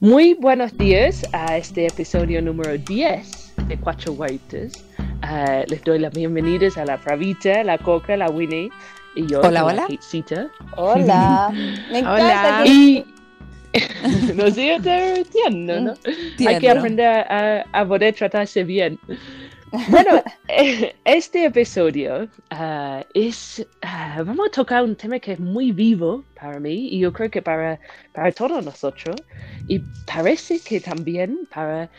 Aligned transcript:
Muy 0.00 0.34
buenos 0.34 0.76
días 0.76 1.26
a 1.32 1.56
este 1.56 1.86
episodio 1.86 2.42
número 2.42 2.76
10 2.76 3.54
de 3.66 3.78
Cuatro 3.78 4.12
Whites. 4.12 4.84
Uh, 4.98 5.64
les 5.68 5.82
doy 5.84 5.98
las 5.98 6.12
bienvenidas 6.12 6.76
a 6.76 6.84
la 6.84 6.98
Pravita, 6.98 7.64
la 7.64 7.78
Coca, 7.78 8.14
la 8.14 8.28
Winnie 8.28 8.68
y 9.14 9.26
yo. 9.26 9.40
Hola, 9.40 9.64
hola. 9.64 9.82
Katecita. 9.82 10.48
Hola. 10.76 11.48
Me 11.90 12.00
encanta 12.00 12.60
Hola. 12.60 12.62
que 12.64 12.70
Y 12.70 13.04
no 14.34 14.50
sigue 14.50 14.78
divirtiendo, 14.80 15.80
¿no? 15.80 15.94
Hay 16.46 16.58
que 16.58 16.68
aprender 16.68 17.06
a, 17.06 17.64
a 17.72 17.88
poder 17.88 18.14
tratarse 18.14 18.64
bien. 18.64 18.98
Bueno, 19.88 20.22
eh, 20.48 20.94
este 21.04 21.44
episodio 21.44 22.28
ah, 22.50 23.04
es, 23.12 23.66
ah, 23.82 24.22
vamos 24.24 24.48
a 24.48 24.50
tocar 24.50 24.82
un 24.82 24.96
tema 24.96 25.18
que 25.18 25.32
es 25.32 25.40
muy 25.40 25.72
vivo 25.72 26.24
para 26.40 26.58
mí 26.58 26.88
y 26.88 27.00
yo 27.00 27.12
creo 27.12 27.30
que 27.30 27.42
para, 27.42 27.78
para 28.12 28.32
todos 28.32 28.64
nosotros 28.64 29.16
y 29.68 29.80
parece 30.06 30.60
que 30.60 30.80
también 30.80 31.46
para 31.52 31.90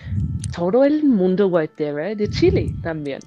todo 0.55 0.84
el 0.84 1.04
mundo 1.04 1.48
whitera 1.48 2.16
de 2.16 2.30
Chile 2.30 2.73
también. 2.82 3.20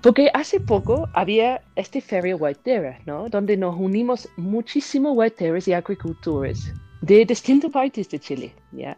Porque 0.00 0.30
hace 0.32 0.60
poco 0.60 1.08
había 1.14 1.62
este 1.76 2.00
feria 2.00 2.36
whitera, 2.36 2.98
¿no? 3.06 3.28
Donde 3.28 3.56
nos 3.56 3.76
unimos 3.76 4.28
muchísimos 4.36 5.12
whiteras 5.16 5.66
y 5.68 5.72
agricultores 5.72 6.72
de 7.00 7.24
distintas 7.24 7.70
partes 7.70 8.08
de 8.08 8.18
Chile, 8.18 8.54
¿ya? 8.72 8.96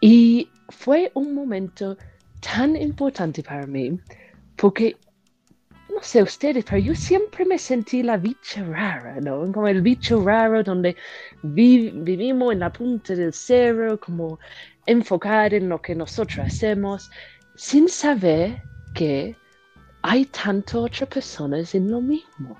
Y 0.00 0.48
fue 0.68 1.10
un 1.14 1.34
momento 1.34 1.96
tan 2.40 2.76
importante 2.76 3.42
para 3.42 3.66
mí 3.66 3.98
porque, 4.56 4.96
no 5.94 6.02
sé 6.02 6.22
ustedes, 6.22 6.64
pero 6.64 6.78
yo 6.78 6.94
siempre 6.94 7.44
me 7.44 7.58
sentí 7.58 8.02
la 8.02 8.16
bicha 8.16 8.64
rara, 8.64 9.20
¿no? 9.20 9.50
Como 9.52 9.68
el 9.68 9.82
bicho 9.82 10.24
raro 10.24 10.62
donde 10.62 10.96
vi- 11.42 11.90
vivimos 11.90 12.52
en 12.52 12.60
la 12.60 12.72
punta 12.72 13.14
del 13.14 13.32
cerro, 13.32 13.98
como 13.98 14.38
enfocar 14.86 15.54
en 15.54 15.68
lo 15.68 15.80
que 15.80 15.94
nosotros 15.94 16.38
hacemos, 16.46 17.10
sin 17.54 17.88
saber 17.88 18.60
que 18.94 19.36
hay 20.02 20.24
tantas 20.26 20.76
otras 20.76 21.08
personas 21.08 21.74
en 21.74 21.90
lo 21.90 22.00
mismo. 22.00 22.56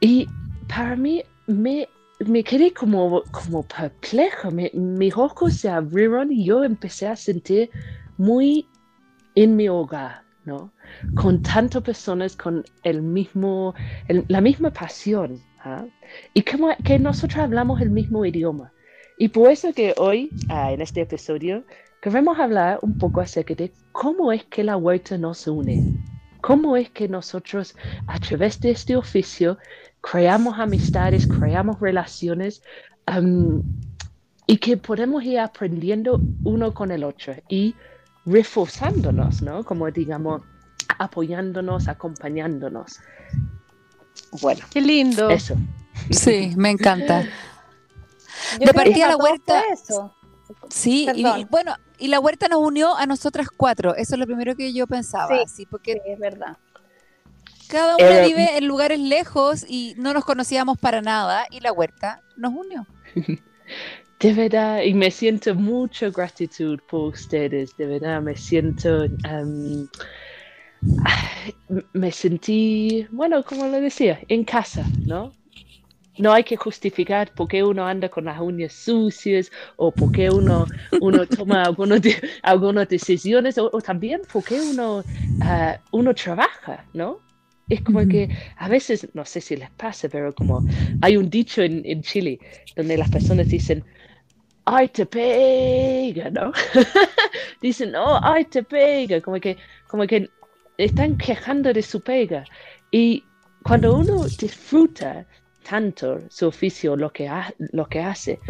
Y 0.00 0.26
para 0.68 0.96
mí 0.96 1.22
me, 1.46 1.88
me 2.26 2.42
quedé 2.42 2.72
como, 2.72 3.22
como 3.30 3.62
perplejo, 3.62 4.50
me- 4.50 4.70
mis 4.74 5.16
ojos 5.16 5.54
se 5.54 5.68
abrieron 5.68 6.32
y 6.32 6.44
yo 6.44 6.64
empecé 6.64 7.06
a 7.06 7.16
sentir 7.16 7.70
muy 8.16 8.66
en 9.34 9.54
mi 9.56 9.68
hogar, 9.68 10.22
¿no? 10.44 10.72
Con 11.14 11.42
tantas 11.42 11.82
personas 11.82 12.36
con 12.36 12.64
el 12.82 13.02
mismo, 13.02 13.74
la 14.28 14.40
misma 14.40 14.72
pasión, 14.72 15.40
¿ah? 15.60 15.84
Y 16.34 16.42
como 16.42 16.68
que 16.84 16.98
nosotros 16.98 17.38
hablamos 17.38 17.80
el 17.80 17.90
mismo 17.90 18.24
idioma. 18.24 18.72
Y 19.16 19.28
por 19.28 19.50
eso 19.50 19.72
que 19.72 19.94
hoy, 19.96 20.30
ah, 20.48 20.72
en 20.72 20.80
este 20.80 21.02
episodio, 21.02 21.64
queremos 22.02 22.38
hablar 22.38 22.78
un 22.82 22.96
poco 22.98 23.20
acerca 23.20 23.54
de 23.54 23.72
cómo 23.92 24.32
es 24.32 24.44
que 24.44 24.64
la 24.64 24.76
huerta 24.76 25.18
nos 25.18 25.46
une. 25.46 25.82
Cómo 26.40 26.76
es 26.76 26.88
que 26.90 27.08
nosotros, 27.08 27.76
a 28.06 28.18
través 28.20 28.60
de 28.60 28.70
este 28.70 28.96
oficio, 28.96 29.58
creamos 30.00 30.58
amistades, 30.58 31.26
creamos 31.26 31.80
relaciones 31.80 32.62
y 34.46 34.56
que 34.58 34.76
podemos 34.76 35.22
ir 35.24 35.38
aprendiendo 35.40 36.20
uno 36.44 36.72
con 36.74 36.90
el 36.90 37.04
otro 37.04 37.34
y 37.48 37.74
reforzándonos, 38.26 39.42
¿no? 39.42 39.64
Como 39.64 39.90
digamos, 39.90 40.42
apoyándonos, 40.98 41.88
acompañándonos. 41.88 43.00
Bueno, 44.42 44.64
Qué 44.70 44.80
lindo. 44.80 45.30
eso. 45.30 45.54
Sí, 46.10 46.52
me 46.56 46.70
encanta. 46.70 47.22
yo 48.60 48.66
de 48.66 48.72
partida 48.74 49.08
la 49.08 49.16
huerta- 49.16 49.62
eso. 49.72 50.14
Sí, 50.70 51.06
y 51.14 51.44
bueno, 51.50 51.74
y 51.98 52.08
la 52.08 52.20
huerta 52.20 52.48
nos 52.48 52.60
unió 52.60 52.96
a 52.96 53.04
nosotras 53.06 53.48
cuatro. 53.54 53.94
Eso 53.94 54.14
es 54.14 54.18
lo 54.18 54.26
primero 54.26 54.56
que 54.56 54.72
yo 54.72 54.86
pensaba, 54.86 55.28
Sí. 55.28 55.44
sí, 55.56 55.66
porque 55.66 55.94
Sí, 55.94 56.00
es 56.06 56.18
verdad. 56.18 56.56
Cada 57.68 57.96
Era- 57.98 58.26
vive 58.26 58.56
en 58.58 58.66
lugares 58.66 58.98
lejos 59.00 59.64
y 59.68 59.94
no 59.98 60.12
nos 60.14 60.24
conocíamos 60.24 60.78
para 60.78 61.02
nada 61.02 61.46
y 61.50 61.60
la 61.60 61.72
huerta 61.72 62.22
nos 62.36 62.52
unió. 62.54 62.86
De 64.20 64.32
verdad, 64.34 64.82
y 64.82 64.94
me 64.94 65.12
siento 65.12 65.54
mucha 65.54 66.10
gratitud 66.10 66.80
por 66.88 67.10
ustedes, 67.12 67.76
de 67.76 67.86
verdad, 67.86 68.20
me 68.20 68.34
siento, 68.34 69.06
ay, 69.22 69.88
me 71.92 72.10
sentí, 72.12 73.06
bueno, 73.10 73.44
como 73.44 73.66
le 73.68 73.80
decía, 73.80 74.18
en 74.28 74.44
casa, 74.44 74.92
¿no? 75.06 75.32
No 76.16 76.32
hay 76.32 76.42
que 76.42 76.56
justificar 76.56 77.32
por 77.32 77.46
qué 77.46 77.62
uno 77.62 77.86
anda 77.86 78.08
con 78.08 78.24
las 78.24 78.40
uñas 78.40 78.72
sucias 78.72 79.52
o 79.76 79.92
por 79.94 80.10
qué 80.10 80.30
uno, 80.30 80.66
uno 81.00 81.26
toma 81.28 81.62
algunos 81.62 82.02
de- 82.02 82.20
algunas 82.42 82.88
decisiones 82.88 83.56
o, 83.58 83.70
o 83.72 83.80
también 83.80 84.22
por 84.32 84.42
qué 84.42 84.60
uno, 84.60 85.04
ah, 85.40 85.78
uno 85.92 86.14
trabaja, 86.14 86.84
¿no? 86.92 87.20
Es 87.68 87.82
como 87.82 88.06
que 88.06 88.30
a 88.56 88.68
veces, 88.68 89.08
no 89.14 89.24
sé 89.26 89.40
si 89.40 89.56
les 89.56 89.70
pasa, 89.70 90.08
pero 90.08 90.34
como 90.34 90.64
hay 91.00 91.16
un 91.16 91.28
dicho 91.30 91.62
en, 91.62 91.82
en 91.84 92.02
Chile 92.02 92.40
donde 92.74 92.96
las 92.96 93.08
personas 93.10 93.48
dicen, 93.48 93.84
ay, 94.64 94.88
te 94.90 95.06
pega, 95.06 96.30
¿no? 96.30 96.52
Dicen, 97.60 97.94
oh, 97.96 98.20
ay, 98.22 98.44
te 98.46 98.62
pega, 98.64 99.20
como 99.20 99.40
que, 99.40 99.58
como 99.86 100.06
que 100.06 100.30
están 100.76 101.16
quejando 101.16 101.72
de 101.72 101.82
su 101.82 102.02
pega. 102.02 102.48
Y 102.90 103.30
cuando 103.62 103.96
uno 103.96 104.28
disfruta 104.38 105.26
tanto 105.62 106.20
su 106.30 106.46
oficio, 106.48 106.96
lo 106.96 107.12
que, 107.12 107.28
ha- 107.28 107.54
lo 107.58 107.88
que 107.88 108.00
hace, 108.00 108.40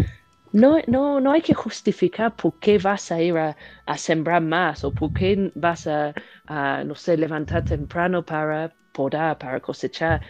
no, 0.52 0.78
no, 0.86 1.20
no 1.20 1.32
hay 1.32 1.42
que 1.42 1.54
justificar 1.54 2.34
por 2.36 2.58
qué 2.58 2.78
vas 2.78 3.12
a 3.12 3.20
ir 3.22 3.36
a, 3.36 3.56
a 3.86 3.98
sembrar 3.98 4.42
más 4.42 4.84
o 4.84 4.92
por 4.94 5.12
qué 5.12 5.52
vas 5.54 5.86
a, 5.86 6.14
a, 6.46 6.84
no 6.84 6.94
sé, 6.94 7.16
levantar 7.16 7.64
temprano 7.64 8.24
para 8.24 8.74
podar, 8.98 9.38
para 9.38 9.60
cosechar 9.60 10.20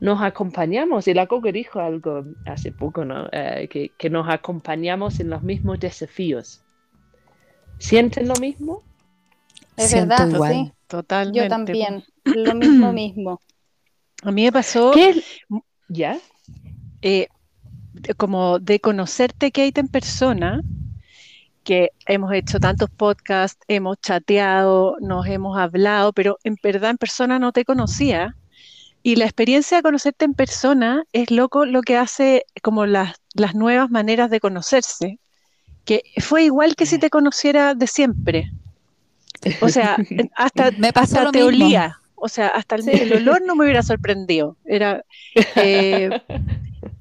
nos 0.00 0.20
acompañamos, 0.20 1.06
y 1.06 1.14
la 1.14 1.26
Coca 1.26 1.52
dijo 1.52 1.78
algo 1.80 2.24
hace 2.44 2.72
poco, 2.72 3.04
¿no? 3.04 3.28
Eh, 3.30 3.68
que, 3.70 3.90
que 3.98 4.10
nos 4.10 4.26
acompañamos 4.28 5.20
en 5.20 5.28
los 5.30 5.42
mismos 5.42 5.78
desafíos. 5.78 6.60
¿Sienten 7.78 8.26
lo 8.28 8.34
mismo? 8.46 8.82
Es 9.76 9.90
Siento 9.90 10.14
verdad, 10.16 10.34
igual. 10.34 10.52
sí. 10.52 10.72
Totalmente. 10.88 11.40
Yo 11.40 11.48
también. 11.48 12.04
Lo 12.24 12.54
mismo 12.54 12.92
mismo. 13.02 13.40
A 14.24 14.30
mí 14.32 14.42
me 14.44 14.52
pasó 14.52 14.90
¿Qué? 14.92 15.22
¿Ya? 15.88 16.18
eh, 17.02 17.28
de- 17.94 18.14
como 18.14 18.58
de 18.58 18.80
conocerte, 18.80 19.50
Kate, 19.52 19.80
en 19.80 19.88
persona, 19.88 20.62
que 21.64 21.90
hemos 22.06 22.32
hecho 22.32 22.60
tantos 22.60 22.90
podcasts, 22.90 23.60
hemos 23.68 23.98
chateado, 24.00 24.96
nos 25.00 25.26
hemos 25.26 25.58
hablado, 25.58 26.12
pero 26.12 26.38
en 26.44 26.56
verdad 26.62 26.90
en 26.90 26.98
persona 26.98 27.38
no 27.38 27.52
te 27.52 27.64
conocía. 27.64 28.36
Y 29.02 29.16
la 29.16 29.24
experiencia 29.24 29.78
de 29.78 29.82
conocerte 29.82 30.24
en 30.24 30.34
persona 30.34 31.04
es 31.12 31.30
loco 31.30 31.66
lo 31.66 31.82
que 31.82 31.96
hace 31.96 32.44
como 32.62 32.86
las, 32.86 33.16
las 33.34 33.54
nuevas 33.54 33.90
maneras 33.90 34.30
de 34.30 34.40
conocerse, 34.40 35.18
que 35.84 36.02
fue 36.20 36.44
igual 36.44 36.76
que 36.76 36.86
si 36.86 36.98
te 36.98 37.10
conociera 37.10 37.74
de 37.74 37.86
siempre. 37.88 38.52
O 39.60 39.68
sea, 39.68 40.00
hasta, 40.36 40.70
Me 40.78 40.92
pasó 40.92 41.18
hasta 41.18 41.24
lo 41.24 41.32
te 41.32 41.44
mismo. 41.44 41.48
olía. 41.48 41.98
O 42.14 42.28
sea, 42.28 42.48
hasta 42.48 42.76
el, 42.76 42.88
el 42.88 43.12
olor 43.14 43.42
no 43.44 43.56
me 43.56 43.64
hubiera 43.64 43.82
sorprendido. 43.82 44.56
Era, 44.64 45.04
eh, 45.56 46.10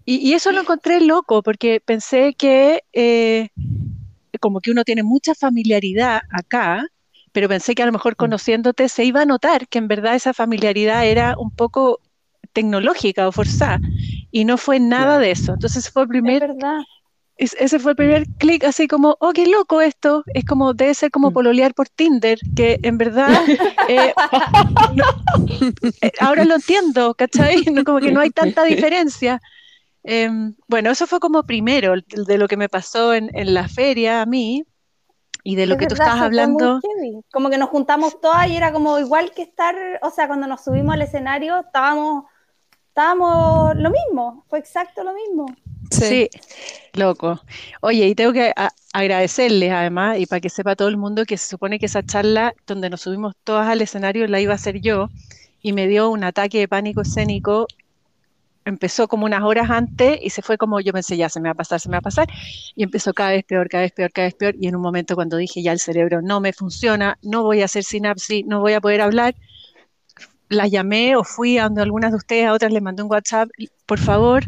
y, 0.06 0.18
y 0.30 0.34
eso 0.34 0.52
lo 0.52 0.62
encontré 0.62 1.02
loco, 1.02 1.44
porque 1.44 1.82
pensé 1.84 2.34
que 2.34 2.84
eh, 2.94 3.50
como 4.42 4.60
que 4.60 4.72
uno 4.72 4.84
tiene 4.84 5.04
mucha 5.04 5.34
familiaridad 5.36 6.22
acá, 6.30 6.86
pero 7.32 7.48
pensé 7.48 7.76
que 7.76 7.84
a 7.84 7.86
lo 7.86 7.94
mejor 7.94 8.18
conociéndote 8.18 8.90
se 8.90 9.06
iba 9.06 9.22
a 9.22 9.26
notar 9.26 9.68
que 9.70 9.78
en 9.80 9.88
verdad 9.88 10.16
esa 10.16 10.34
familiaridad 10.34 11.06
era 11.06 11.36
un 11.38 11.52
poco 11.52 12.02
tecnológica 12.54 13.28
o 13.28 13.32
forzada, 13.32 13.80
y 14.32 14.44
no 14.46 14.58
fue 14.58 14.80
nada 14.82 15.18
de 15.20 15.32
eso. 15.32 15.54
Entonces 15.54 15.90
fue 15.90 16.04
el 16.04 16.08
Es 16.08 16.10
primer 16.10 16.42
verdad. 16.42 16.82
es- 17.38 17.56
ese 17.60 17.80
fue 17.80 17.92
el 17.94 17.96
primer 17.98 18.28
clic, 18.38 18.64
así 18.66 18.88
como, 18.88 19.18
oh, 19.20 19.32
qué 19.34 19.48
loco 19.48 19.82
esto. 19.82 20.24
Es 20.34 20.44
como, 20.46 20.74
debe 20.74 20.94
ser 20.94 21.10
como 21.12 21.30
Mm. 21.30 21.34
pololear 21.34 21.74
por 21.74 21.88
Tinder, 21.90 22.40
que 22.54 22.80
en 22.84 22.98
verdad, 22.98 23.42
eh, 23.88 24.14
no- 24.96 25.06
eh, 26.02 26.12
ahora 26.20 26.44
lo 26.46 26.56
entiendo, 26.56 27.14
¿cachai? 27.16 27.56
No, 27.74 27.84
como 27.84 28.00
que 28.00 28.12
no 28.12 28.20
hay 28.20 28.30
tanta 28.32 28.64
diferencia. 28.64 29.40
Em, 30.04 30.56
bueno, 30.68 30.92
eso 30.92 31.06
fue 31.08 31.20
como 31.20 31.44
primero, 31.44 31.94
de 32.08 32.38
lo 32.38 32.48
que 32.48 32.58
me 32.58 32.70
pasó 32.70 33.14
en, 33.14 33.30
en 33.34 33.54
la 33.54 33.68
feria 33.68 34.22
a 34.22 34.26
mí, 34.26 34.64
y 35.44 35.56
de 35.56 35.66
lo 35.66 35.74
Es 35.74 35.80
que 35.80 35.88
tú 35.88 35.96
verdad, 35.96 36.14
sí, 36.14 36.20
muy 36.20 36.26
hablando. 36.28 36.82
Como 37.32 37.50
que 37.50 37.58
nos 37.58 37.70
juntamos 37.70 38.20
todas 38.20 38.48
y 38.50 38.56
era 38.56 38.72
como 38.72 39.00
igual 39.00 39.32
que 39.32 39.44
estar, 39.44 39.76
o 40.02 40.10
sea, 40.10 40.28
cuando 40.28 40.48
nos 40.48 40.64
subimos 40.64 40.94
al 40.94 41.02
escenario 41.02 41.60
estábamos, 41.60 42.26
estábamos 42.90 43.76
lo 43.76 43.92
mismo, 43.92 44.46
fue 44.50 44.60
exacto 44.60 45.04
lo 45.04 45.14
mismo. 45.14 45.46
Sí, 45.92 46.30
loco. 46.94 47.42
Oye, 47.82 48.08
y 48.08 48.16
tengo 48.16 48.34
que 48.34 48.54
a- 48.56 48.72
agradecerles 48.94 49.72
además, 49.72 50.20
y 50.20 50.26
para 50.26 50.40
que 50.40 50.50
sepa 50.50 50.76
todo 50.76 50.88
el 50.88 50.98
mundo, 50.98 51.26
que 51.26 51.38
se 51.38 51.48
supone 51.48 51.80
que 51.80 51.86
esa 51.88 52.04
charla 52.04 52.54
donde 52.66 52.90
nos 52.90 53.02
subimos 53.02 53.34
todas 53.44 53.68
al 53.68 53.82
escenario 53.82 54.28
la 54.28 54.40
iba 54.40 54.54
a 54.54 54.56
hacer 54.56 54.80
yo, 54.82 55.10
y 55.62 55.74
me 55.74 55.88
dio 55.88 56.10
un 56.10 56.24
ataque 56.24 56.60
de 56.60 56.68
pánico 56.68 57.02
escénico 57.02 57.68
empezó 58.66 59.08
como 59.08 59.26
unas 59.26 59.44
horas 59.44 59.70
antes 59.70 60.20
y 60.22 60.30
se 60.30 60.42
fue 60.42 60.58
como 60.58 60.80
yo 60.80 60.94
pensé, 60.94 61.18
ya 61.18 61.30
se 61.30 61.40
me 61.40 61.50
va 61.50 61.54
a 61.54 61.56
pasar, 61.56 61.80
se 61.80 61.90
me 61.90 61.94
va 61.94 62.00
a 62.00 62.02
pasar, 62.02 62.28
y 62.76 62.84
empezó 62.84 63.14
cada 63.14 63.32
vez 63.32 63.44
peor, 63.44 63.70
cada 63.70 63.84
vez 63.84 63.92
peor, 63.92 64.12
cada 64.12 64.28
vez 64.28 64.36
peor, 64.36 64.56
y 64.60 64.68
en 64.68 64.76
un 64.76 64.82
momento 64.82 65.16
cuando 65.16 65.38
dije 65.38 65.62
ya 65.62 65.72
el 65.72 65.80
cerebro 65.80 66.22
no 66.22 66.40
me 66.40 66.54
funciona, 66.54 67.18
no 67.22 67.44
voy 67.44 67.62
a 67.62 67.66
hacer 67.66 67.84
sinapsis, 67.84 68.46
no 68.46 68.60
voy 68.60 68.74
a 68.74 68.82
poder 68.82 69.02
hablar, 69.02 69.36
la 70.50 70.68
llamé 70.68 71.16
o 71.16 71.24
fui 71.24 71.58
a 71.58 71.64
donde 71.64 71.82
algunas 71.82 72.12
de 72.12 72.18
ustedes, 72.18 72.46
a 72.46 72.54
otras 72.54 72.72
les 72.72 72.82
mandé 72.82 73.04
un 73.04 73.12
WhatsApp, 73.12 73.50
por 73.86 74.00
favor, 74.00 74.44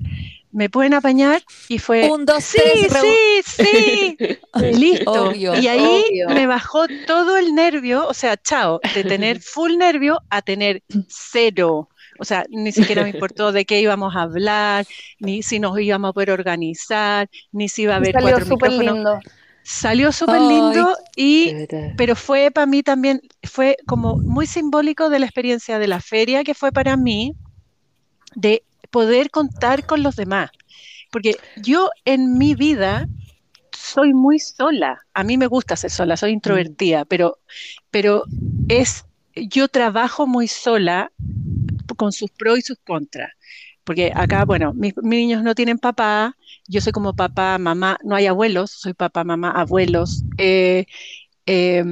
¿me 0.51 0.69
pueden 0.69 0.93
apañar? 0.93 1.41
Y 1.67 1.79
fue, 1.79 2.09
Un, 2.09 2.25
dos, 2.25 2.43
sí, 2.43 2.59
tres, 2.87 3.45
sí, 3.45 3.63
sí, 3.63 4.17
listo. 4.73 5.29
Obvio, 5.29 5.59
y 5.59 5.67
ahí 5.67 6.03
obvio. 6.09 6.29
me 6.29 6.45
bajó 6.45 6.85
todo 7.07 7.37
el 7.37 7.55
nervio, 7.55 8.07
o 8.07 8.13
sea, 8.13 8.37
chao, 8.37 8.79
de 8.93 9.03
tener 9.03 9.41
full 9.41 9.77
nervio 9.77 10.21
a 10.29 10.41
tener 10.41 10.83
cero. 11.07 11.89
O 12.19 12.25
sea, 12.25 12.45
ni 12.49 12.71
siquiera 12.71 13.03
me 13.03 13.09
importó 13.09 13.51
de 13.51 13.65
qué 13.65 13.81
íbamos 13.81 14.15
a 14.15 14.21
hablar, 14.21 14.85
ni 15.19 15.43
si 15.43 15.59
nos 15.59 15.79
íbamos 15.79 16.09
a 16.09 16.13
poder 16.13 16.31
organizar, 16.31 17.29
ni 17.51 17.69
si 17.69 17.83
iba 17.83 17.93
a 17.93 17.97
haber 17.97 18.13
salió 18.13 18.29
cuatro 18.29 18.45
súper 18.45 18.71
micrófonos. 18.71 18.95
lindo. 18.95 19.19
Salió 19.63 20.11
súper 20.11 20.41
lindo 20.41 20.93
y 21.15 21.55
pero 21.95 22.15
fue 22.15 22.51
para 22.51 22.65
mí 22.65 22.83
también, 22.83 23.21
fue 23.43 23.77
como 23.85 24.17
muy 24.17 24.45
simbólico 24.45 25.09
de 25.09 25.19
la 25.19 25.25
experiencia 25.25 25.79
de 25.79 25.87
la 25.87 26.01
feria 26.01 26.43
que 26.43 26.53
fue 26.53 26.73
para 26.73 26.97
mí 26.97 27.33
de 28.35 28.63
poder 28.91 29.29
contar 29.29 29.85
con 29.85 30.03
los 30.03 30.15
demás. 30.15 30.51
Porque 31.11 31.35
yo 31.55 31.89
en 32.05 32.37
mi 32.37 32.55
vida 32.55 33.07
soy 33.71 34.13
muy 34.13 34.39
sola. 34.39 35.01
A 35.13 35.23
mí 35.23 35.37
me 35.37 35.47
gusta 35.47 35.75
ser 35.75 35.91
sola, 35.91 36.17
soy 36.17 36.31
introvertida, 36.31 37.05
pero, 37.05 37.37
pero 37.91 38.23
es, 38.67 39.05
yo 39.35 39.67
trabajo 39.67 40.27
muy 40.27 40.47
sola 40.47 41.11
con 41.95 42.11
sus 42.11 42.31
pros 42.31 42.59
y 42.59 42.61
sus 42.61 42.77
contras. 42.85 43.31
Porque 43.83 44.11
acá, 44.15 44.45
bueno, 44.45 44.73
mis, 44.73 44.93
mis 44.97 45.19
niños 45.19 45.43
no 45.43 45.55
tienen 45.55 45.77
papá, 45.77 46.35
yo 46.67 46.79
soy 46.79 46.93
como 46.93 47.13
papá, 47.15 47.57
mamá, 47.57 47.97
no 48.03 48.15
hay 48.15 48.27
abuelos, 48.27 48.71
soy 48.71 48.93
papá, 48.93 49.23
mamá, 49.23 49.51
abuelos. 49.51 50.23
eh, 50.37 50.85
eh, 51.45 51.83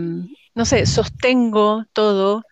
no 0.53 0.65
sé, 0.65 0.86
sostengo 0.86 1.86
todo, 1.94 2.44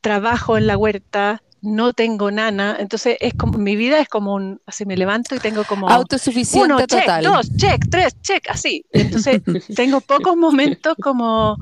trabajo 0.00 0.56
en 0.56 0.66
la 0.66 0.76
huerta, 0.76 1.42
no 1.62 1.92
tengo 1.92 2.30
nana, 2.30 2.76
entonces 2.78 3.16
es 3.20 3.34
como, 3.34 3.58
mi 3.58 3.74
vida 3.74 3.98
es 3.98 4.08
como 4.08 4.34
un, 4.34 4.60
así 4.66 4.84
me 4.84 4.96
levanto 4.96 5.34
y 5.34 5.38
tengo 5.38 5.64
como 5.64 5.88
Autosuficiente 5.88 6.72
uno, 6.72 6.78
check, 6.80 7.06
total. 7.06 7.24
dos, 7.24 7.56
check, 7.56 7.86
tres, 7.90 8.20
check, 8.20 8.48
así. 8.50 8.84
Entonces 8.92 9.40
tengo 9.74 10.00
pocos 10.00 10.36
momentos 10.36 10.94
como 11.00 11.56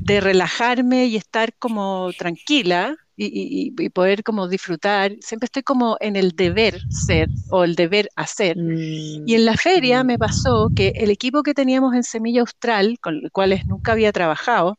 de 0.00 0.20
relajarme 0.20 1.06
y 1.06 1.16
estar 1.16 1.52
como 1.58 2.10
tranquila 2.16 2.96
y, 3.16 3.26
y- 3.26 3.72
y- 3.78 3.84
y 3.86 3.88
poder 3.90 4.22
como 4.22 4.48
disfrutar. 4.48 5.12
Siempre 5.20 5.46
estoy 5.46 5.62
como 5.62 5.96
en 6.00 6.16
el 6.16 6.32
deber 6.32 6.82
ser 6.88 7.30
o 7.48 7.64
el 7.64 7.74
deber 7.76 8.08
hacer. 8.16 8.56
Mm, 8.58 9.24
Y 9.26 9.34
en 9.34 9.44
la 9.46 9.56
feria 9.56 10.04
Mm. 10.04 10.06
me 10.06 10.18
pasó 10.18 10.70
que 10.74 10.92
el 10.96 11.10
equipo 11.10 11.42
que 11.42 11.54
teníamos 11.54 11.94
en 11.94 12.02
Semilla 12.04 12.40
Austral, 12.42 12.98
con 13.00 13.20
los 13.22 13.30
cuales 13.32 13.66
nunca 13.66 13.92
había 13.92 14.12
trabajado, 14.12 14.78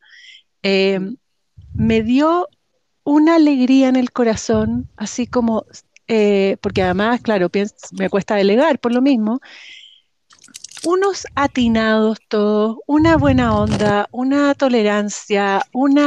eh, 0.64 1.00
me 1.76 2.04
dio 2.04 2.48
una 3.04 3.36
alegría 3.36 3.90
en 3.90 3.96
el 3.96 4.12
corazón, 4.12 4.88
así 4.98 5.28
como, 5.28 5.66
eh, 6.08 6.58
porque 6.62 6.84
además, 6.84 7.22
claro, 7.22 7.50
piens- 7.50 7.76
me 7.94 8.10
cuesta 8.10 8.36
delegar 8.36 8.80
por 8.80 8.94
lo 8.94 9.02
mismo, 9.02 9.40
unos 10.86 11.26
atinados 11.36 12.20
todos, 12.28 12.78
una 12.88 13.18
buena 13.18 13.56
onda, 13.58 14.08
una 14.12 14.54
tolerancia, 14.56 15.66
un 15.74 16.00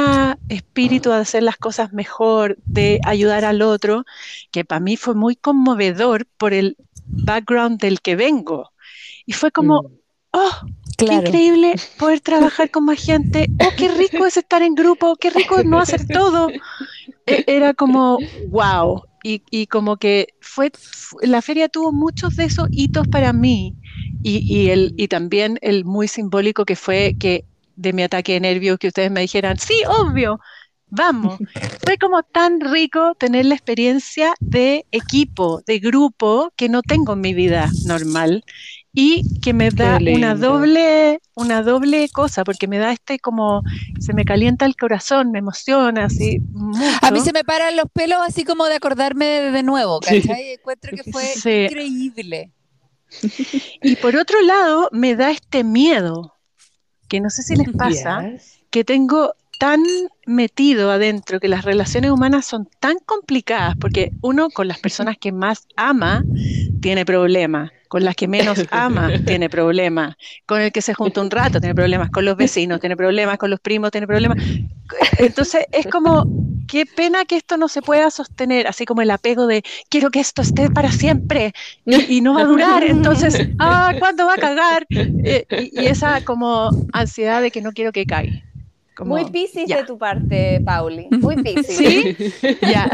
espíritu 0.49 1.11
de 1.11 1.17
hacer 1.17 1.43
las 1.43 1.57
cosas 1.57 1.93
mejor, 1.93 2.57
de 2.65 3.01
ayudar 3.05 3.45
al 3.45 3.63
otro, 3.63 4.05
que 4.51 4.65
para 4.65 4.81
mí 4.81 4.97
fue 4.97 5.15
muy 5.15 5.37
conmovedor 5.37 6.27
por 6.39 6.53
el 6.55 6.77
background 7.07 7.81
del 7.81 8.01
que 8.01 8.17
vengo. 8.17 8.71
Y 9.27 9.33
fue 9.33 9.51
como, 9.51 9.83
mm. 9.83 9.87
oh, 10.33 10.51
qué 10.97 11.07
increíble 11.15 11.75
poder 11.99 12.21
trabajar 12.21 12.71
con 12.71 12.85
más 12.85 13.05
gente, 13.05 13.47
oh, 13.59 13.71
qué 13.77 13.89
rico 13.89 14.27
es 14.27 14.37
estar 14.37 14.63
en 14.63 14.75
grupo, 14.75 15.17
qué 15.17 15.31
rico 15.31 15.63
no 15.65 15.79
hacer 15.79 16.07
todo. 16.07 16.49
E- 17.27 17.45
Era 17.47 17.75
como, 17.75 18.19
wow. 18.51 19.03
Y, 19.23 19.43
y 19.51 19.67
como 19.67 19.97
que 19.99 20.29
fue, 20.41 20.71
fu- 20.75 21.19
la 21.23 21.43
feria 21.43 21.69
tuvo 21.69 21.93
muchos 21.93 22.37
de 22.37 22.45
esos 22.45 22.69
hitos 22.71 23.07
para 23.09 23.33
mí. 23.33 23.77
Y, 24.23 24.45
y, 24.47 24.69
el, 24.69 24.93
y 24.97 25.09
también 25.09 25.59
el 25.63 25.85
muy 25.85 26.09
simbólico 26.09 26.65
que 26.65 26.77
fue 26.77 27.17
que 27.19 27.45
de 27.77 27.93
mi 27.93 28.03
ataque 28.03 28.35
de 28.35 28.41
nervios 28.41 28.79
que 28.79 28.89
ustedes 28.89 29.11
me 29.11 29.23
dijeran, 29.23 29.57
sí, 29.59 29.75
obvio, 30.05 30.39
vamos. 30.89 31.39
Fue 31.83 31.97
como 31.97 32.23
tan 32.23 32.61
rico 32.61 33.15
tener 33.19 33.47
la 33.47 33.55
experiencia 33.55 34.35
de 34.41 34.85
equipo, 34.91 35.63
de 35.67 35.79
grupo, 35.79 36.53
que 36.57 36.69
no 36.69 36.83
tengo 36.83 37.15
en 37.15 37.23
mi 37.23 37.33
vida 37.33 37.73
normal 37.83 38.45
y 38.93 39.25
que 39.41 39.55
me 39.55 39.71
da 39.71 39.99
una 40.07 40.35
doble, 40.35 41.21
una 41.35 41.63
doble 41.63 42.09
cosa, 42.11 42.45
porque 42.45 42.69
me 42.69 42.77
da 42.79 42.93
este 42.93 43.19
como, 43.19 43.63
se 43.99 44.13
me 44.13 44.25
calienta 44.27 44.67
el 44.67 44.77
corazón, 44.77 45.31
me 45.31 45.39
emociona 45.39 46.05
así 46.05 46.43
mucho. 46.53 46.99
A 47.01 47.11
mí 47.11 47.21
se 47.21 47.33
me 47.33 47.45
paran 47.45 47.77
los 47.77 47.87
pelos 47.95 48.19
así 48.21 48.45
como 48.45 48.67
de 48.67 48.75
acordarme 48.75 49.25
de, 49.27 49.63
nuevo, 49.63 50.01
Sí. 50.03 50.21
¿cachai? 50.21 50.53
Encuentro 50.53 50.91
que 50.95 51.03
fue 51.13 51.25
Sí. 51.25 51.65
increíble. 51.65 52.51
Y 53.83 53.97
por 53.97 54.17
otro 54.17 54.41
lado, 54.43 54.89
me 54.93 55.17
da 55.17 55.31
este 55.31 55.65
miedo, 55.65 56.35
que 57.09 57.21
no 57.21 57.31
sé 57.31 57.43
si 57.43 57.57
les 57.57 57.69
pasa, 57.75 58.23
Yes. 58.31 58.59
que 58.71 58.85
tengo 58.85 59.35
tan 59.61 59.83
metido 60.25 60.91
adentro 60.91 61.39
que 61.39 61.47
las 61.47 61.67
relaciones 61.67 62.11
humanas 62.11 62.47
son 62.47 62.67
tan 62.81 62.97
complicadas, 63.05 63.77
porque 63.79 64.11
uno 64.23 64.49
con 64.49 64.67
las 64.69 64.79
personas 64.79 65.19
que 65.19 65.33
más 65.33 65.67
ama 65.77 66.25
tiene 66.81 67.05
problemas, 67.05 67.71
con 67.89 68.03
las 68.03 68.17
que 68.17 68.27
menos 68.27 68.59
ama 68.71 69.11
tiene 69.27 69.51
problemas, 69.51 70.17
con 70.47 70.63
el 70.63 70.73
que 70.73 70.81
se 70.81 70.95
junta 70.95 71.21
un 71.21 71.31
rato 71.31 71.61
tiene 71.61 71.75
problemas, 71.75 72.09
con 72.09 72.25
los 72.25 72.39
vecinos 72.39 72.81
tiene 72.81 72.97
problemas, 72.97 73.37
con 73.37 73.51
los 73.51 73.61
primos 73.61 73.91
tiene 73.91 74.07
problemas. 74.07 74.43
Entonces 75.19 75.67
es 75.73 75.87
como, 75.89 76.25
qué 76.67 76.87
pena 76.87 77.27
que 77.27 77.37
esto 77.37 77.59
no 77.59 77.69
se 77.69 77.83
pueda 77.83 78.11
sostener, 78.11 78.67
así 78.67 78.87
como 78.87 79.03
el 79.03 79.11
apego 79.11 79.47
de 79.47 79.63
quiero 79.91 80.11
que 80.11 80.21
esto 80.21 80.41
esté 80.41 80.71
para 80.71 80.91
siempre 80.91 81.53
y, 81.85 82.17
y 82.17 82.21
no 82.23 82.33
va 82.33 82.43
a 82.43 82.47
durar, 82.47 82.83
entonces, 82.83 83.51
ah, 83.59 83.93
¿cuándo 83.99 84.25
va 84.25 84.35
a 84.35 84.39
cagar? 84.39 84.87
Eh, 84.89 85.45
y, 85.51 85.83
y 85.83 85.87
esa 85.87 86.23
como 86.25 86.71
ansiedad 86.95 87.43
de 87.43 87.51
que 87.51 87.61
no 87.61 87.73
quiero 87.73 87.93
que 87.93 88.07
caiga. 88.07 88.50
Como, 89.01 89.15
Muy 89.17 89.31
piscis 89.31 89.67
ya. 89.67 89.79
de 89.79 89.85
tu 89.85 89.97
parte, 89.97 90.61
Pauli. 90.61 91.09
Muy 91.11 91.37
piscis. 91.43 91.75
¿Sí? 91.75 92.17
Ya. 92.61 92.87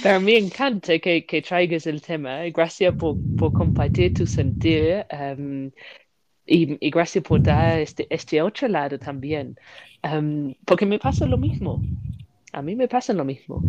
Pero 0.00 0.20
me 0.20 0.38
encanta 0.38 1.00
que, 1.00 1.26
que 1.26 1.42
traigas 1.42 1.84
el 1.88 2.00
tema. 2.00 2.44
Gracias 2.54 2.94
por, 2.94 3.16
por 3.36 3.52
compartir 3.52 4.14
tu 4.14 4.24
sentir 4.24 5.04
em, 5.10 5.72
y, 6.46 6.86
y 6.86 6.90
gracias 6.90 7.24
por 7.24 7.42
dar 7.42 7.80
este, 7.80 8.06
este 8.08 8.40
otro 8.40 8.68
lado 8.68 9.00
también. 9.00 9.56
Em, 10.04 10.54
porque 10.64 10.86
me 10.86 11.00
pasa 11.00 11.26
lo 11.26 11.36
mismo. 11.36 11.82
A 12.52 12.62
mí 12.62 12.76
me 12.76 12.88
pasa 12.88 13.12
lo 13.12 13.24
mismo. 13.24 13.64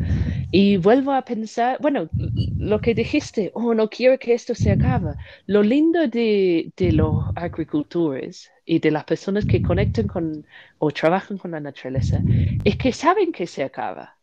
Y 0.51 0.77
vuelvo 0.77 1.11
a 1.13 1.23
pensar, 1.25 1.77
bueno, 1.81 2.09
lo 2.57 2.79
que 2.81 2.93
dijiste, 2.95 3.51
oh, 3.53 3.73
no 3.73 3.89
quiero 3.89 4.17
que 4.19 4.33
esto 4.33 4.55
se 4.55 4.71
acabe. 4.71 5.15
Lo 5.47 5.63
lindo 5.63 6.07
de, 6.07 6.73
de 6.77 6.91
los 6.93 7.25
agricultores 7.35 8.51
y 8.65 8.79
de 8.79 8.91
las 8.91 9.05
personas 9.05 9.45
que 9.45 9.61
conectan 9.61 10.07
con 10.07 10.45
o 10.77 10.91
trabajan 10.91 11.37
con 11.37 11.51
la 11.51 11.59
naturaleza 11.59 12.23
es 12.63 12.77
que 12.77 12.93
saben 12.93 13.31
que 13.33 13.47
se 13.47 13.63
acaba. 13.63 14.17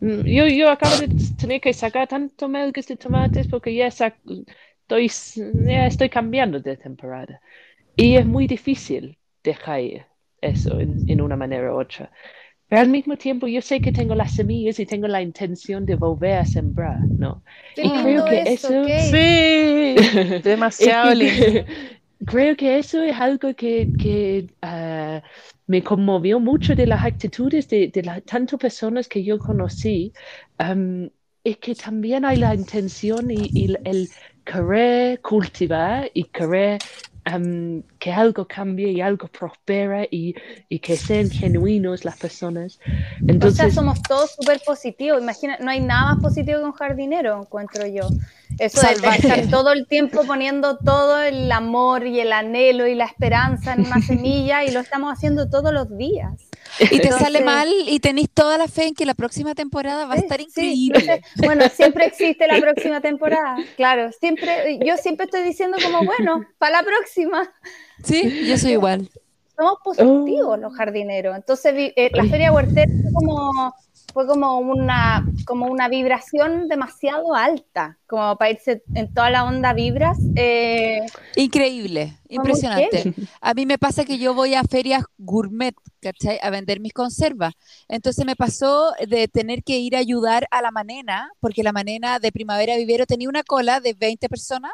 Mm, 0.00 0.22
Yo, 0.26 0.46
yo 0.48 0.70
acabo 0.70 0.96
de 0.98 1.08
tener 1.36 1.60
que 1.60 1.72
sacar 1.72 2.08
tanto 2.08 2.48
melgas 2.48 2.86
de 2.86 2.96
tomates 2.96 3.46
porque 3.48 3.74
ya, 3.74 3.86
estoy, 3.88 4.12
ya 4.88 5.86
estoy 5.86 6.08
cambiando 6.10 6.60
de 6.60 6.76
temporada. 6.76 7.40
Y 7.96 8.16
es 8.16 8.26
muy 8.26 8.46
difícil 8.46 9.18
dejar 9.44 10.08
eso 10.40 10.80
en, 10.80 11.04
en 11.06 11.20
una 11.22 11.36
manera 11.36 11.74
u 11.74 11.80
otra. 11.80 12.12
Pero 12.68 12.82
al 12.82 12.88
mismo 12.88 13.16
tiempo 13.16 13.46
yo 13.46 13.62
sé 13.62 13.80
que 13.80 13.92
tengo 13.92 14.14
las 14.14 14.32
semillas 14.32 14.78
y 14.80 14.86
tengo 14.86 15.06
la 15.08 15.22
intención 15.22 15.86
de 15.86 15.94
volver 15.96 16.34
a 16.38 16.44
sembrar, 16.44 17.08
¿no? 17.16 17.44
Y 17.76 17.92
creo 17.92 18.24
que 18.24 18.42
eso. 18.46 18.68
Sí, 18.96 19.94
demasiado 20.42 21.14
lindo. 21.14 21.64
Creo 22.24 22.56
que 22.56 22.78
eso 22.78 23.02
es 23.02 23.14
algo 23.20 23.54
que, 23.54 23.92
que 23.96 24.48
ah, 24.62 25.22
me 25.66 25.82
conmovió 25.84 26.40
mucho 26.40 26.74
de 26.74 26.86
las 26.86 27.04
actitudes 27.04 27.68
de, 27.68 27.88
de 27.88 28.02
las 28.02 28.24
tantas 28.24 28.58
personas 28.58 29.06
que 29.08 29.22
yo 29.22 29.38
conocí. 29.38 30.12
am, 30.58 31.10
es 31.44 31.58
que 31.58 31.76
también 31.76 32.24
hay 32.24 32.38
la 32.38 32.54
intención 32.54 33.30
y, 33.30 33.52
y 33.54 33.74
el 33.84 34.10
querer 34.44 35.20
cultivar 35.20 36.10
y 36.14 36.24
querer 36.24 36.82
am, 37.26 37.82
que 37.98 38.12
algo 38.12 38.46
cambie 38.46 38.90
y 38.92 39.00
algo 39.00 39.28
prospera 39.28 40.04
y, 40.10 40.34
y 40.68 40.78
que 40.78 40.96
sean 40.96 41.28
genuinos 41.28 42.04
las 42.04 42.16
personas. 42.16 42.78
O 42.78 42.86
sea, 42.86 43.04
Entonces, 43.28 43.74
somos 43.74 44.00
todos 44.02 44.36
súper 44.36 44.60
positivos. 44.64 45.20
Imagina, 45.20 45.58
no 45.60 45.70
hay 45.70 45.80
nada 45.80 46.14
más 46.14 46.22
positivo 46.22 46.60
que 46.60 46.64
un 46.64 46.72
jardinero, 46.72 47.40
encuentro 47.40 47.86
yo. 47.86 48.08
Eso 48.58 48.80
de 48.80 48.92
estar 48.92 49.46
todo 49.50 49.72
el 49.72 49.86
tiempo 49.86 50.24
poniendo 50.24 50.78
todo 50.78 51.20
el 51.20 51.50
amor 51.52 52.06
y 52.06 52.20
el 52.20 52.32
anhelo 52.32 52.86
y 52.86 52.94
la 52.94 53.04
esperanza 53.04 53.74
en 53.74 53.86
una 53.86 54.00
semilla 54.06 54.64
y 54.64 54.70
lo 54.70 54.80
estamos 54.80 55.12
haciendo 55.12 55.50
todos 55.50 55.72
los 55.72 55.96
días. 55.98 56.32
Y 56.90 57.00
te 57.00 57.10
sale 57.12 57.40
mal 57.40 57.68
y 57.88 57.98
tenéis 58.00 58.28
toda 58.32 58.58
la 58.58 58.68
fe 58.68 58.88
en 58.88 58.94
que 58.94 59.06
la 59.06 59.14
próxima 59.14 59.54
temporada 59.54 60.06
va 60.06 60.14
a 60.14 60.18
estar 60.18 60.38
sí, 60.40 60.46
increíble. 60.46 61.22
bueno, 61.38 61.64
siempre 61.74 62.06
existe 62.06 62.46
la 62.46 62.60
próxima 62.60 63.00
temporada, 63.00 63.56
claro, 63.76 64.10
siempre, 64.20 64.78
yo 64.84 64.96
siempre 64.96 65.24
estoy 65.24 65.42
diciendo 65.42 65.78
como, 65.82 66.04
bueno, 66.04 66.44
para 66.58 66.80
la 66.80 66.82
próxima, 66.86 67.50
Sí, 68.04 68.46
yo 68.46 68.58
soy 68.58 68.72
igual. 68.72 69.08
somos 69.56 69.78
positivos 69.82 70.48
Oh. 70.48 70.56
los 70.58 70.74
jardineros, 70.76 71.34
entonces 71.34 71.72
eh, 71.76 72.10
la 72.12 72.24
feria 72.24 72.52
huertera 72.52 72.90
fue 73.02 73.12
como, 73.12 73.74
fue 74.16 74.26
como 74.26 74.60
una, 74.60 75.26
como 75.44 75.66
una 75.66 75.90
vibración 75.90 76.68
demasiado 76.68 77.34
alta, 77.34 77.98
como 78.06 78.34
para 78.38 78.50
irse 78.50 78.82
en 78.94 79.12
toda 79.12 79.28
la 79.28 79.44
onda 79.44 79.74
vibras, 79.74 80.16
eh, 80.36 81.04
Increíble, 81.36 82.16
impresionante. 82.30 83.12
A 83.42 83.52
mí 83.52 83.66
me 83.66 83.76
pasa 83.76 84.06
que 84.06 84.16
yo 84.16 84.32
voy 84.32 84.54
a 84.54 84.64
ferias 84.64 85.04
gourmet, 85.18 85.74
¿cachai? 86.00 86.38
A 86.40 86.48
vender 86.48 86.80
mis 86.80 86.94
conservas. 86.94 87.52
Entonces 87.88 88.24
me 88.24 88.36
pasó 88.36 88.92
de 89.06 89.28
tener 89.28 89.62
que 89.62 89.80
ir 89.80 89.94
a 89.94 89.98
ayudar 89.98 90.48
a 90.50 90.62
la 90.62 90.70
manena, 90.70 91.30
porque 91.38 91.62
la 91.62 91.72
manena 91.72 92.18
de 92.18 92.32
Primavera 92.32 92.74
Vivero 92.78 93.04
tenía 93.04 93.28
una 93.28 93.42
cola 93.42 93.80
de 93.80 93.92
20 93.92 94.30
personas. 94.30 94.72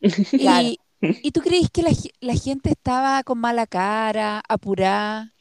Claro. 0.30 0.68
Y, 0.68 0.80
¿y 1.02 1.32
tú 1.32 1.42
crees 1.42 1.68
que 1.70 1.82
la, 1.82 1.90
la 2.20 2.34
gente 2.34 2.70
estaba 2.70 3.22
con 3.24 3.40
mala 3.40 3.66
cara, 3.66 4.40
apurada? 4.48 5.34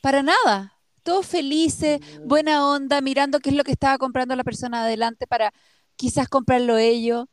Para 0.00 0.22
nada. 0.22 0.72
Todos 1.02 1.26
felices, 1.26 2.00
buena 2.24 2.68
onda, 2.68 3.00
mirando 3.00 3.40
qué 3.40 3.50
es 3.50 3.56
lo 3.56 3.64
que 3.64 3.72
estaba 3.72 3.98
comprando 3.98 4.36
la 4.36 4.44
persona 4.44 4.82
adelante 4.82 5.26
para 5.26 5.52
quizás 5.96 6.28
comprarlo 6.28 6.78
ellos. 6.78 7.26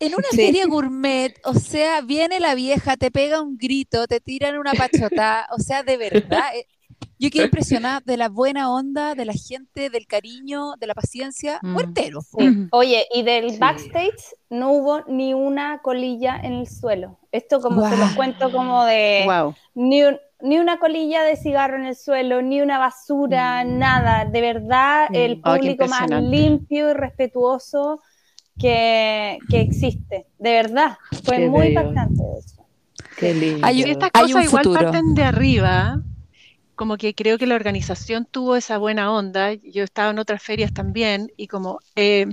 En 0.00 0.14
una 0.14 0.28
Sí. 0.30 0.36
feria 0.36 0.66
gourmet, 0.66 1.34
o 1.44 1.54
sea, 1.54 2.00
viene 2.02 2.38
la 2.38 2.54
vieja, 2.54 2.96
te 2.96 3.10
pega 3.10 3.40
un 3.42 3.58
grito, 3.58 4.06
te 4.06 4.20
tiran 4.20 4.56
una 4.56 4.72
pachota, 4.74 5.48
o 5.50 5.58
sea, 5.58 5.82
de 5.82 5.96
verdad. 5.96 6.54
eh, 6.54 6.66
Yo 7.20 7.30
quedé 7.30 7.44
impresionada 7.44 8.00
de 8.04 8.16
la 8.16 8.28
buena 8.28 8.72
onda, 8.72 9.14
de 9.16 9.24
la 9.24 9.32
gente, 9.32 9.88
del 9.90 10.06
cariño, 10.06 10.72
de 10.78 10.86
la 10.86 10.94
paciencia. 10.94 11.58
Mm. 11.62 11.72
Muertero. 11.72 12.20
Sí. 12.22 12.66
Oye, 12.72 13.06
y 13.12 13.22
del 13.24 13.50
Sí. 13.52 13.58
backstage 13.58 14.34
no 14.50 14.72
hubo 14.72 15.00
ni 15.08 15.34
una 15.34 15.80
colilla 15.82 16.36
en 16.42 16.54
el 16.54 16.68
suelo. 16.68 17.18
Esto 17.32 17.60
como 17.60 17.88
se 17.88 17.96
los 17.96 18.12
cuento 18.12 18.50
como 18.52 18.84
de 18.84 19.22
Wow. 19.26 19.54
ni, 19.74 20.02
un- 20.04 20.18
ni 20.40 20.58
una 20.58 20.78
colilla 20.78 21.22
de 21.24 21.36
cigarro 21.36 21.76
en 21.76 21.86
el 21.86 21.96
suelo, 21.96 22.42
ni 22.42 22.60
una 22.60 22.78
basura, 22.78 23.64
nada. 23.64 24.24
De 24.24 24.40
verdad, 24.40 25.08
Mm. 25.10 25.14
el 25.14 25.40
Ah, 25.42 25.54
público 25.56 25.86
más 25.86 26.08
limpio 26.22 26.90
y 26.90 26.94
respetuoso 26.94 28.00
que, 28.58 29.38
que 29.50 29.60
existe. 29.60 30.26
De 30.38 30.52
verdad, 30.52 30.98
fue 31.24 31.36
Qué 31.38 31.48
muy 31.48 31.68
bello. 31.68 31.80
impactante 31.80 32.22
eso. 32.38 32.64
Qué 33.16 33.34
lindo. 33.34 33.66
Hay- 33.66 33.80
Y 33.80 33.90
estas 33.90 34.10
Hay 34.14 34.22
cosas 34.22 34.36
un 34.36 34.42
igual 34.42 34.64
futuro. 34.64 34.80
parten 34.92 35.14
de 35.14 35.24
arriba, 35.24 36.00
como 36.74 36.96
que 36.96 37.14
creo 37.14 37.38
que 37.38 37.46
la 37.46 37.54
organización 37.56 38.24
tuvo 38.30 38.54
esa 38.56 38.78
buena 38.78 39.12
onda. 39.12 39.54
Yo 39.54 39.82
he 39.82 39.84
estado 39.84 40.10
en 40.10 40.18
otras 40.20 40.42
ferias 40.42 40.72
también 40.72 41.32
y 41.36 41.48
como 41.48 41.80
eh, 41.96 42.26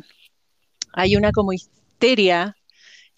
hay 0.93 1.15
una 1.15 1.31
como 1.31 1.53
histeria 1.53 2.55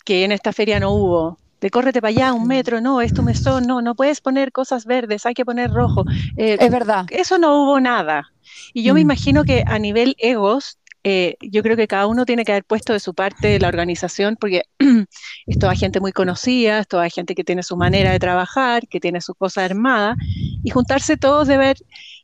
que 0.05 0.23
en 0.23 0.31
esta 0.31 0.53
feria 0.53 0.79
no 0.79 0.91
hubo. 0.93 1.37
De 1.61 1.69
córrete 1.69 2.01
para 2.01 2.09
allá, 2.09 2.33
un 2.33 2.47
metro, 2.47 2.81
no, 2.81 3.01
es 3.01 3.13
tu 3.13 3.23
mesón, 3.23 3.65
no, 3.67 3.81
no 3.81 3.95
puedes 3.95 4.21
poner 4.21 4.51
cosas 4.51 4.85
verdes, 4.85 5.25
hay 5.25 5.33
que 5.33 5.45
poner 5.45 5.71
rojo. 5.71 6.05
Eh, 6.35 6.57
Es 6.59 6.71
verdad. 6.71 7.05
eso 7.09 7.37
no 7.39 7.63
hubo 7.63 7.79
nada. 7.79 8.27
Y 8.73 8.83
yo 8.83 8.93
me 8.93 8.99
Mm. 9.01 9.03
imagino 9.03 9.43
que 9.43 9.63
a 9.67 9.79
nivel 9.79 10.15
egos, 10.19 10.79
eh, 11.03 11.35
yo 11.41 11.63
creo 11.63 11.75
que 11.77 11.87
cada 11.87 12.05
uno 12.07 12.25
tiene 12.25 12.43
que 12.45 12.51
haber 12.51 12.65
puesto 12.65 12.93
de 12.93 12.99
su 12.99 13.13
parte 13.13 13.47
de 13.47 13.59
la 13.59 13.69
organización, 13.69 14.35
porque 14.39 14.63
es 15.47 15.57
toda 15.57 15.73
gente 15.75 15.99
muy 15.99 16.11
conocida, 16.11 16.79
es 16.79 16.87
toda 16.87 17.09
gente 17.09 17.33
que 17.35 17.43
tiene 17.43 17.63
su 17.63 17.77
manera 17.77 18.11
de 18.11 18.19
trabajar, 18.19 18.87
que 18.87 18.99
tiene 18.99 19.21
su 19.21 19.33
cosa 19.35 19.63
armada, 19.65 20.15
y 20.63 20.69
juntarse 20.69 21.17
todos 21.17 21.47
debe 21.47 21.65
haber 21.65 21.77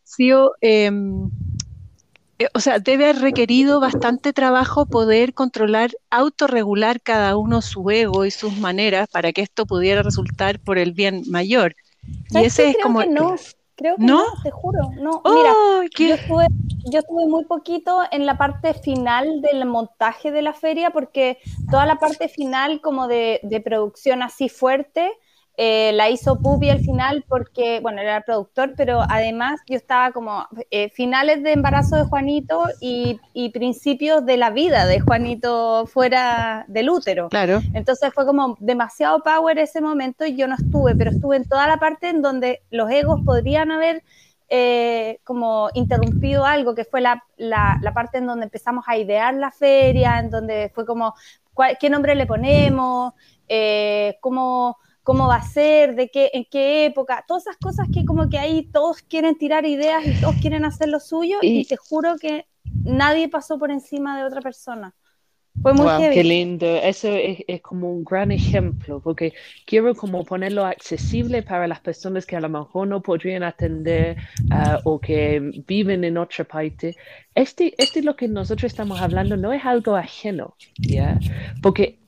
sido, 0.04 0.54
em, 0.62 1.28
eh, 1.28 1.30
o 2.54 2.60
sea, 2.60 2.80
debe 2.80 3.06
haber 3.06 3.22
requerido 3.22 3.80
bastante 3.80 4.34
trabajo 4.34 4.86
poder 4.86 5.34
controlar, 5.34 5.92
autorregular 6.10 7.02
cada 7.02 7.38
uno 7.38 7.62
su 7.62 7.90
ego 7.90 8.25
y 8.25 8.32
sus 8.32 8.58
maneras 8.58 9.08
para 9.10 9.32
que 9.32 9.42
esto 9.42 9.66
pudiera 9.66 10.04
resultar 10.04 10.60
por 10.60 10.78
el 10.78 10.94
bien 10.94 11.24
mayor. 11.30 11.75
Y 12.30 12.34
¿Sabes 12.34 12.48
ese 12.48 12.70
es 12.70 12.75
Creo 12.75 12.84
como... 12.84 13.00
que 13.00 13.08
no, 13.08 13.36
creo 13.75 13.98
que 13.98 14.06
¿No? 14.06 14.18
no, 14.18 14.25
te 14.44 14.52
juro. 14.52 14.94
No, 14.98 15.22
mira, 15.25 15.52
¡Oh, 15.56 15.82
qué- 15.94 16.10
Yo 16.10 16.16
estuve, 16.16 16.48
yo 16.86 17.00
estuve 17.00 17.28
muy 17.28 17.46
poquito 17.46 18.02
en 18.12 18.25
la 18.25 18.38
parte 18.38 18.74
final 18.74 19.42
del 19.42 19.66
montaje 19.66 20.32
de 20.32 20.42
la 20.42 20.54
feria 20.54 20.90
porque 20.92 21.38
toda 21.70 21.86
la 21.86 21.96
parte 22.00 22.28
final 22.30 22.82
como 22.82 23.08
de, 23.08 23.40
de 23.44 23.62
producción 23.62 24.22
así 24.24 24.50
fuerte 24.50 25.12
eh, 25.55 25.91
la 25.93 26.10
hizo 26.10 26.41
Pupi 26.41 26.69
al 26.69 26.79
final 26.79 27.24
porque, 27.27 27.79
bueno, 27.79 28.01
era 28.01 28.17
el 28.17 28.24
productor, 28.24 28.74
pero 28.75 29.01
además 29.07 29.60
yo 29.67 29.75
estaba 29.75 30.12
como 30.12 30.48
eh, 30.72 30.89
finales 30.89 31.43
de 31.43 31.51
embarazo 31.53 31.95
de 31.95 32.03
Juanito 32.05 32.65
y, 32.81 33.19
y 33.33 33.50
principios 33.50 34.25
de 34.25 34.38
la 34.38 34.50
vida 34.50 34.86
de 34.88 35.00
Juanito 35.00 35.86
fuera 35.86 36.65
del 36.67 36.89
útero. 36.89 37.29
Claro. 37.29 37.62
Entonces 37.74 38.12
fue 38.13 38.25
como 38.25 38.57
demasiado 38.60 39.22
power 39.22 39.60
ese 39.60 39.79
momento 39.81 40.25
y 40.25 40.36
yo 40.36 40.48
no 40.48 40.55
estuve, 40.55 40.95
pero 40.95 41.12
estuve 41.12 41.36
en 41.38 41.45
toda 41.48 41.67
la 41.67 41.77
parte 41.77 42.10
en 42.10 42.22
donde 42.22 42.62
los 42.72 42.89
egos 42.89 43.22
podrían 43.24 43.72
haber 43.72 44.03
eh, 44.50 45.19
como 45.24 45.69
interrumpido 45.74 46.45
algo, 46.45 46.75
que 46.75 46.86
fue 46.86 47.01
la, 47.01 47.24
la- 47.38 47.77
la 47.81 47.93
parte 47.93 48.17
en 48.19 48.27
donde 48.27 48.45
empezamos 48.45 48.86
a 48.88 48.98
idear 48.98 49.33
la 49.33 49.51
feria, 49.51 50.19
en 50.19 50.29
donde 50.29 50.72
fue 50.74 50.86
como, 50.86 51.13
¿cuál- 51.53 51.77
¿qué 51.79 51.89
nombre 51.89 52.13
le 52.15 52.25
ponemos? 52.27 53.13
Eh, 53.48 54.17
¿cómo, 54.22 54.77
¿Cómo 55.03 55.27
va 55.27 55.36
a 55.36 55.41
ser? 55.41 55.95
¿De 55.95 56.10
qué, 56.10 56.29
¿En 56.33 56.45
qué 56.50 56.86
época? 56.86 57.24
Todas 57.27 57.43
esas 57.43 57.57
cosas 57.57 57.88
que 57.91 58.05
como 58.05 58.29
que 58.29 58.39
ahí 58.39 58.69
todos 58.72 59.01
quieren 59.03 59.38
tirar 59.38 59.65
ideas 59.65 60.03
y 60.05 60.13
todos 60.22 60.36
quieren 60.41 60.65
hacer 60.65 60.89
lo 60.89 61.00
suyo 61.00 61.38
y, 61.41 61.62
Y- 61.62 61.65
te 61.65 61.75
juro 61.77 62.15
que 62.19 62.45
nadie 62.83 63.27
pasó 63.29 63.60
por 63.60 63.72
encima 63.72 64.17
de 64.17 64.24
otra 64.25 64.41
persona. 64.41 64.93
Fue 65.62 65.74
muy 65.74 65.86
Wow, 65.86 65.98
heavy. 65.98 66.15
Qué 66.15 66.24
lindo, 66.24 66.65
eso 66.77 67.07
es, 67.15 67.39
es 67.48 67.62
como 67.62 67.89
un 67.91 68.03
gran 68.03 68.31
ejemplo, 68.31 69.01
porque 69.01 69.33
quiero 69.65 69.95
como 69.95 70.24
ponerlo 70.25 70.65
accesible 70.65 71.41
para 71.41 71.67
las 71.67 71.79
personas 71.79 72.25
que 72.25 72.36
a 72.36 72.41
lo 72.41 72.50
mejor 72.50 72.88
no 72.88 73.01
podrían 73.01 73.43
atender 73.43 74.17
ah, 74.50 74.79
o 74.83 75.00
que 75.00 75.39
viven 75.67 76.03
en 76.03 76.17
otra 76.17 76.43
parte. 76.45 76.95
Este, 77.33 77.74
este 77.81 78.00
es 78.00 78.05
lo 78.05 78.15
que 78.15 78.27
nosotros 78.27 78.72
estamos 78.72 79.00
hablando, 79.01 79.38
no 79.38 79.53
es 79.53 79.63
algo 79.65 79.95
ajeno, 79.95 80.57
¿ya? 80.86 81.24
Porque 81.62 82.00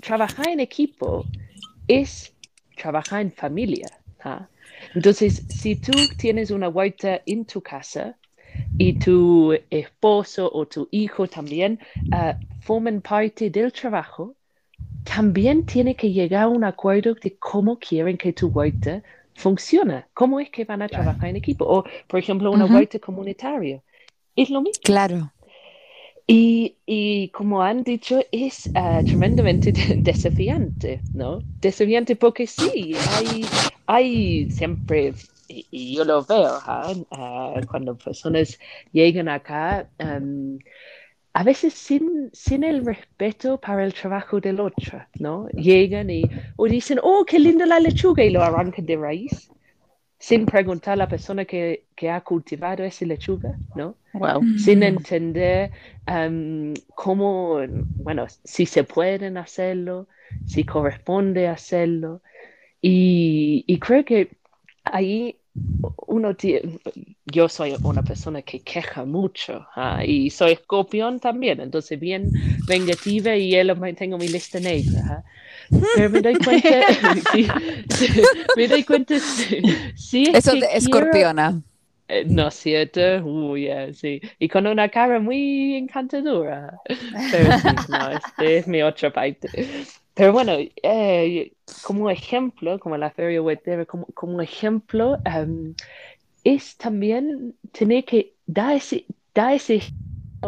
trabajar 0.00 0.48
en 0.48 0.60
equipo 0.60 1.24
es 1.86 2.31
trabajar 2.82 3.20
en 3.22 3.32
familia. 3.32 3.90
¿ah? 4.24 4.48
Entonces, 4.94 5.44
si 5.48 5.76
tú 5.76 5.92
tienes 6.16 6.50
una 6.50 6.68
huerta 6.68 7.22
en 7.26 7.44
tu 7.46 7.62
casa, 7.62 8.18
y 8.78 8.94
tu 8.94 9.52
esposo 9.70 10.50
o 10.52 10.66
tu 10.66 10.88
hijo 10.90 11.28
también 11.28 11.78
ah, 12.10 12.36
forman 12.60 13.00
parte 13.00 13.50
del 13.50 13.72
trabajo, 13.72 14.34
también 15.04 15.64
tiene 15.64 15.94
que 15.96 16.12
llegar 16.12 16.44
a 16.44 16.48
un 16.48 16.64
acuerdo 16.64 17.14
de 17.14 17.36
cómo 17.38 17.78
quieren 17.78 18.16
que 18.18 18.32
tu 18.32 18.48
huerta 18.48 19.02
funcione, 19.34 20.06
cómo 20.14 20.40
es 20.40 20.50
que 20.50 20.64
van 20.64 20.82
a 20.82 20.88
trabajar 20.88 21.30
en 21.30 21.36
equipo. 21.36 21.64
O, 21.66 21.84
por 22.08 22.18
ejemplo, 22.20 22.50
una 22.52 22.66
Ujú. 22.66 22.74
huerta 22.76 22.98
comunitaria. 22.98 23.82
Es 24.36 24.50
lo 24.50 24.62
mismo. 24.62 24.82
Claro. 24.84 25.32
Y, 26.26 26.78
y 26.86 27.30
como 27.30 27.62
han 27.62 27.82
dicho, 27.82 28.20
es 28.32 28.70
ah, 28.74 29.02
tremendamente 29.06 29.72
de- 29.72 29.96
desafiante, 30.02 31.04
¿no? 31.12 31.40
Desafiante 31.60 32.16
porque 32.16 32.46
sí, 32.46 33.02
hay, 33.06 33.52
hay 33.86 34.48
siempre, 34.50 35.14
y, 35.48 35.66
y 35.70 35.96
yo 35.96 36.04
lo 36.04 36.24
veo, 36.24 36.60
¿ah? 36.64 36.94
Ah, 37.10 37.62
cuando 37.70 37.96
personas 37.96 38.58
llegan 38.92 39.28
acá, 39.28 39.90
am, 39.98 40.58
a 41.34 41.44
veces 41.44 41.74
sin, 41.74 42.30
sin 42.32 42.64
el 42.64 42.84
respeto 42.86 43.60
para 43.60 43.84
el 43.84 43.94
trabajo 43.94 44.40
del 44.40 44.60
otro, 44.60 45.06
¿no? 45.18 45.48
Llegan 45.50 46.10
y 46.10 46.30
o 46.56 46.66
dicen, 46.68 47.00
oh, 47.02 47.24
qué 47.26 47.38
linda 47.38 47.66
la 47.66 47.80
lechuga, 47.80 48.24
y 48.24 48.30
lo 48.30 48.42
arrancan 48.44 48.86
de 48.86 48.96
raíz, 48.96 49.52
sin 50.28 50.46
preguntar 50.46 50.94
a 50.94 50.96
la 50.96 51.08
persona 51.08 51.44
que, 51.44 51.86
que 51.96 52.10
ha 52.10 52.20
cultivado 52.22 52.84
esa 52.84 53.04
lechuga, 53.06 53.60
¿no? 53.74 53.96
Wow. 54.14 54.46
sin 54.54 54.82
Mm. 54.82 54.84
entender 54.84 55.72
am, 56.06 56.74
cómo, 56.94 57.58
bueno, 58.04 58.26
si 58.44 58.66
se 58.66 58.84
pueden 58.84 59.36
hacerlo, 59.38 60.08
si 60.44 60.64
corresponde 60.64 61.48
hacerlo. 61.48 62.22
Y, 62.82 63.64
y 63.66 63.78
creo 63.80 64.04
que 64.04 64.38
ahí 64.84 65.40
uno 66.06 66.36
tiene, 66.36 66.80
yo 67.24 67.48
soy 67.48 67.78
una 67.82 68.04
persona 68.04 68.42
que 68.42 68.62
queja 68.62 69.04
mucho 69.04 69.66
ah, 69.76 70.04
y 70.04 70.30
soy 70.30 70.52
escorpión 70.52 71.20
también, 71.20 71.60
entonces 71.60 71.98
bien 72.00 72.32
vengativa 72.66 73.36
y 73.36 73.52
yo 73.52 73.74
tengo 73.96 74.18
mi 74.18 74.28
lista 74.28 74.60
negra. 74.60 75.04
ah. 75.08 75.24
Pero 75.94 76.10
me 76.10 76.20
doy 76.20 76.34
cuenta, 76.36 76.68
sí, 77.32 77.46
sí, 77.88 78.08
me 78.56 78.68
doy 78.68 78.84
cuenta, 78.84 79.18
sí, 79.18 79.62
sí 79.96 80.22
es 80.24 80.34
Eso 80.34 80.52
que 80.52 80.60
de 80.60 80.66
quiero- 80.66 80.78
escorpiona. 80.78 81.62
eh, 82.08 82.24
¿No 82.26 82.48
es 82.48 82.54
cierto? 82.54 83.00
Uy, 83.24 83.62
yeah, 83.62 83.92
sí. 83.94 84.20
Y 84.38 84.48
con 84.48 84.66
una 84.66 84.88
cara 84.88 85.18
muy 85.20 85.76
encantadora. 85.76 86.78
Pero 87.30 87.58
sí, 87.58 87.68
no, 87.88 88.10
este 88.10 88.58
es 88.58 88.66
mi 88.68 88.82
otra 88.82 89.10
parte. 89.12 89.48
Pero 90.14 90.32
bueno, 90.32 90.52
eh, 90.82 91.52
como 91.82 92.10
ejemplo, 92.10 92.78
como 92.78 92.96
la 92.98 93.10
feria 93.10 93.40
huertera, 93.40 93.86
como, 93.86 94.06
como 94.14 94.40
ejemplo, 94.42 95.18
em, 95.24 95.74
es 96.44 96.76
también 96.76 97.54
tener 97.72 98.04
que 98.04 98.34
dar 98.46 98.76
ese, 98.76 99.06
dar 99.34 99.54
ese 99.54 99.82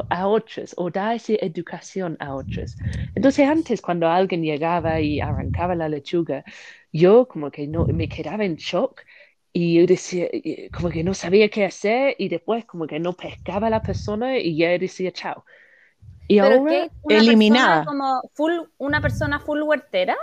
a 0.09 0.27
otros 0.27 0.75
o 0.77 0.91
dar 0.91 1.17
esa 1.17 1.35
educación 1.35 2.17
a 2.21 2.35
otros. 2.35 2.77
Entonces 3.15 3.49
antes 3.49 3.81
cuando 3.81 4.09
alguien 4.09 4.43
llegaba 4.43 5.01
y 5.01 5.21
arrancaba 5.21 5.75
la 5.75 5.89
lechuga, 5.89 6.45
yo 6.93 7.27
como 7.27 7.51
que 7.51 7.67
no 7.67 7.87
me 7.87 8.09
quedaba 8.09 8.45
en 8.45 8.57
shock 8.57 9.03
y 9.53 9.75
yo 9.75 9.87
decía 9.87 10.27
como 10.73 10.91
que 10.91 11.05
no 11.05 11.15
sabía 11.15 11.49
qué 11.49 11.65
hacer 11.65 12.17
y 12.19 12.29
después 12.29 12.65
como 12.65 12.87
que 12.87 12.99
no 12.99 13.13
pescaba 13.13 13.69
a 13.69 13.71
la 13.71 13.83
persona 13.83 14.39
y 14.39 14.57
ya 14.57 14.71
decía 14.79 15.13
chao. 15.13 15.45
Y 16.27 16.39
ahora 16.39 16.89
eliminada. 17.09 17.85
como 17.85 18.23
full 18.33 18.53
una 18.79 19.01
persona 19.01 19.39
full 19.39 19.63
huertera 19.63 20.17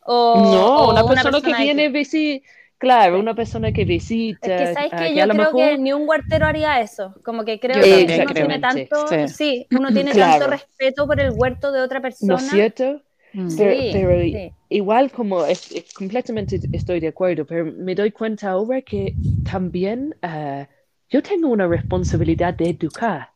o 0.00 0.36
no, 0.36 0.90
una, 0.90 1.04
persona 1.04 1.40
que 1.40 1.54
viene 1.54 1.92
que... 1.92 2.42
Claro, 2.78 3.18
una 3.18 3.34
persona 3.34 3.72
que 3.72 3.84
visita. 3.84 4.54
Es 4.54 4.68
que 4.68 4.74
sabes 4.74 4.92
que 4.92 5.14
yo 5.14 5.28
creo 5.28 5.52
que 5.54 5.78
ni 5.78 5.92
un 5.92 6.06
huertero 6.06 6.46
haría 6.46 6.80
eso. 6.80 7.14
Como 7.24 7.44
que 7.44 7.58
creo 7.58 7.82
que 7.82 8.22
uno 8.22 8.34
tiene 8.34 8.58
tanto, 8.58 9.06
sí. 9.28 9.66
uno 9.70 9.92
tiene 9.92 10.12
tanto 10.12 10.46
respeto 10.46 11.06
por 11.06 11.20
el 11.20 11.32
huerto 11.34 11.72
de 11.72 11.80
otra 11.80 12.00
persona. 12.00 12.34
¿No 12.34 12.38
es 12.38 12.50
cierto? 12.50 13.02
Mm. 13.32 13.56
Pero, 13.56 14.44
igual 14.68 15.10
como 15.10 15.44
es, 15.44 15.74
completamente 15.94 16.58
estoy 16.72 17.00
de 17.00 17.08
acuerdo, 17.08 17.44
pero 17.44 17.66
me 17.66 17.94
doy 17.94 18.10
cuenta 18.10 18.50
ahora 18.50 18.80
que 18.82 19.14
también 19.50 20.14
uh, 20.22 20.64
yo 21.08 21.22
tengo 21.22 21.48
una 21.48 21.66
responsabilidad 21.66 22.54
de 22.54 22.70
educar, 22.70 23.30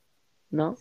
¿no? 0.51 0.77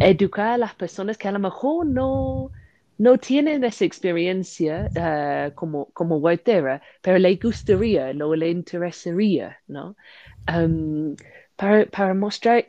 Educar 0.00 0.48
a 0.48 0.58
las 0.58 0.74
personas 0.74 1.16
que 1.16 1.28
a 1.28 1.32
lo 1.32 1.38
mejor 1.38 1.86
no, 1.86 2.50
no 2.98 3.18
tienen 3.18 3.64
esa 3.64 3.84
experiencia 3.84 4.90
uh, 4.96 5.54
como, 5.54 5.86
como 5.92 6.16
huertera, 6.16 6.82
pero 7.02 7.18
le 7.18 7.36
gustaría, 7.36 8.12
no 8.14 8.34
le 8.34 8.50
interesaría, 8.50 9.58
¿no? 9.66 9.96
Um, 10.48 11.16
para, 11.56 11.86
para, 11.86 12.14
mostrar 12.14 12.66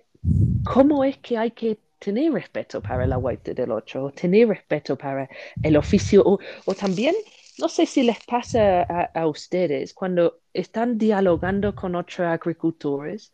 cómo 0.63 1.03
es 1.03 1.17
que 1.17 1.37
hay 1.37 1.51
que 1.51 1.77
tener 1.99 2.31
respeto 2.33 2.81
para 2.81 3.05
la 3.05 3.17
huerta 3.17 3.53
del 3.53 3.71
otro, 3.71 4.11
tener 4.11 4.47
respeto 4.47 4.97
para 4.97 5.29
el 5.61 5.77
oficio, 5.77 6.23
o, 6.25 6.39
o 6.65 6.73
también, 6.73 7.15
no 7.57 7.69
sé 7.69 7.85
si 7.85 8.03
les 8.03 8.23
pasa 8.25 8.83
a, 8.83 9.03
a, 9.13 9.27
ustedes, 9.27 9.93
cuando 9.93 10.39
están 10.53 10.97
dialogando 10.97 11.75
con 11.75 11.95
otros 11.95 12.27
agricultores 12.27 13.31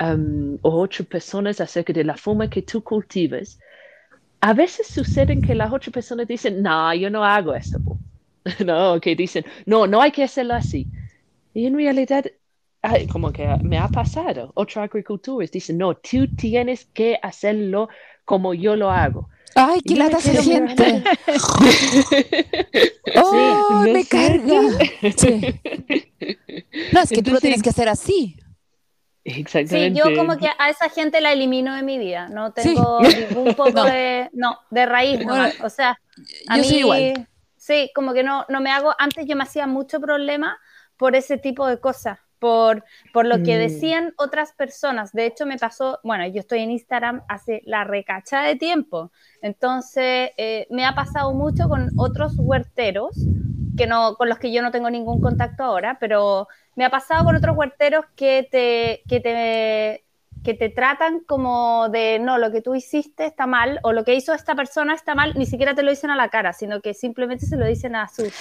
um, 0.00 0.58
o 0.62 0.80
otras 0.82 1.06
personas 1.08 1.60
acerca 1.60 1.92
de 1.92 2.04
la 2.04 2.16
forma 2.16 2.50
que 2.50 2.62
tú 2.62 2.82
cultivas, 2.82 3.58
a 4.44 4.52
veces 4.52 4.88
sucede 4.88 5.40
que 5.40 5.54
las 5.54 5.72
otras 5.72 5.90
personas 5.90 6.28
dicen, 6.28 6.62
no, 6.62 6.92
yo 6.92 7.08
no 7.08 7.24
hago 7.24 7.54
esto. 7.54 7.78
no, 8.66 9.00
que 9.00 9.16
dicen, 9.16 9.42
no, 9.64 9.86
no 9.86 10.02
hay 10.02 10.12
que 10.12 10.22
hacerlo 10.22 10.52
así. 10.52 10.86
Y 11.54 11.64
en 11.64 11.74
realidad, 11.74 12.26
como 13.10 13.32
que 13.32 13.46
me 13.62 13.78
ha 13.78 13.88
pasado, 13.88 14.52
otros 14.52 14.76
agricultores 14.84 15.50
dicen, 15.50 15.78
no, 15.78 15.94
tú 15.94 16.28
tienes 16.36 16.84
que 16.92 17.18
hacerlo 17.22 17.88
como 18.26 18.52
yo 18.52 18.76
lo 18.76 18.90
hago. 18.90 19.30
Ay, 19.54 19.80
qué 19.80 19.96
lata 19.96 20.20
se 20.20 20.36
siente. 20.42 21.02
oh, 23.16 23.82
me 23.90 24.04
carga. 24.04 24.60
No, 26.92 27.00
es 27.00 27.08
que 27.08 27.22
tú 27.22 27.30
lo 27.30 27.40
tienes 27.40 27.62
que 27.62 27.70
hacer 27.70 27.88
así. 27.88 28.36
Exactamente. 29.24 30.02
Sí, 30.02 30.08
yo 30.08 30.16
como 30.16 30.36
que 30.36 30.48
a 30.58 30.68
esa 30.68 30.90
gente 30.90 31.20
la 31.20 31.32
elimino 31.32 31.74
de 31.74 31.82
mi 31.82 31.98
vida. 31.98 32.28
No 32.28 32.52
tengo 32.52 33.00
ningún 33.30 33.54
poco 33.54 33.84
de. 33.84 34.28
No, 34.32 34.58
de 34.70 34.86
raíz, 34.86 35.24
no. 35.24 35.34
O 35.62 35.70
sea, 35.70 35.98
a 36.48 36.56
mí. 36.58 36.66
igual. 36.68 37.28
Sí, 37.56 37.90
como 37.94 38.12
que 38.12 38.22
no, 38.22 38.44
no 38.50 38.60
me 38.60 38.70
hago. 38.70 38.94
Antes 38.98 39.26
yo 39.26 39.36
me 39.36 39.44
hacía 39.44 39.66
mucho 39.66 39.98
problema 39.98 40.58
por 40.98 41.16
ese 41.16 41.38
tipo 41.38 41.66
de 41.66 41.80
cosas. 41.80 42.18
Por, 42.38 42.84
por 43.14 43.24
lo 43.24 43.36
que 43.36 43.56
mm. 43.56 43.58
decían 43.58 44.14
otras 44.18 44.52
personas. 44.52 45.12
De 45.12 45.24
hecho, 45.24 45.46
me 45.46 45.56
pasó, 45.56 45.98
bueno, 46.04 46.26
yo 46.26 46.40
estoy 46.40 46.58
en 46.58 46.72
Instagram 46.72 47.22
hace 47.26 47.62
la 47.64 47.84
recacha 47.84 48.42
de 48.42 48.56
tiempo. 48.56 49.10
Entonces, 49.40 50.32
eh, 50.36 50.66
me 50.68 50.84
ha 50.84 50.94
pasado 50.94 51.32
mucho 51.32 51.70
con 51.70 51.88
otros 51.96 52.34
huerteros 52.36 53.16
que 53.76 53.86
no, 53.86 54.16
con 54.16 54.28
los 54.28 54.38
que 54.38 54.52
yo 54.52 54.62
no 54.62 54.70
tengo 54.70 54.90
ningún 54.90 55.20
contacto 55.20 55.64
ahora, 55.64 55.96
pero 55.98 56.48
me 56.76 56.84
ha 56.84 56.90
pasado 56.90 57.24
con 57.24 57.36
otros 57.36 57.56
huerteros 57.56 58.04
que 58.16 58.48
te, 58.50 59.02
que 59.08 59.20
te, 59.20 60.04
que 60.42 60.54
te 60.54 60.68
tratan 60.68 61.20
como 61.20 61.88
de, 61.88 62.18
no, 62.18 62.38
lo 62.38 62.52
que 62.52 62.60
tú 62.60 62.74
hiciste 62.74 63.26
está 63.26 63.46
mal, 63.46 63.80
o 63.82 63.92
lo 63.92 64.04
que 64.04 64.14
hizo 64.14 64.34
esta 64.34 64.54
persona 64.54 64.94
está 64.94 65.14
mal, 65.14 65.34
ni 65.36 65.46
siquiera 65.46 65.74
te 65.74 65.82
lo 65.82 65.90
dicen 65.90 66.10
a 66.10 66.16
la 66.16 66.28
cara, 66.28 66.52
sino 66.52 66.80
que 66.80 66.94
simplemente 66.94 67.46
se 67.46 67.56
lo 67.56 67.66
dicen 67.66 67.96
a 67.96 68.08
sus 68.08 68.32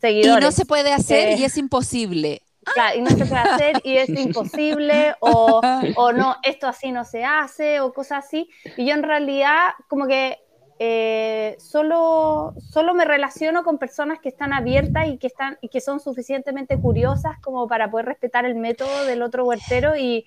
seguidores. 0.00 0.42
Y 0.42 0.44
no 0.44 0.52
se 0.52 0.64
puede 0.64 0.92
hacer 0.92 1.38
y 1.38 1.44
es 1.44 1.56
imposible. 1.56 2.42
Claro, 2.74 2.98
y 2.98 3.02
no 3.02 3.10
se 3.10 3.24
puede 3.24 3.40
hacer 3.40 3.80
y 3.84 3.96
es 3.96 4.08
imposible, 4.18 5.14
o, 5.20 5.60
o 5.96 6.12
no, 6.12 6.36
esto 6.42 6.66
así 6.66 6.92
no 6.92 7.04
se 7.04 7.24
hace, 7.24 7.80
o 7.80 7.92
cosas 7.92 8.24
así. 8.24 8.48
Y 8.76 8.86
yo 8.86 8.94
en 8.94 9.02
realidad 9.02 9.70
como 9.88 10.06
que 10.06 10.38
eh, 10.82 11.56
solo, 11.58 12.54
solo 12.58 12.94
me 12.94 13.04
relaciono 13.04 13.64
con 13.64 13.76
personas 13.76 14.18
que 14.18 14.30
están 14.30 14.54
abiertas 14.54 15.08
y 15.08 15.18
que, 15.18 15.26
están, 15.26 15.58
y 15.60 15.68
que 15.68 15.82
son 15.82 16.00
suficientemente 16.00 16.80
curiosas 16.80 17.38
como 17.42 17.68
para 17.68 17.90
poder 17.90 18.06
respetar 18.06 18.46
el 18.46 18.54
método 18.54 19.04
del 19.04 19.20
otro 19.20 19.44
huertero 19.44 19.94
y, 19.94 20.26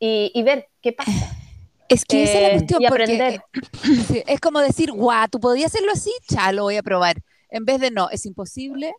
y, 0.00 0.42
ver 0.42 0.66
qué 0.80 0.92
pasa. 0.92 1.36
Es 1.88 2.04
que 2.04 2.24
esa 2.24 2.32
es 2.32 2.42
la 2.42 2.48
eh, 2.48 2.52
cuestión, 2.54 2.82
y 2.82 2.86
aprender. 2.86 3.42
es 4.26 4.40
como 4.40 4.58
decir, 4.58 4.90
guau, 4.90 5.28
tú 5.28 5.38
podías 5.38 5.72
hacerlo 5.72 5.92
así, 5.92 6.12
ya 6.28 6.50
lo 6.50 6.64
voy 6.64 6.78
a 6.78 6.82
probar. 6.82 7.22
En 7.48 7.64
vez 7.64 7.78
de 7.80 7.92
no, 7.92 8.10
es 8.10 8.26
imposible, 8.26 8.92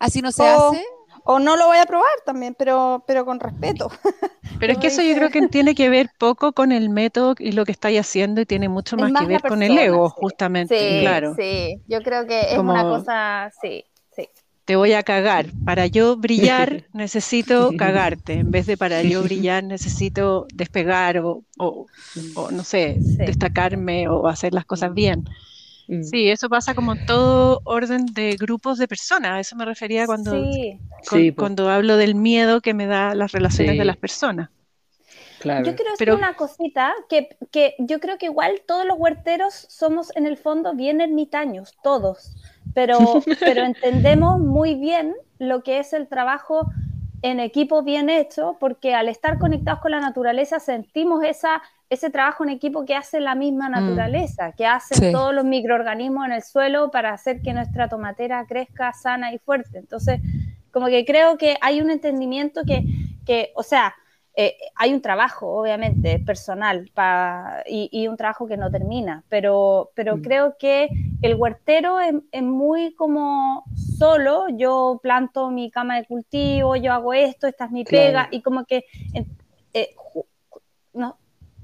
así 0.00 0.22
no 0.22 0.32
se 0.32 0.42
hace, 0.42 0.82
o 1.26 1.38
no 1.38 1.56
lo 1.56 1.66
voy 1.66 1.78
a 1.78 1.86
probar 1.86 2.06
también, 2.24 2.54
pero, 2.54 3.04
pero 3.06 3.24
con 3.24 3.40
respeto. 3.40 3.90
Pero 4.58 4.72
es 4.72 4.78
que 4.78 4.86
eso 4.86 5.02
yo 5.02 5.14
creo 5.14 5.30
que 5.30 5.48
tiene 5.48 5.74
que 5.74 5.90
ver 5.90 6.08
poco 6.18 6.52
con 6.52 6.72
el 6.72 6.88
método 6.88 7.34
y 7.38 7.52
lo 7.52 7.64
que 7.66 7.72
estáis 7.72 8.00
haciendo 8.00 8.40
y 8.40 8.46
tiene 8.46 8.68
mucho 8.68 8.96
más, 8.96 9.12
que 9.12 9.26
ver 9.26 9.42
con 9.42 9.62
el 9.62 9.76
ego, 9.76 10.08
justamente, 10.08 10.78
sí, 10.78 11.00
claro. 11.02 11.34
Sí, 11.36 11.82
yo 11.88 12.00
creo 12.00 12.26
que 12.26 12.52
es 12.52 12.58
una 12.58 12.82
cosa, 12.82 13.50
sí, 13.60 13.84
sí. 14.14 14.28
Te 14.64 14.76
voy 14.76 14.94
a 14.94 15.02
cagar. 15.02 15.46
Para 15.64 15.86
yo 15.86 16.16
brillar 16.16 16.84
necesito 16.94 17.72
cagarte. 17.76 18.34
En 18.40 18.50
vez 18.50 18.66
de 18.66 18.76
para 18.76 19.02
yo 19.02 19.22
brillar 19.22 19.62
necesito 19.62 20.46
despegar 20.54 21.18
o, 21.18 21.42
o, 21.58 21.86
no 22.50 22.64
sé, 22.64 22.98
destacarme 23.18 24.08
o 24.08 24.26
hacer 24.26 24.54
las 24.54 24.64
cosas 24.64 24.94
bien. 24.94 25.24
Mm. 25.88 26.02
Sí, 26.02 26.28
eso 26.28 26.48
pasa 26.48 26.74
como 26.74 26.96
todo 26.96 27.60
orden 27.64 28.06
de 28.06 28.36
grupos 28.38 28.78
de 28.78 28.88
personas. 28.88 29.32
A 29.32 29.40
eso 29.40 29.56
me 29.56 29.64
refería 29.64 30.06
cuando, 30.06 30.32
cuando 31.36 31.70
hablo 31.70 31.96
del 31.96 32.14
miedo 32.14 32.60
que 32.60 32.74
me 32.74 32.86
da 32.86 33.14
las 33.14 33.32
relaciones 33.32 33.78
de 33.78 33.84
las 33.84 33.96
personas. 33.96 34.50
Claro. 35.38 35.64
Yo 35.64 35.76
quiero 35.76 35.92
decir 35.92 36.12
una 36.12 36.34
cosita, 36.34 36.92
que, 37.08 37.36
que, 37.52 37.74
yo 37.78 38.00
creo 38.00 38.18
que 38.18 38.26
igual 38.26 38.62
todos 38.66 38.86
los 38.86 38.98
huerteros 38.98 39.54
somos 39.68 40.10
en 40.16 40.26
el 40.26 40.38
fondo 40.38 40.74
bien 40.74 41.00
ermitaños, 41.00 41.74
todos, 41.82 42.34
pero, 42.74 42.98
pero 43.40 43.62
entendemos 43.62 44.40
muy 44.40 44.74
bien 44.74 45.14
lo 45.38 45.62
que 45.62 45.78
es 45.78 45.92
el 45.92 46.08
trabajo 46.08 46.70
en 47.22 47.40
equipo 47.40 47.82
bien 47.82 48.08
hecho, 48.08 48.56
porque 48.58 48.94
al 48.94 49.08
estar 49.08 49.38
conectados 49.38 49.80
con 49.80 49.90
la 49.90 50.00
naturaleza 50.00 50.58
sentimos 50.58 51.22
esa 51.22 51.62
ese 51.88 52.10
trabajo 52.10 52.44
en 52.44 52.50
equipo 52.50 52.84
que 52.84 52.94
hace 52.94 53.20
la 53.20 53.34
misma 53.34 53.68
mm. 53.68 53.72
naturaleza, 53.72 54.52
que 54.52 54.66
hacen 54.66 55.12
todos 55.12 55.34
los 55.34 55.44
microorganismos 55.44 56.26
en 56.26 56.32
el 56.32 56.42
suelo 56.42 56.90
para 56.90 57.12
hacer 57.12 57.40
que 57.42 57.52
nuestra 57.52 57.88
tomatera 57.88 58.44
crezca 58.46 58.92
sana 58.92 59.32
y 59.32 59.38
fuerte. 59.38 59.78
Entonces, 59.78 60.20
como 60.72 60.86
que 60.86 61.04
creo 61.04 61.38
que 61.38 61.56
hay 61.60 61.80
un 61.80 61.90
entendimiento 61.90 62.62
que, 62.64 62.84
que 63.24 63.52
o 63.54 63.62
sea, 63.62 63.94
eh, 64.38 64.54
hay 64.74 64.92
un 64.92 65.00
trabajo, 65.00 65.48
obviamente, 65.48 66.18
personal 66.18 66.90
y, 67.66 68.06
un 68.06 68.18
trabajo 68.18 68.46
que 68.46 68.58
no 68.58 68.70
termina, 68.70 69.24
pero, 69.30 69.92
pero 69.94 70.18
mm. 70.18 70.20
creo 70.20 70.56
que 70.58 70.88
el 71.22 71.36
huertero 71.36 72.00
es, 72.00 72.42
muy 72.42 72.92
como 72.94 73.64
solo, 73.98 74.46
yo 74.50 75.00
planto 75.02 75.50
mi 75.50 75.70
cama 75.70 75.96
de 75.96 76.04
cultivo, 76.04 76.76
yo 76.76 76.92
hago 76.92 77.14
esto, 77.14 77.46
esta 77.46 77.64
es 77.64 77.70
mi 77.70 77.84
pega, 77.84 78.28
y 78.30 78.42
como 78.42 78.66
que 78.66 78.84
eh, 79.72 79.94
no, 80.92 81.16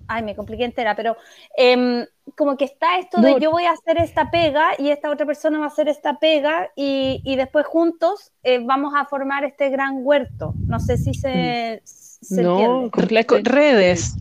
ay, 0.08 0.22
me 0.22 0.36
compliqué 0.36 0.64
entera, 0.64 0.94
pero 0.94 1.16
em, 1.56 2.04
como 2.36 2.56
que 2.56 2.64
está 2.64 2.98
esto 2.98 3.20
de 3.20 3.38
yo 3.40 3.50
voy 3.50 3.64
a 3.64 3.72
hacer 3.72 3.98
esta 3.98 4.30
pega 4.30 4.70
y 4.78 4.90
esta 4.90 5.10
otra 5.10 5.26
persona 5.26 5.58
va 5.58 5.64
a 5.64 5.68
hacer 5.68 5.88
esta 5.88 6.18
pega 6.18 6.70
y, 6.76 7.20
y 7.24 7.36
después 7.36 7.66
juntos 7.66 8.32
eh, 8.42 8.60
vamos 8.62 8.94
a 8.96 9.04
formar 9.06 9.44
este 9.44 9.70
gran 9.70 9.98
huerto. 9.98 10.54
No 10.66 10.80
sé 10.80 10.96
si 10.96 11.14
se, 11.14 11.82
se 11.84 12.42
no, 12.42 12.90
redes. 12.92 14.16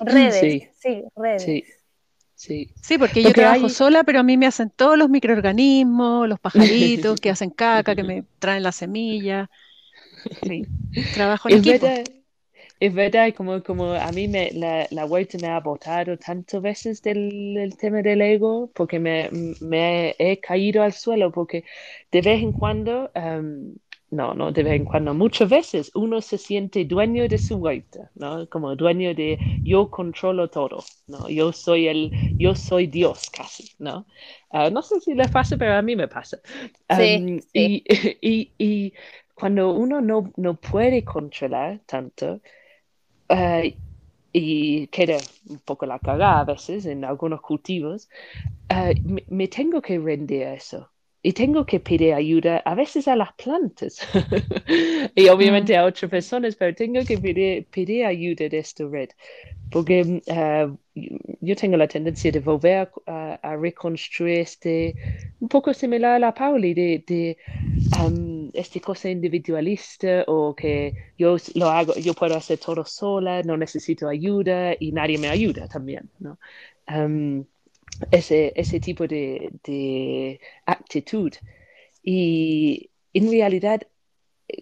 Redes, 0.00 0.70
sí, 0.78 1.04
redes. 1.16 1.42
Sí. 1.42 1.64
Sí. 2.34 2.70
sí, 2.80 2.98
porque 2.98 3.20
yo 3.20 3.32
trabajo 3.32 3.68
sola, 3.68 4.04
pero 4.04 4.20
a 4.20 4.22
mí 4.22 4.36
me 4.36 4.46
hacen 4.46 4.70
todos 4.70 4.96
los 4.96 5.08
microorganismos, 5.08 6.28
los 6.28 6.38
pajaritos 6.38 7.20
que 7.20 7.30
hacen 7.30 7.50
caca, 7.50 7.96
que 7.96 8.04
me 8.04 8.24
traen 8.38 8.62
la 8.62 8.70
semilla. 8.70 9.50
Sí, 10.44 10.64
trabajo 11.14 11.48
en 11.48 11.58
equipo 11.58 11.88
es 12.80 12.94
verdad, 12.94 13.34
como, 13.34 13.62
como 13.62 13.92
a 13.94 14.12
mí 14.12 14.28
me, 14.28 14.50
la, 14.52 14.86
la 14.90 15.04
vuelta 15.04 15.38
me 15.38 15.48
ha 15.48 15.60
botado 15.60 16.16
tantas 16.18 16.62
veces 16.62 17.02
del, 17.02 17.74
tema 17.78 18.02
del 18.02 18.22
ego, 18.22 18.70
porque 18.74 18.98
me, 19.00 19.28
me, 19.60 20.14
he 20.18 20.40
caído 20.40 20.82
al 20.82 20.92
suelo, 20.92 21.32
porque 21.32 21.64
de 22.12 22.22
vez 22.22 22.42
en 22.42 22.52
cuando, 22.52 23.10
um, 23.14 23.74
no, 24.10 24.32
no 24.34 24.52
de 24.52 24.62
vez 24.62 24.74
en 24.74 24.84
cuando, 24.84 25.12
muchas 25.14 25.48
veces 25.50 25.90
uno 25.94 26.20
se 26.20 26.38
siente 26.38 26.84
dueño 26.84 27.28
de 27.28 27.38
su 27.38 27.56
huerta, 27.56 28.10
¿no? 28.14 28.48
Como 28.48 28.74
dueño 28.76 29.14
de 29.14 29.38
yo 29.64 29.90
controlo 29.90 30.48
todo, 30.48 30.84
¿no? 31.08 31.28
Yo 31.28 31.52
soy 31.52 31.88
el, 31.88 32.12
yo 32.38 32.54
soy 32.54 32.86
Dios 32.86 33.28
casi, 33.30 33.72
¿no? 33.78 34.06
Uh, 34.50 34.70
no 34.70 34.82
sé 34.82 35.00
si 35.00 35.14
les 35.14 35.30
pasa, 35.30 35.56
pero 35.56 35.74
a 35.74 35.82
mí 35.82 35.96
me 35.96 36.08
pasa. 36.08 36.38
Sí, 36.90 37.26
Um, 37.26 37.40
sí. 37.54 37.78
Y, 37.84 37.84
y, 38.20 38.54
y 38.58 38.94
cuando 39.34 39.72
uno 39.72 40.00
no, 40.00 40.32
no 40.36 40.54
puede 40.60 41.04
controlar 41.04 41.80
tanto, 41.86 42.40
uh, 43.30 43.68
y 44.32 44.86
queda 44.88 45.16
un 45.48 45.58
poco 45.60 45.86
la 45.86 45.98
cagada 45.98 46.40
a 46.40 46.44
veces 46.44 46.86
en 46.86 47.04
algunos 47.04 47.40
cultivos, 47.40 48.08
uh, 48.70 48.94
me, 49.04 49.24
me 49.28 49.48
tengo 49.48 49.80
que 49.80 49.98
rendir 49.98 50.44
a 50.44 50.54
eso. 50.54 50.90
Y 51.20 51.32
tengo 51.32 51.66
que 51.66 51.80
pedir 51.80 52.14
ayuda 52.14 52.58
a 52.58 52.76
veces 52.76 53.08
a 53.08 53.16
las 53.16 53.32
plantas 53.34 53.98
y 55.16 55.28
obviamente 55.28 55.76
a 55.76 55.84
otras 55.84 56.08
personas, 56.08 56.54
pero 56.54 56.74
tengo 56.76 57.04
que 57.04 57.18
pedir, 57.18 57.66
pedir 57.66 58.06
ayuda 58.06 58.48
de 58.48 58.58
esta 58.58 58.84
red. 58.86 59.08
Porque 59.68 60.22
uh, 60.26 60.76
yo 61.40 61.56
tengo 61.56 61.76
la 61.76 61.88
tendencia 61.88 62.30
de 62.30 62.38
volver 62.38 62.88
a, 63.06 63.34
a, 63.42 63.56
reconstruir 63.56 64.38
este, 64.38 64.94
un 65.40 65.48
poco 65.48 65.74
similar 65.74 66.12
a 66.12 66.18
la 66.20 66.32
Pauli, 66.32 66.72
de, 66.72 67.04
de 67.04 67.36
um, 68.00 68.37
esta 68.52 68.80
cosa 68.80 69.10
individualista 69.10 70.24
o 70.26 70.54
que 70.54 70.94
yo 71.16 71.36
lo 71.54 71.68
hago, 71.68 71.94
yo 71.94 72.14
puedo 72.14 72.36
hacer 72.36 72.58
todo 72.58 72.84
sola, 72.84 73.42
no 73.42 73.56
necesito 73.56 74.08
ayuda 74.08 74.74
y 74.78 74.92
nadie 74.92 75.18
me 75.18 75.28
ayuda 75.28 75.68
también, 75.68 76.10
¿no? 76.18 76.38
Um, 76.88 77.44
ese, 78.10 78.52
ese 78.56 78.80
tipo 78.80 79.06
de, 79.06 79.50
de 79.64 80.40
actitud. 80.66 81.32
Y 82.02 82.90
en 83.12 83.30
realidad, 83.30 83.82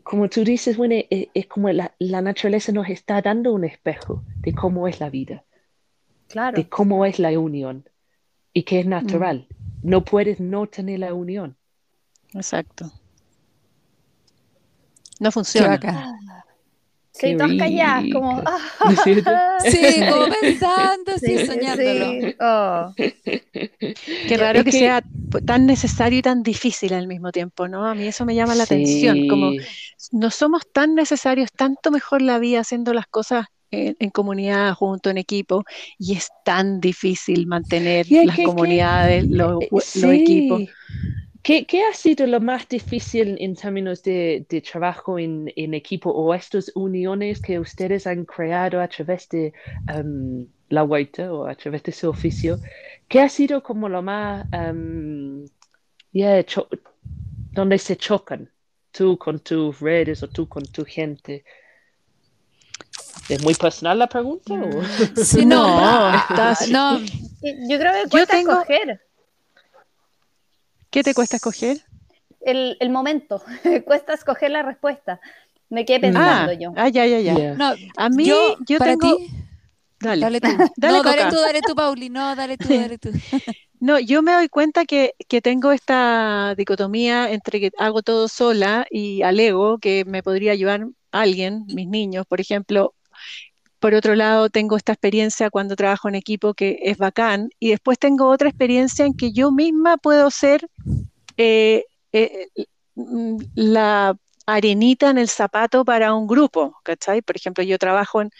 como 0.03 0.29
tú 0.29 0.44
dices, 0.44 0.77
bueno, 0.77 0.94
es, 1.11 1.29
es 1.35 1.46
como 1.46 1.70
la, 1.70 1.94
la, 1.99 2.22
naturaleza 2.22 2.72
nos 2.72 2.88
está 2.88 3.20
dando 3.22 3.53
un 3.53 3.64
espejo 3.64 4.22
de 4.38 4.53
cómo 4.53 4.88
es 4.88 5.01
la 5.01 5.11
vida, 5.11 5.44
Claro. 6.29 6.57
de 6.57 6.68
cómo 6.68 7.05
es 7.05 7.18
la 7.18 7.38
unión 7.38 7.88
y 8.53 8.64
que 8.64 8.81
es 8.81 8.87
natural. 8.87 9.46
Mm. 9.49 9.90
No 9.90 10.05
puedes 10.05 10.40
no 10.40 10.66
tener 10.66 11.01
la 11.01 11.14
unión. 11.14 11.57
Exacto. 12.35 12.90
No 15.20 15.33
funciona. 15.33 15.81
Sí, 17.18 17.35
todas 17.35 17.57
calladas, 17.57 18.05
como. 18.12 18.42
sí, 19.05 20.00
como 20.11 20.26
pensando, 20.38 21.18
sí, 21.18 21.38
sí 21.38 21.46
soñándolo. 21.46 22.11
Sí. 22.11 22.37
Oh. 22.40 22.94
Qué 24.29 24.37
raro 24.37 24.64
que, 24.64 24.70
que, 24.70 24.79
sea 24.79 25.02
tan 25.46 25.64
necesario 25.64 26.18
y 26.18 26.22
tan 26.22 26.42
difícil 26.42 26.92
al 26.92 27.07
mismo 27.07 27.33
tiempo, 27.33 27.68
¿no? 27.68 27.87
A 27.87 27.94
mí 27.94 28.07
eso 28.07 28.26
me 28.26 28.35
llama 28.35 28.55
la 28.55 28.66
sí. 28.66 28.74
atención. 28.74 29.29
Como 29.29 29.52
no 30.12 30.31
somos 30.31 30.62
tan 30.70 30.94
necesarios, 30.94 31.50
tanto 31.57 31.90
mejor 31.90 32.20
la 32.20 32.38
vida 32.38 32.61
haciendo 32.61 32.92
las 32.92 33.07
cosas 33.07 33.46
en, 33.70 33.96
en 33.98 34.11
comunidad, 34.11 34.74
junto, 34.74 35.09
en 35.09 35.16
equipo, 35.16 35.64
y 35.98 36.16
es 36.16 36.29
tan 36.44 36.81
difícil 36.81 37.46
mantener 37.46 38.07
las 38.11 38.37
que, 38.37 38.44
comunidades, 38.44 39.24
que, 39.24 39.31
los, 39.31 39.64
sí. 39.81 40.00
los 40.02 40.12
equipos. 40.12 40.62
¿Qué, 41.46 41.64
¿Qué, 41.64 41.85
ha 41.85 41.94
sido 41.94 42.26
lo 42.26 42.40
más 42.40 42.68
difícil 42.68 43.37
en 43.38 43.54
términos 43.54 44.02
de, 44.02 44.44
de 44.48 44.61
trabajo 44.61 45.16
en, 45.16 45.52
en, 45.54 45.74
equipo 45.74 46.11
o 46.11 46.35
estas 46.35 46.72
uniones 46.74 47.40
que 47.40 47.61
ustedes 47.61 48.09
han 48.09 48.24
creado 48.24 48.80
a 48.80 48.88
través 48.88 49.28
de 49.28 49.52
um, 49.96 50.44
la 50.70 50.82
huerta 50.82 51.32
o 51.32 51.46
a 51.46 51.54
través 51.54 51.85
de 51.85 51.92
su 51.92 52.09
oficio? 52.09 52.59
¿Qué 53.06 53.20
ha 53.20 53.28
sido 53.28 53.62
como 53.62 53.88
lo 53.88 54.02
más, 54.02 54.44
um, 54.52 55.44
yeah, 56.11 56.44
donde 57.52 57.78
se 57.78 57.96
chocan 57.96 58.50
tú 58.90 59.16
con 59.16 59.38
tus 59.38 59.78
redes 59.78 60.24
o 60.24 60.28
tú 60.28 60.48
con 60.48 60.64
tu 60.64 60.85
gente? 60.85 61.44
¿Es 63.28 63.40
muy 63.44 63.54
personal 63.54 64.00
la 64.00 64.09
pregunta? 64.09 64.52
¿o? 64.52 65.22
Sí, 65.22 65.46
no, 65.46 66.11
no. 66.72 66.98
Yo 66.98 67.78
creo 67.78 67.92
que 68.02 68.11
cuesta 68.11 68.35
tengo... 68.35 68.50
escoger. 68.50 69.06
¿Qué 70.96 71.02
te 71.02 71.12
cuesta 71.12 71.37
escoger? 71.37 71.76
El, 72.40 72.78
el, 72.80 72.88
momento. 72.88 73.42
cuesta 73.85 74.14
escoger 74.14 74.50
la 74.50 74.62
respuesta. 74.62 75.20
Me 75.68 75.85
quedé 75.85 76.00
pensando 76.00 76.52
ah, 76.52 76.54
yo. 76.54 76.72
Ah, 76.74 76.88
ya, 76.88 77.04
ya, 77.04 77.20
ya. 77.20 77.35
Yeah. 77.35 77.54
No, 77.54 77.74
a 77.98 78.09
mí, 78.09 78.24
yo, 78.24 78.56
yo 78.66 78.78
para 78.78 78.92
tengo... 78.92 79.14
ti, 79.18 79.28
Dale. 80.00 80.22
dale 80.22 80.40
tú. 80.40 80.48
dale 80.78 80.96
no, 80.96 81.04
coca. 81.04 81.16
dale 81.16 81.30
tú, 81.30 81.37
dale 81.37 81.61
tú, 81.61 81.74
Pauli. 81.74 82.09
No, 82.09 82.35
dale 82.35 82.56
tú, 82.56 82.68
dale 82.70 82.96
tú. 82.96 83.11
No, 83.78 83.98
yo 83.98 84.22
me 84.22 84.32
doy 84.32 84.48
cuenta 84.48 84.87
que, 84.87 85.12
que, 85.28 85.42
tengo 85.42 85.70
esta 85.70 86.54
dicotomía 86.56 87.30
entre 87.30 87.61
que 87.61 87.70
hago 87.76 88.00
todo 88.00 88.26
sola 88.26 88.87
y 88.90 89.20
alego 89.20 89.76
que 89.76 90.06
me 90.06 90.22
podría 90.22 90.52
ayudar 90.52 90.87
alguien, 91.12 91.66
mis 91.66 91.88
niños, 91.88 92.24
por 92.26 92.40
ejemplo. 92.40 92.94
Por 93.79 93.95
otro 93.95 94.15
lado, 94.15 94.49
tengo 94.49 94.77
esta 94.77 94.93
experiencia 94.93 95.51
cuando 95.51 95.77
trabajo 95.77 96.09
en 96.09 96.15
equipo 96.15 96.55
que 96.55 96.79
es 96.83 96.99
bacán. 96.99 97.51
Y 97.61 97.71
después 97.71 97.99
tengo 97.99 98.29
otra 98.29 98.49
experiencia 98.49 99.05
en 99.05 99.15
que 99.15 99.33
yo 99.33 99.51
misma 99.53 99.97
puedo 99.97 100.31
ser 100.31 100.69
eh, 101.37 101.85
eh, 102.12 102.49
la 103.55 104.17
arenita 104.47 105.11
en 105.11 105.19
el 105.19 105.29
zapato 105.29 105.85
para 105.85 106.15
un 106.15 106.27
grupo, 106.27 106.77
¿cachai? 106.83 107.21
Por 107.23 107.37
ejemplo, 107.37 107.62
yo 107.65 107.79
trabajo 107.79 108.23
en, 108.23 108.31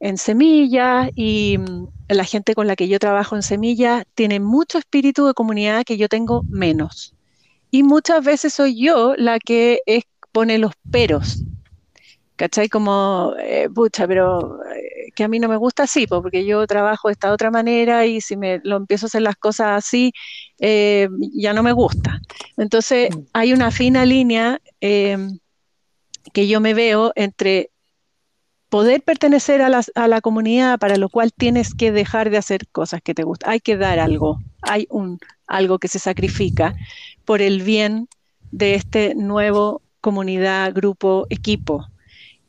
en 0.00 0.18
semillas 0.18 1.10
y 1.14 1.58
mm, 1.58 1.86
la 2.08 2.24
gente 2.24 2.54
con 2.54 2.66
la 2.66 2.76
que 2.76 2.88
yo 2.88 2.98
trabajo 2.98 3.36
en 3.36 3.42
semillas 3.42 4.04
tiene 4.14 4.40
mucho 4.40 4.78
espíritu 4.78 5.26
de 5.26 5.34
comunidad 5.34 5.84
que 5.84 5.96
yo 5.96 6.08
tengo 6.08 6.42
menos. 6.48 7.14
Y 7.70 7.82
muchas 7.82 8.24
veces 8.24 8.54
soy 8.54 8.80
yo 8.80 9.14
la 9.16 9.38
que 9.38 9.80
es, 9.86 10.04
pone 10.32 10.58
los 10.58 10.72
peros, 10.90 11.44
¿cachai? 12.36 12.68
Como, 12.68 13.34
eh, 13.40 13.68
pucha, 13.74 14.06
pero 14.06 14.60
eh, 14.64 15.10
que 15.14 15.24
a 15.24 15.28
mí 15.28 15.38
no 15.38 15.48
me 15.48 15.56
gusta 15.56 15.84
así, 15.84 16.06
porque 16.06 16.44
yo 16.44 16.66
trabajo 16.66 17.08
de 17.08 17.12
esta 17.12 17.32
otra 17.32 17.50
manera 17.50 18.06
y 18.06 18.20
si 18.20 18.36
me 18.36 18.60
lo 18.64 18.76
empiezo 18.76 19.06
a 19.06 19.08
hacer 19.08 19.22
las 19.22 19.36
cosas 19.36 19.68
así, 19.84 20.12
eh, 20.58 21.08
ya 21.34 21.52
no 21.52 21.62
me 21.62 21.72
gusta. 21.72 22.20
Entonces, 22.56 23.14
mm. 23.14 23.20
hay 23.32 23.52
una 23.52 23.70
fina 23.70 24.04
línea 24.04 24.60
que 24.80 26.48
yo 26.48 26.60
me 26.60 26.74
veo 26.74 27.12
entre 27.14 27.70
poder 28.68 29.02
pertenecer 29.02 29.62
a 29.62 29.68
la, 29.68 29.84
a 29.94 30.08
la, 30.08 30.20
comunidad, 30.20 30.78
para 30.78 30.96
lo 30.96 31.08
cual 31.08 31.32
tienes 31.32 31.74
que 31.74 31.92
dejar 31.92 32.30
de 32.30 32.38
hacer 32.38 32.66
cosas 32.68 33.00
que 33.02 33.14
te 33.14 33.22
gustan. 33.22 33.50
Hay 33.50 33.60
que 33.60 33.76
dar 33.76 33.98
algo, 34.00 34.40
hay 34.62 34.86
un, 34.90 35.20
algo 35.46 35.78
que 35.78 35.88
se 35.88 35.98
sacrifica 35.98 36.74
por 37.24 37.40
el 37.40 37.62
bien 37.62 38.08
de 38.50 38.74
este 38.74 39.14
nuevo 39.14 39.82
comunidad, 40.00 40.74
grupo, 40.74 41.26
equipo. 41.30 41.86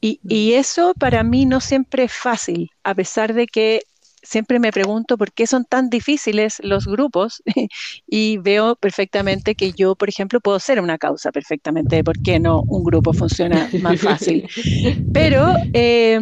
Y, 0.06 0.20
y, 0.28 0.54
eso 0.54 0.94
para 0.94 1.24
mí 1.24 1.48
no 1.48 1.60
siempre 1.60 2.04
es 2.04 2.14
fácil, 2.14 2.70
a 2.84 2.94
pesar 2.94 3.34
de 3.34 3.48
que 3.48 3.82
siempre 4.22 4.60
me 4.60 4.72
pregunto 4.72 5.18
por 5.18 5.32
qué 5.32 5.48
son 5.48 5.66
tan 5.66 5.90
difíciles 5.90 6.58
los 6.62 6.86
grupos 6.86 7.42
y 8.08 8.38
veo 8.38 8.76
perfectamente 8.76 9.56
que 9.56 9.72
yo, 9.72 9.96
por 9.96 10.10
ejemplo, 10.10 10.40
puedo 10.42 10.60
ser 10.60 10.80
una 10.80 11.00
causa 11.00 11.32
perfectamente 11.32 11.96
de 11.96 12.04
por 12.04 12.20
qué 12.20 12.40
no 12.40 12.64
un 12.68 12.84
grupo 12.84 13.14
funciona 13.14 13.68
más 13.82 14.00
fácil. 14.00 14.48
Pero 15.14 15.48
eh, 15.74 16.20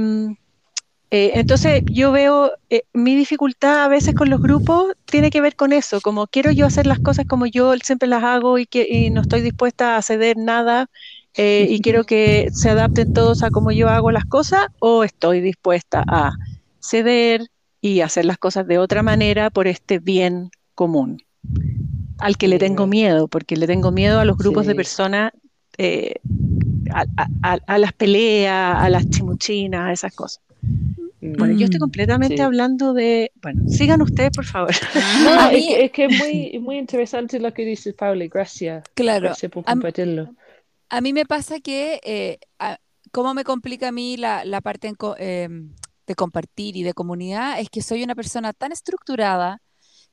eh, 1.15 1.33
entonces 1.35 1.83
yo 1.91 2.11
veo 2.11 2.53
eh, 2.71 2.85
mi 2.91 3.15
dificultad 3.15 3.83
a 3.83 3.87
veces 3.87 4.15
con 4.15 4.31
los 4.31 4.41
grupos 4.41 4.93
tiene 5.05 5.29
que 5.29 5.41
ver 5.41 5.55
con 5.55 5.71
eso, 5.71 6.01
como 6.01 6.25
quiero 6.25 6.49
yo 6.49 6.65
hacer 6.65 6.87
las 6.87 6.99
cosas 6.99 7.27
como 7.27 7.45
yo 7.45 7.71
siempre 7.83 8.07
las 8.07 8.23
hago 8.23 8.57
y, 8.57 8.65
que, 8.65 8.87
y 8.89 9.11
no 9.11 9.21
estoy 9.21 9.41
dispuesta 9.41 9.95
a 9.95 10.01
ceder 10.01 10.37
nada 10.37 10.89
eh, 11.35 11.67
y 11.69 11.81
quiero 11.81 12.03
que 12.03 12.49
se 12.51 12.69
adapten 12.69 13.13
todos 13.13 13.43
a 13.43 13.49
cómo 13.49 13.71
yo 13.71 13.89
hago 13.89 14.11
las 14.11 14.25
cosas 14.25 14.67
o 14.79 15.03
estoy 15.03 15.41
dispuesta 15.41 16.03
a 16.07 16.33
ceder 16.79 17.47
y 17.81 18.01
hacer 18.01 18.25
las 18.25 18.37
cosas 18.37 18.67
de 18.67 18.77
otra 18.77 19.03
manera 19.03 19.49
por 19.49 19.67
este 19.67 19.99
bien 19.99 20.51
común, 20.75 21.23
al 22.19 22.37
que 22.37 22.47
le 22.47 22.59
tengo 22.59 22.87
miedo, 22.87 23.27
porque 23.27 23.57
le 23.57 23.67
tengo 23.67 23.91
miedo 23.91 24.19
a 24.19 24.25
los 24.25 24.37
grupos 24.37 24.63
sí. 24.63 24.69
de 24.69 24.75
personas, 24.75 25.31
eh, 25.77 26.15
a, 26.91 27.05
a, 27.41 27.57
a, 27.65 27.77
las 27.77 27.93
peleas, 27.93 28.77
a 28.77 28.89
las 28.89 29.09
chimuchinas, 29.09 29.89
a 29.89 29.91
esas 29.91 30.13
cosas. 30.13 30.41
Bueno, 31.37 31.57
yo 31.57 31.65
estoy 31.65 31.79
completamente 31.79 32.37
sí. 32.37 32.41
hablando 32.41 32.93
de... 32.93 33.31
Bueno, 33.41 33.67
sigan 33.69 34.01
ustedes, 34.01 34.31
por 34.31 34.45
favor. 34.45 34.73
No, 35.23 35.49
es, 35.49 35.65
que, 35.67 35.85
es 35.85 35.91
que 35.91 36.05
es 36.05 36.19
muy, 36.19 36.59
muy 36.59 36.77
interesante 36.77 37.39
lo 37.39 37.53
que 37.53 37.63
dices, 37.63 37.93
Pauli. 37.93 38.27
Gracias. 38.27 38.83
Claro. 38.93 39.27
Gracias 39.27 39.49
por 39.49 39.63
compartirlo. 39.63 40.23
A, 40.23 40.42
a 40.93 41.01
mí 41.01 41.11
me 41.11 41.25
pasa 41.25 41.59
que, 41.59 41.99
eh, 42.03 42.37
¿cómo 43.11 43.33
me 43.33 43.43
complica 43.43 43.87
a 43.87 43.91
mí 43.91 44.15
la, 44.15 44.61
parte 44.61 44.93
eh, 45.17 45.49
de 46.05 46.15
compartir 46.15 46.77
y 46.77 46.83
de 46.83 46.93
comunidad? 46.93 47.59
Es 47.59 47.71
que 47.71 47.81
soy 47.81 48.03
una 48.03 48.13
persona 48.13 48.53
tan 48.53 48.71
estructurada 48.71 49.59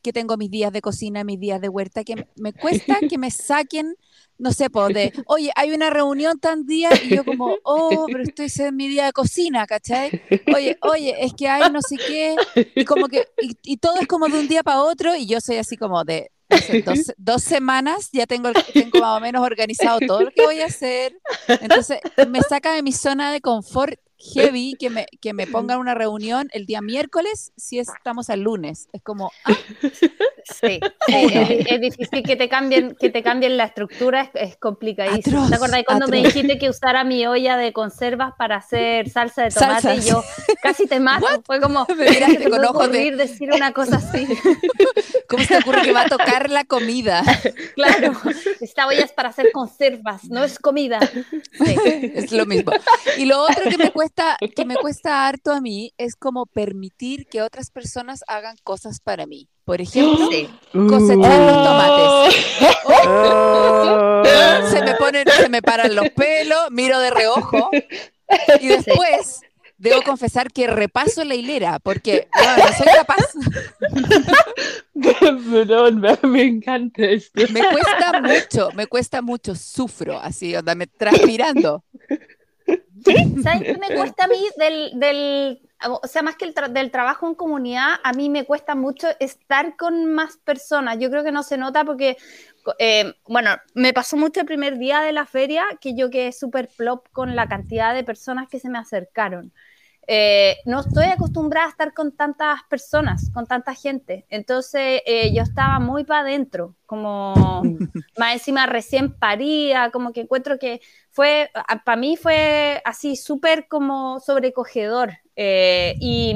que 0.01 0.15
tengo 0.15 0.39
mis 0.39 0.51
días 0.51 0.73
de 0.73 0.81
cocina, 0.81 1.23
mis 1.23 1.39
días 1.39 1.61
de 1.61 1.69
huerta, 1.69 2.03
que 2.03 2.27
me 2.37 2.55
cuesta 2.55 2.97
que 3.11 3.19
me 3.19 3.31
saquen, 3.31 3.95
no 4.39 4.53
sé, 4.53 4.69
de, 4.95 5.13
oye, 5.27 5.51
hay 5.55 5.73
una 5.73 5.91
reunión 5.91 6.41
tan 6.41 6.65
día, 6.65 6.89
y 7.05 7.15
yo 7.15 7.27
como, 7.27 7.57
oh, 7.63 8.07
pero 8.07 8.23
estoy 8.23 8.51
en 8.67 8.77
mi 8.77 8.89
día 8.89 9.05
de 9.05 9.13
cocina, 9.13 9.67
¿cachai? 9.67 10.23
Oye, 10.57 10.79
oye, 10.81 11.15
es 11.23 11.35
que 11.35 11.47
hay 11.47 11.71
no 11.71 11.83
sé 11.83 11.99
qué, 11.99 12.37
y 12.75 12.87
como 12.87 13.09
que, 13.09 13.27
y 13.63 13.77
todo 13.77 13.97
es 14.01 14.07
como 14.07 14.29
de 14.29 14.41
un 14.41 14.49
día 14.49 14.63
para 14.63 14.81
otro, 14.81 15.15
y 15.15 15.27
yo 15.27 15.43
soy 15.43 15.57
así 15.57 15.77
como 15.77 16.05
de, 16.05 16.31
dos, 16.85 17.13
dos 17.17 17.43
semanas 17.43 18.11
ya 18.13 18.27
tengo, 18.27 18.51
tengo 18.73 19.01
más 19.01 19.17
o 19.17 19.21
menos 19.21 19.43
organizado 19.43 20.01
todo 20.01 20.23
lo 20.23 20.31
que 20.31 20.45
voy 20.45 20.61
a 20.61 20.67
hacer. 20.67 21.19
Entonces 21.49 22.01
me 22.29 22.41
saca 22.43 22.73
de 22.73 22.83
mi 22.83 22.93
zona 22.93 23.33
de 23.33 23.41
confort 23.41 23.99
heavy 24.21 24.75
que 24.79 24.91
me, 24.91 25.07
que 25.21 25.33
me 25.33 25.47
pongan 25.47 25.79
una 25.79 25.95
reunión 25.95 26.49
el 26.53 26.67
día 26.67 26.81
miércoles 26.83 27.53
si 27.57 27.79
estamos 27.79 28.31
al 28.31 28.41
lunes. 28.43 28.89
Es 28.93 29.03
como, 29.03 29.33
ah, 29.45 29.53
Sí, 30.61 30.81
es, 31.09 31.67
es 31.67 31.81
difícil 31.81 32.23
que 32.23 32.37
te 32.37 32.49
cambien, 32.49 32.97
que 32.99 33.11
te 33.11 33.23
cambien 33.23 33.57
la 33.57 33.65
estructura, 33.65 34.23
es, 34.23 34.31
es 34.35 34.57
complicadísimo. 34.57 35.39
Atroz, 35.39 35.51
¿Te 35.51 35.57
acordás 35.57 35.83
cuando 35.87 36.09
me 36.09 36.19
atroz. 36.21 36.35
dijiste 36.35 36.59
que 36.59 36.69
usara 36.69 37.05
mi 37.05 37.27
olla 37.27 37.57
de 37.57 37.73
conservas 37.73 38.33
para 38.37 38.57
hacer 38.57 39.09
salsa 39.09 39.45
de 39.45 39.51
tomate 39.51 39.81
Salsas. 39.83 40.07
y 40.07 40.11
yo 40.11 40.25
casi 40.63 40.87
te 40.87 40.99
mato? 41.01 41.27
Fue 41.45 41.61
como, 41.61 41.87
Me 41.97 42.11
miraste 42.11 42.45
¿cómo 42.45 42.57
se 42.57 42.61
te 42.61 42.67
con 42.67 42.77
ojos 42.77 42.93
de- 42.93 43.17
decir 43.17 43.51
una 43.53 43.73
cosa 43.73 43.97
así? 43.97 44.27
¿cómo 45.29 45.43
se 45.45 45.49
te 45.49 45.59
ocurre 45.59 45.83
que 45.83 45.93
va 45.93 46.03
a 46.03 46.09
tocar 46.09 46.51
la 46.51 46.65
comida? 46.65 47.23
Claro, 47.75 48.13
esta 48.61 48.87
olla 48.87 49.05
es 49.05 49.13
para 49.13 49.29
hacer 49.29 49.53
conservas, 49.53 50.25
no 50.25 50.43
es 50.45 50.59
comida. 50.59 50.99
Sí. 51.53 51.77
Es 52.15 52.33
lo 52.33 52.47
mismo. 52.47 52.73
Y 53.17 53.27
lo 53.27 53.43
otro 53.43 53.71
que 53.71 53.79
me 53.79 53.91
cuesta, 53.93 54.10
que 54.57 54.65
me 54.65 54.77
cuesta 54.77 55.27
harto 55.27 55.53
a 55.53 55.61
mí 55.61 55.93
es 55.99 56.17
como 56.17 56.47
permitir 56.47 57.27
que 57.27 57.43
otras 57.43 57.71
personas 57.71 58.23
hagan 58.27 58.57
cosas 58.63 59.01
para 59.01 59.27
mí. 59.27 59.49
Por 59.65 59.81
ejemplo, 59.81 60.29
Sí. 60.31 60.49
cosechar 60.73 61.41
los 61.41 61.65
tomates. 61.65 62.47
Oh. 62.85 64.23
Se 64.71 64.83
me 64.83 64.95
ponen, 64.95 65.25
se 65.29 65.49
me 65.49 65.63
paran 65.63 65.95
los 65.95 66.09
pelos, 66.11 66.71
miro 66.71 66.99
de 66.99 67.11
reojo 67.11 67.71
y 68.61 68.67
después 68.69 69.41
debo 69.79 70.03
confesar 70.03 70.53
que 70.53 70.67
repaso 70.67 71.25
la 71.25 71.35
hilera 71.35 71.79
porque 71.79 72.29
no 72.35 72.67
soy 72.77 72.87
capaz. 72.95 73.25
Perdón, 75.51 76.01
me, 76.01 76.19
me 76.29 76.43
encanta 76.43 77.05
esto. 77.05 77.41
Me 77.51 77.61
cuesta 77.61 78.21
mucho, 78.21 78.69
me 78.75 78.87
cuesta 78.87 79.23
mucho, 79.23 79.55
sufro 79.55 80.19
así, 80.21 80.55
onda, 80.55 80.75
me 80.75 80.87
transpirando. 80.87 81.85
¿Sabes 83.37 83.63
qué 83.69 83.79
me 83.79 83.93
cuesta 83.93 84.25
a 84.25 84.29
mí 84.29 84.39
del, 84.57 84.93
del 84.99 85.63
o 85.89 86.07
sea, 86.07 86.23
más 86.23 86.37
que 86.37 86.45
el 86.45 86.55
tra- 86.55 86.69
del 86.69 86.91
trabajo 86.91 87.27
en 87.27 87.35
comunidad, 87.35 87.95
a 88.05 88.13
mí 88.13 88.29
me 88.29 88.45
cuesta 88.45 88.75
mucho 88.75 89.09
estar 89.19 89.77
con 89.77 90.13
más 90.13 90.37
personas. 90.39 90.99
Yo 90.99 91.11
creo 91.11 91.25
que 91.25 91.33
no 91.33 91.43
se 91.43 91.57
nota 91.57 91.85
porque, 91.85 92.19
eh, 92.79 93.15
bueno, 93.27 93.51
me 93.75 93.93
pasó 93.95 94.17
mucho 94.17 94.41
el 94.41 94.47
primer 94.47 94.79
día 94.79 95.01
de 95.01 95.13
la 95.13 95.25
feria 95.27 95.65
que 95.81 95.95
yo 95.97 96.11
quedé 96.11 96.33
súper 96.33 96.69
plop 96.77 97.07
con 97.13 97.35
la 97.35 97.49
cantidad 97.49 97.95
de 97.95 98.05
personas 98.05 98.49
que 98.49 98.61
se 98.61 98.69
me 98.69 98.79
acercaron. 98.79 99.53
Eh, 100.13 100.57
no 100.65 100.81
estoy 100.81 101.05
acostumbrada 101.05 101.69
a 101.69 101.71
estar 101.71 101.95
con 101.95 102.11
tantas 102.11 102.65
personas, 102.65 103.31
con 103.33 103.47
tanta 103.47 103.77
gente. 103.77 104.27
Entonces 104.29 105.03
eh, 105.07 105.33
yo 105.33 105.45
estaba 105.45 105.79
muy 105.79 106.03
para 106.03 106.23
adentro, 106.23 106.75
como 106.85 107.33
más 108.19 108.33
encima 108.33 108.67
recién 108.67 109.13
paría, 109.17 109.93
como 109.93 110.13
que 110.13 110.23
encuentro 110.23 110.59
que 110.59 110.81
fue, 111.11 111.53
para 111.85 111.97
mí 111.97 112.17
fue 112.17 112.83
así 112.85 113.15
súper 113.15 113.69
como 113.69 114.19
sobrecogedor. 114.19 115.13
eh, 115.37 115.95
y, 116.01 116.35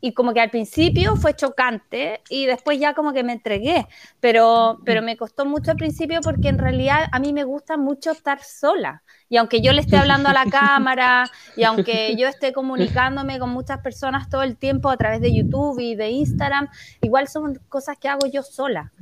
y 0.00 0.12
como 0.12 0.32
que 0.32 0.40
al 0.40 0.50
principio 0.50 1.16
fue 1.16 1.34
chocante 1.34 2.22
y 2.28 2.46
después 2.46 2.78
ya 2.78 2.94
como 2.94 3.12
que 3.12 3.22
me 3.22 3.32
entregué, 3.32 3.86
pero, 4.20 4.80
pero 4.84 5.02
me 5.02 5.16
costó 5.16 5.44
mucho 5.44 5.70
al 5.72 5.76
principio 5.76 6.20
porque 6.22 6.48
en 6.48 6.58
realidad 6.58 7.08
a 7.12 7.18
mí 7.18 7.32
me 7.32 7.44
gusta 7.44 7.76
mucho 7.76 8.10
estar 8.10 8.42
sola. 8.42 9.02
Y 9.28 9.36
aunque 9.36 9.60
yo 9.60 9.72
le 9.72 9.80
esté 9.80 9.96
hablando 9.96 10.28
a 10.28 10.32
la 10.32 10.44
cámara 10.50 11.30
y 11.56 11.64
aunque 11.64 12.16
yo 12.16 12.28
esté 12.28 12.52
comunicándome 12.52 13.38
con 13.38 13.50
muchas 13.50 13.78
personas 13.80 14.28
todo 14.28 14.42
el 14.42 14.56
tiempo 14.56 14.90
a 14.90 14.96
través 14.96 15.20
de 15.20 15.34
YouTube 15.34 15.78
y 15.78 15.94
de 15.94 16.10
Instagram, 16.10 16.68
igual 17.00 17.28
son 17.28 17.60
cosas 17.68 17.96
que 17.98 18.08
hago 18.08 18.26
yo 18.26 18.42
sola. 18.42 18.92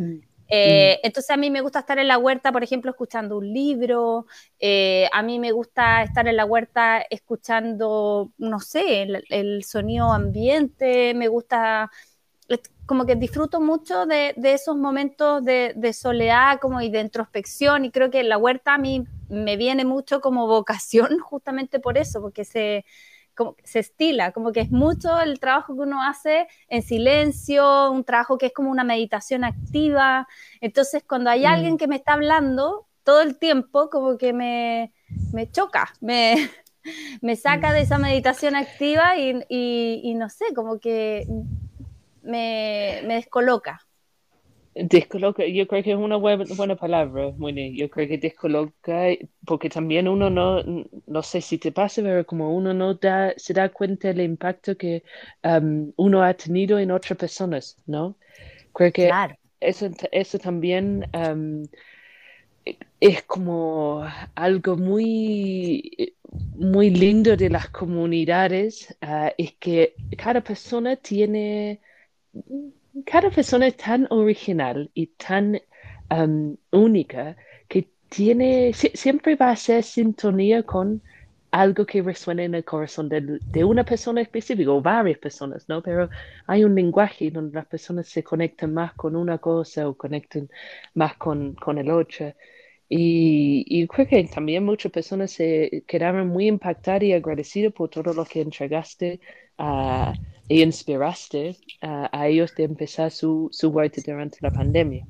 Eh, 0.49 0.99
entonces 1.03 1.31
a 1.31 1.37
mí 1.37 1.51
me 1.51 1.61
gusta 1.61 1.81
estar 1.81 1.99
en 1.99 2.09
la 2.09 2.19
huerta, 2.19 2.53
por 2.53 2.65
ejemplo, 2.65 2.91
escuchando 2.91 3.37
un 3.37 3.53
libro, 3.53 4.27
eh, 4.59 5.09
a 5.13 5.23
mí 5.23 5.39
me 5.39 5.53
gusta 5.53 6.03
estar 6.03 6.27
en 6.27 6.37
la 6.37 6.47
huerta 6.47 7.05
escuchando, 7.11 8.33
no 8.39 8.61
sé, 8.61 9.03
el, 9.29 9.65
sonido 9.65 10.11
ambiente, 10.13 11.13
me 11.15 11.29
gusta, 11.29 11.91
como 12.87 13.05
que 13.05 13.17
disfruto 13.17 13.61
mucho 13.61 14.07
de, 14.07 14.33
de 14.37 14.55
esos 14.55 14.77
momentos 14.77 15.45
de, 15.45 15.75
de 15.77 15.93
soledad 15.93 16.59
como 16.61 16.81
y 16.81 16.91
de 16.91 17.01
introspección 17.01 17.85
y 17.85 17.91
creo 17.91 18.11
que 18.11 18.23
la 18.23 18.39
huerta 18.39 18.75
a 18.75 18.79
mí 18.79 19.05
me 19.29 19.59
viene 19.59 19.85
mucho 19.85 20.21
como 20.23 20.47
vocación 20.47 21.19
justamente 21.21 21.79
por 21.79 21.99
eso, 21.99 22.23
porque 22.23 22.47
se 22.47 22.87
como 23.38 23.57
se 23.64 23.81
estila, 23.81 24.33
como 24.33 24.53
que 24.53 24.62
es 24.62 24.72
mucho 24.72 25.20
el 25.20 25.40
trabajo 25.40 25.77
que 25.77 25.83
uno 25.83 26.03
hace 26.05 26.48
en 26.68 26.83
silencio, 26.83 27.92
un 27.92 28.05
trabajo 28.05 28.38
que 28.38 28.48
es 28.48 28.55
como 28.55 28.70
una 28.72 28.85
meditación 28.85 29.44
activa. 29.44 30.29
Entonces, 30.61 31.05
cuando 31.09 31.31
hay 31.31 31.46
Mm. 31.46 31.46
alguien 31.46 31.79
que 31.79 31.88
me 31.88 31.96
está 31.96 32.14
hablando 32.14 32.88
todo 33.05 33.22
el 33.22 33.38
tiempo, 33.38 33.90
como 33.90 34.18
que 34.18 34.35
me, 34.35 34.92
me 35.33 35.51
choca, 35.51 35.94
me, 36.01 36.51
me 37.22 37.37
saca 37.37 37.72
de 37.72 37.83
esa 37.83 37.98
meditación 37.98 38.57
activa 38.57 39.18
y, 39.18 39.33
y- 39.48 40.03
y 40.05 40.14
no 40.16 40.31
sé, 40.31 40.46
como 40.55 40.81
que 40.81 41.27
me, 42.22 43.01
me 43.05 43.14
descoloca. 43.16 43.88
Descoloca, 44.81 45.45
yo 45.45 45.67
creo 45.67 45.83
que 45.83 45.91
es 45.93 45.97
una 45.99 46.17
buena, 46.17 46.45
buena 46.57 46.77
palabra, 46.77 47.33
Moni. 47.37 47.77
Yo 47.77 47.91
creo 47.91 48.07
que 48.07 48.19
descoloca, 48.19 49.07
porque 49.45 49.69
también 49.69 50.07
uno 50.07 50.31
no, 50.31 50.62
no 51.07 51.23
sé 51.23 51.41
si 51.41 51.59
te 51.59 51.73
pasa, 51.73 52.01
pero 52.03 52.25
como 52.25 52.55
uno 52.57 52.73
no 52.73 52.95
da, 52.95 53.35
se 53.37 53.55
da 53.55 53.71
cuenta 53.71 54.09
del 54.09 54.21
impacto 54.21 54.77
que 54.77 55.03
um, 55.43 55.93
uno 55.97 56.23
ha 56.23 56.33
tenido 56.35 56.79
en 56.79 56.93
otras 56.93 57.19
personas, 57.19 57.77
¿no? 57.87 58.17
Creo 58.73 58.93
que 58.93 59.09
Claro. 59.09 59.35
eso, 59.61 59.91
eso 60.12 60.38
también 60.38 61.09
um, 61.12 61.64
es 63.01 63.23
como 63.25 64.05
algo 64.35 64.77
muy, 64.77 66.17
muy 66.55 66.91
lindo 66.91 67.37
de 67.37 67.51
las 67.51 67.69
comunidades, 67.71 68.97
ah, 69.01 69.33
es 69.38 69.55
que 69.55 69.95
cada 70.17 70.43
persona 70.43 70.97
tiene 70.97 71.81
cada 73.07 73.31
persona 73.31 73.67
es 73.67 73.77
tan 73.77 74.07
original 74.11 74.91
y 74.95 75.09
tan 75.09 75.61
um, 76.11 76.57
única 76.73 77.37
que 77.69 77.93
tiene, 78.09 78.73
si- 78.73 78.91
siempre 78.95 79.37
va 79.37 79.51
a 79.51 79.57
ser 79.57 79.83
sintonía 79.83 80.63
con 80.65 81.03
algo 81.51 81.87
que 81.87 82.03
resuene 82.03 82.45
en 82.45 82.55
el 82.55 82.65
corazón 82.65 83.09
del- 83.09 83.43
de, 83.53 83.65
una 83.65 83.85
persona 83.85 84.21
específica 84.21 84.71
o 84.71 84.83
varias 84.83 85.19
personas, 85.19 85.67
¿no? 85.69 85.83
Pero 85.83 86.11
hay 86.47 86.65
un 86.65 86.75
lenguaje 86.75 87.31
donde 87.31 87.55
las 87.57 87.67
personas 87.67 88.09
se 88.09 88.23
conectan 88.23 88.75
más 88.75 88.95
con 88.95 89.17
una 89.17 89.39
cosa 89.39 89.89
o 89.89 89.97
conectan 89.97 90.49
más 90.95 91.17
con, 91.17 91.55
con 91.55 91.79
el 91.79 91.91
otro. 91.91 92.35
Y, 92.89 93.65
y 93.69 93.87
creo 93.87 94.07
que 94.07 94.25
también 94.25 94.65
muchas 94.65 94.91
personas 94.93 95.31
se 95.33 95.85
quedaron 95.87 96.29
muy 96.29 96.47
impactadas 96.49 97.03
y 97.03 97.13
agradecidas 97.13 97.73
por 97.75 97.91
todo 97.91 98.15
lo 98.15 98.25
que 98.25 98.41
entregaste 98.41 99.21
ah, 99.59 100.12
e 100.49 100.62
inspiraste 100.62 101.57
ah, 101.83 102.09
a 102.12 102.29
ellos 102.29 102.55
de 102.57 102.64
empezar 102.64 103.11
su, 103.11 103.49
su 103.53 103.68
huerta 103.68 104.01
durante 104.05 104.38
la 104.40 104.51
pandemia. 104.51 105.07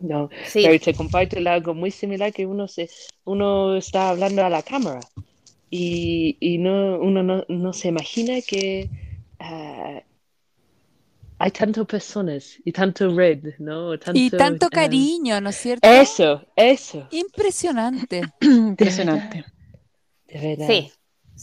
No, 0.00 0.30
Sí. 0.46 0.62
pero 0.64 0.80
te 0.80 0.94
comparto 0.94 1.36
algo 1.46 1.74
muy 1.74 1.90
similar 1.90 2.32
que 2.32 2.46
uno 2.46 2.66
se, 2.68 2.88
uno 3.24 3.76
está 3.76 4.08
hablando 4.10 4.42
a 4.44 4.48
la 4.48 4.62
cámara 4.62 5.00
y, 5.70 6.36
y 6.40 6.58
no, 6.58 6.98
uno 7.00 7.22
no, 7.22 7.44
no 7.48 7.72
se 7.72 7.88
imagina 7.88 8.40
que 8.40 8.88
ah, 9.38 10.02
hay 11.38 11.50
tantas 11.52 11.86
personas 11.86 12.58
y 12.64 12.72
tanto 12.72 13.14
red, 13.14 13.54
¿no? 13.58 13.94
Y 13.94 13.98
Tanto, 13.98 14.36
tanto 14.36 14.66
ah, 14.66 14.70
cariño, 14.70 15.40
¿no 15.40 15.50
es 15.50 15.56
cierto? 15.56 15.88
eso, 15.88 16.44
eso, 16.56 17.06
Impresionante. 17.10 18.22
Impresionante. 18.40 19.44
de 20.28 20.40
verdad. 20.40 20.66
Sí, 20.66 20.92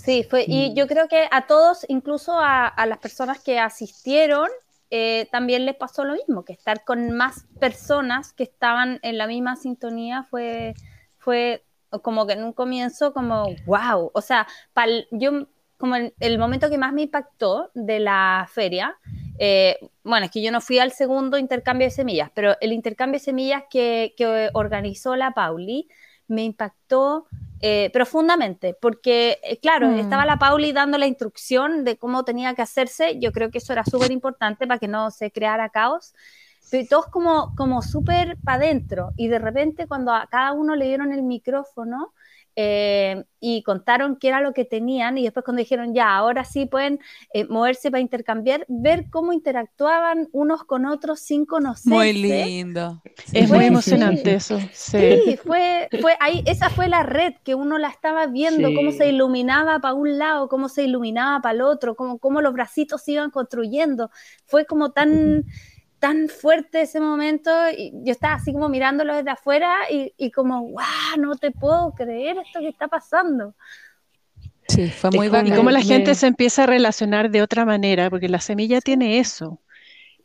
sí, 0.04 0.24
fue, 0.30 0.46
y 0.48 0.74
yo 0.76 0.88
creo 0.88 1.08
que 1.08 1.28
a 1.32 1.48
todos, 1.48 1.86
incluso 1.88 2.34
a, 2.40 2.68
a 2.68 2.86
las 2.86 3.00
personas 3.00 3.40
que 3.44 3.60
asistieron, 3.60 4.48
eh, 4.90 5.28
también 5.32 5.66
les 5.66 5.76
pasó 5.76 6.06
lo 6.06 6.14
mismo, 6.14 6.46
que 6.46 6.54
estar 6.54 6.84
con 6.86 7.12
más 7.12 7.46
personas 7.60 8.34
que 8.34 8.44
estaban 8.44 9.00
en 9.02 9.18
la 9.18 9.28
misma 9.28 9.56
sintonía 9.56 10.24
fue, 10.24 10.74
fue 11.18 11.64
como 12.04 12.26
que 12.26 12.34
en 12.34 12.44
un 12.44 12.54
comienzo 12.54 13.14
como, 13.14 13.48
wow, 13.66 14.12
o 14.14 14.22
sea, 14.22 14.48
pal- 14.74 15.08
yo 15.12 15.48
como 15.78 15.96
el, 15.96 16.14
el 16.20 16.40
momento 16.40 16.70
que 16.70 16.78
más 16.78 16.94
me 16.94 17.04
impactó 17.04 17.70
de 17.74 18.00
la 18.00 18.48
feria, 18.52 18.96
eh, 19.40 19.78
bueno, 20.04 20.26
es 20.26 20.32
que 20.32 20.42
yo 20.42 20.52
no 20.52 20.62
fui 20.62 20.80
al 20.80 20.92
segundo 20.92 21.38
intercambio 21.38 21.88
de 21.88 21.92
semillas, 21.92 22.32
pero 22.34 22.56
el 22.62 22.72
intercambio 22.72 23.20
de 23.20 23.26
semillas 23.26 23.64
que, 23.70 24.14
que 24.18 24.50
organizó 24.54 25.16
la 25.16 25.32
Pauli 25.32 25.88
me 26.28 26.44
impactó 26.44 27.28
eh, 27.62 27.90
profundamente, 27.92 28.76
porque, 28.80 29.40
eh, 29.44 29.60
claro, 29.60 29.88
Mm. 29.90 30.00
estaba 30.00 30.26
la 30.26 30.38
Pauli 30.38 30.72
dando 30.74 30.98
la 30.98 31.08
instrucción 31.08 31.84
de 31.84 31.98
cómo 31.98 32.24
tenía 32.24 32.54
que 32.56 32.62
hacerse, 32.62 33.20
yo 33.20 33.32
creo 33.32 33.50
que 33.52 33.58
eso 33.60 33.74
era 33.74 33.84
súper 33.84 34.12
importante 34.12 34.68
para 34.68 34.80
que 34.80 34.88
no 34.88 35.12
se 35.12 35.32
creara 35.32 35.70
caos, 35.70 36.14
todos 36.90 37.08
como, 37.08 37.56
como 37.56 37.82
súper 37.82 38.38
para 38.44 38.58
adentro. 38.58 39.12
Y 39.16 39.28
de 39.30 39.40
repente 39.40 39.88
cuando 39.88 40.14
a 40.14 40.28
cada 40.28 40.52
uno 40.52 40.76
le 40.76 40.86
dieron 40.86 41.14
el 41.14 41.24
micrófono, 41.24 42.14
eh, 42.60 43.24
y 43.40 43.62
contaron 43.62 44.16
qué 44.16 44.30
era 44.30 44.42
lo 44.42 44.52
que 44.52 44.66
tenían 44.66 45.20
y 45.20 45.24
después 45.24 45.46
cuando 45.46 45.60
dijeron 45.60 45.94
ya, 45.94 46.16
ahora 46.16 46.44
sí 46.44 46.66
pueden 46.66 47.00
eh, 47.32 47.46
moverse 47.46 47.92
para 47.92 48.02
intercambiar, 48.02 48.66
ver 48.68 49.12
cómo 49.12 49.32
interactuaban 49.32 50.28
unos 50.32 50.64
con 50.64 50.88
otros 50.88 51.20
sin 51.20 51.46
conocerse. 51.46 51.88
Muy 51.88 52.14
lindo. 52.14 53.00
Es 53.32 53.48
muy 53.52 53.66
emocionante 53.66 54.34
eso. 54.34 54.60
Sí, 54.72 55.38
fue, 55.46 55.88
fue 56.02 56.18
ahí, 56.20 56.42
esa 56.48 56.72
fue 56.72 56.88
la 56.88 57.04
red 57.04 57.36
que 57.44 57.54
uno 57.54 57.78
la 57.78 57.90
estaba 57.90 58.26
viendo, 58.26 58.74
cómo 58.74 58.92
se 58.92 59.08
iluminaba 59.08 59.78
para 59.80 59.94
un 59.94 60.18
lado, 60.18 60.50
cómo 60.50 60.68
se 60.68 60.84
iluminaba 60.84 61.40
para 61.44 61.54
el 61.54 61.62
otro, 61.62 61.96
cómo, 61.96 62.18
cómo 62.18 62.42
los 62.42 62.54
bracitos 62.54 63.04
se 63.04 63.12
iban 63.12 63.30
construyendo. 63.30 64.10
Fue 64.46 64.66
como 64.66 64.94
tan 64.94 65.46
tan 66.00 66.30
fuerte 66.30 66.82
ese 66.82 67.00
momento 67.00 67.52
y 67.76 67.92
yo 68.04 68.12
estaba 68.12 68.36
así 68.36 68.54
como 68.54 68.70
mirándolo 68.70 69.16
desde 69.16 69.32
afuera 69.32 69.76
y, 69.90 70.32
como, 70.32 70.62
wow, 70.70 71.20
no 71.20 71.36
te 71.36 71.52
puedo 71.52 71.94
creer 71.94 72.38
esto 72.38 72.60
que 72.60 72.70
está 72.70 72.88
pasando. 72.88 73.56
Sí, 74.68 74.90
fue 74.90 75.12
muy 75.12 75.30
bacán. 75.30 75.48
Y 75.48 75.56
cómo 75.56 75.72
la 75.72 75.82
gente 75.82 76.14
se 76.14 76.28
empieza 76.28 76.64
a 76.64 76.68
relacionar 76.68 77.32
de 77.32 77.42
otra 77.42 77.66
manera, 77.66 78.10
porque 78.10 78.30
la 78.30 78.42
semilla 78.42 78.82
tiene 78.82 79.20
eso, 79.20 79.62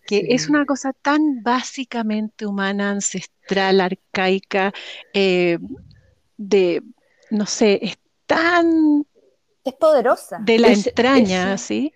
que 0.06 0.26
es 0.30 0.48
una 0.48 0.66
cosa 0.66 0.92
tan 0.92 1.42
básicamente 1.42 2.44
humana, 2.44 2.90
ancestral, 2.90 3.80
arcaica, 3.80 4.72
eh, 5.14 5.58
de, 6.36 6.82
no 7.30 7.46
sé, 7.46 7.78
es 7.82 7.98
tan... 8.26 9.06
Es 9.64 9.74
poderosa. 9.74 10.38
De 10.40 10.58
la 10.58 10.72
entraña, 10.72 11.56
¿sí? 11.56 11.92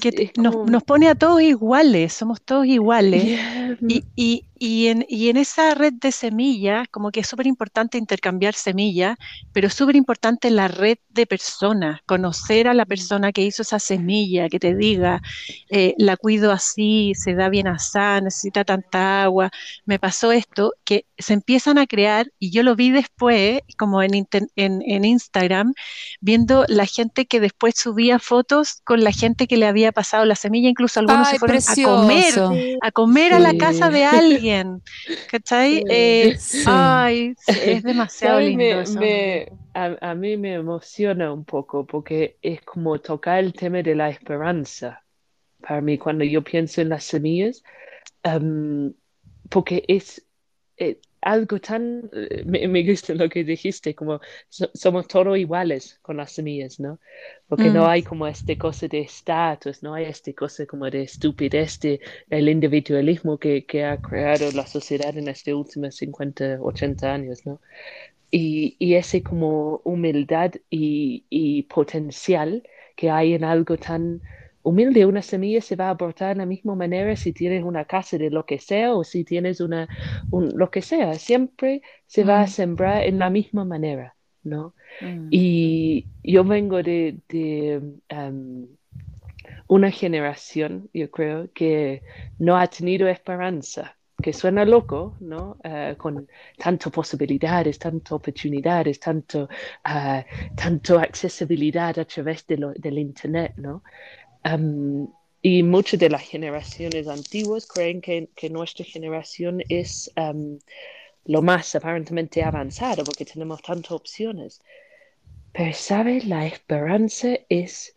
que 0.00 0.32
nos, 0.36 0.82
pone 0.84 1.08
a 1.08 1.14
todos 1.14 1.42
iguales, 1.42 2.12
somos 2.12 2.40
todos 2.40 2.66
iguales. 2.66 3.40
Y, 3.88 4.04
y, 4.14 4.44
en, 4.60 5.06
y, 5.08 5.30
en, 5.30 5.38
esa 5.38 5.74
red 5.74 5.94
de 5.94 6.12
semillas, 6.12 6.86
como 6.90 7.10
que 7.10 7.20
es 7.20 7.26
súper 7.26 7.46
importante 7.46 7.96
intercambiar 7.96 8.54
semillas, 8.54 9.16
pero 9.54 9.70
súper 9.70 9.96
importante 9.96 10.50
la 10.50 10.68
red 10.68 10.98
de 11.08 11.26
personas, 11.26 12.00
conocer 12.04 12.68
a 12.68 12.74
la 12.74 12.84
persona 12.84 13.32
que 13.32 13.42
hizo 13.42 13.62
esa 13.62 13.78
semilla, 13.78 14.50
que 14.50 14.60
te 14.60 14.74
diga, 14.74 15.22
eh, 15.70 15.94
la 15.96 16.18
cuido 16.18 16.52
así, 16.52 17.14
se 17.16 17.34
da 17.34 17.48
bien 17.48 17.68
así, 17.68 17.98
necesita 18.22 18.64
tanta 18.64 19.22
agua, 19.22 19.50
me 19.86 19.98
pasó 19.98 20.30
esto, 20.30 20.74
que 20.84 21.06
se 21.16 21.32
empiezan 21.32 21.78
a 21.78 21.86
crear, 21.86 22.30
y 22.38 22.50
yo 22.50 22.62
lo 22.62 22.76
vi 22.76 22.90
después, 22.90 23.60
como 23.78 24.02
en, 24.02 24.14
en, 24.14 24.48
en 24.56 25.04
Instagram, 25.04 25.72
viendo 26.20 26.66
la 26.68 26.84
gente 26.84 27.24
que 27.24 27.40
después 27.40 27.74
subía 27.76 28.18
fotos 28.18 28.82
con 28.84 29.02
la 29.02 29.12
gente 29.12 29.46
que 29.46 29.56
le 29.56 29.66
había 29.66 29.90
pasado 29.90 30.26
la 30.26 30.34
semilla, 30.36 30.68
incluso 30.68 31.00
algunos 31.00 31.28
se 31.28 31.38
fueron 31.38 31.62
a 31.66 31.74
comer, 31.82 32.34
a 32.82 32.92
comer 32.92 33.32
a 33.32 33.38
la 33.40 33.56
casa 33.56 33.88
de 33.88 34.04
alguien 34.04 34.49
¿Cachai? 35.30 35.84
Eh, 35.88 36.36
ay, 36.66 37.34
es 37.46 37.82
demasiado 37.82 38.40
lindo. 38.40 38.64
a, 39.74 40.14
mí 40.14 40.36
me 40.36 40.54
emociona 40.54 41.32
un 41.32 41.44
poco 41.44 41.86
porque 41.86 42.36
es 42.42 42.60
como 42.62 42.98
tocar 43.00 43.38
el 43.38 43.52
tema 43.52 43.82
de 43.82 43.94
la 43.94 44.10
esperanza 44.10 45.02
para 45.60 45.80
mí 45.80 45.98
cuando 45.98 46.24
yo 46.24 46.42
pienso 46.42 46.80
en 46.80 46.88
las 46.88 47.04
semillas, 47.04 47.62
um, 48.24 48.92
porque 49.48 49.84
es, 49.88 50.26
eh, 50.76 51.00
algo 51.22 51.60
tan, 51.60 52.10
eh, 52.12 52.42
me, 52.46 52.82
gusta 52.82 53.14
lo 53.14 53.28
que 53.28 53.44
dijiste, 53.44 53.94
como 53.94 54.20
somos 54.48 55.06
todos 55.06 55.38
iguales 55.38 55.98
con 56.02 56.16
las 56.16 56.32
semillas, 56.32 56.80
¿no? 56.80 56.98
Porque 57.48 57.70
no 57.70 57.84
mm. 57.84 57.88
hay 57.88 58.02
como 58.02 58.26
este 58.26 58.56
cosa 58.56 58.88
de 58.88 59.00
estatus, 59.00 59.82
no 59.82 59.94
hay 59.94 60.04
este 60.06 60.34
cosa 60.34 60.66
como 60.66 60.88
de 60.90 61.02
estupidez 61.02 61.80
de 61.80 62.00
el 62.30 62.48
individualismo 62.48 63.38
que, 63.38 63.64
que 63.66 63.84
ha 63.84 64.00
creado 64.00 64.50
la 64.52 64.66
sociedad 64.66 65.16
en 65.16 65.28
estos 65.28 65.54
últimos 65.54 65.94
50, 65.96 66.58
80 66.60 67.12
años, 67.12 67.46
¿no? 67.46 67.60
Y, 68.30 68.76
y 68.78 68.94
ese 68.94 69.22
como 69.22 69.80
humildad 69.84 70.52
y, 70.70 71.24
y 71.28 71.64
potencial 71.64 72.62
que 72.96 73.10
hay 73.10 73.34
en 73.34 73.44
algo 73.44 73.76
tan 73.76 74.22
humilde, 74.62 75.06
una 75.06 75.22
semilla 75.22 75.60
se 75.60 75.76
va 75.76 75.88
a 75.88 75.90
aportar 75.90 76.30
de 76.30 76.34
la 76.36 76.46
misma 76.46 76.74
manera 76.74 77.16
si 77.16 77.32
tienes 77.32 77.64
una 77.64 77.84
casa 77.84 78.18
de 78.18 78.30
lo 78.30 78.44
que 78.44 78.58
sea 78.58 78.94
o 78.94 79.04
si 79.04 79.24
tienes 79.24 79.60
una, 79.60 79.88
lo 80.32 80.70
que 80.70 80.82
sea, 80.82 81.14
siempre 81.14 81.82
se 82.06 82.24
va 82.24 82.40
a 82.40 82.44
mm. 82.44 82.48
sembrar 82.48 83.04
en 83.04 83.18
la 83.18 83.30
misma 83.30 83.64
manera, 83.64 84.14
¿no? 84.42 84.74
Mm. 85.00 85.28
Y 85.30 86.06
yo 86.22 86.44
vengo 86.44 86.82
de, 86.82 87.18
em, 88.08 88.66
una 89.68 89.90
generación, 89.90 90.88
yo 90.92 91.10
creo, 91.10 91.48
que 91.52 92.02
no 92.38 92.56
ha 92.56 92.66
tenido 92.66 93.08
esperanza 93.08 93.96
que 94.20 94.32
suena 94.32 94.64
loco, 94.64 95.16
¿no? 95.20 95.56
Eh, 95.64 95.94
con 95.96 96.28
tantas 96.58 96.92
posibilidades, 96.92 97.78
tantas 97.78 98.12
oportunidades, 98.12 99.00
tanto, 99.00 99.44
uh, 99.44 100.22
tanto 100.54 100.98
accesibilidad 100.98 101.98
a 101.98 102.04
través 102.04 102.46
de 102.46 102.58
lo, 102.58 102.72
del 102.72 102.98
Internet, 102.98 103.54
¿no? 103.56 103.82
Y 105.42 105.62
muchas 105.62 106.00
de 106.00 106.10
las 106.10 106.22
generaciones 106.22 107.08
antiguas 107.08 107.66
creen 107.66 108.00
que, 108.00 108.50
nuestra 108.50 108.84
generación 108.84 109.62
es 109.68 110.10
lo 111.24 111.42
más 111.42 111.74
aparentemente 111.74 112.42
avanzado 112.42 113.04
porque 113.04 113.24
tenemos 113.24 113.62
tantas 113.62 113.92
opciones. 113.92 114.60
Pero, 115.52 115.72
¿sabes? 115.74 116.26
La 116.26 116.46
esperanza 116.46 117.36
es 117.48 117.94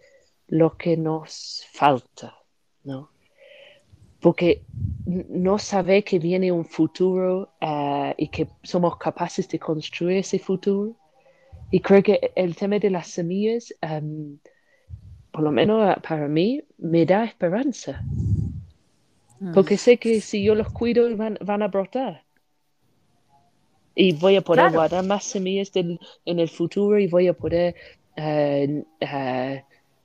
lo 0.48 0.78
que 0.78 0.98
nos 0.98 1.66
falta, 1.72 2.36
¿no? 2.84 3.12
Porque 4.20 4.64
no 5.06 5.60
sabe 5.60 6.04
que 6.04 6.18
viene 6.18 6.52
un 6.52 6.66
futuro 6.66 7.54
ah, 7.62 8.14
y 8.18 8.30
que 8.30 8.48
somos 8.64 8.98
capaces 8.98 9.48
de 9.50 9.60
construir 9.60 10.18
ese 10.18 10.40
futuro. 10.40 10.96
Y 11.72 11.80
creo 11.80 12.02
que 12.04 12.32
el 12.36 12.56
tema 12.56 12.80
de 12.80 12.90
las 12.90 13.08
semillas 13.08 13.74
por 15.34 15.44
lo 15.44 15.52
menos 15.52 15.96
para 16.08 16.28
mí, 16.28 16.64
me 16.78 17.06
da 17.08 17.26
esperanza. 17.26 18.04
Mm. 19.40 19.52
Porque 19.54 19.78
sé 19.78 19.98
que 19.98 20.22
si 20.22 20.44
yo 20.44 20.54
los 20.54 20.72
cuido 20.72 21.14
van, 21.18 21.40
van 21.42 21.64
a 21.64 21.68
brotar. 21.68 22.24
Y 23.96 24.14
voy 24.14 24.36
a 24.36 24.42
poder 24.42 24.72
guardar 24.72 25.04
más 25.04 25.24
semillas 25.24 25.72
en 25.76 26.00
el 26.40 26.50
futuro 26.50 27.00
y 27.00 27.08
voy 27.08 27.28
a 27.28 27.34
poder, 27.34 27.76
uh, 28.18 28.80
uh, 29.02 29.62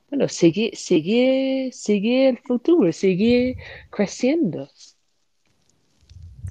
bueno, 0.09 0.27
seguir, 0.27 0.75
seguir, 0.75 1.73
seguir 1.73 2.29
el 2.29 2.37
futuro, 2.39 2.91
seguir 2.91 3.55
creciendo. 3.91 4.67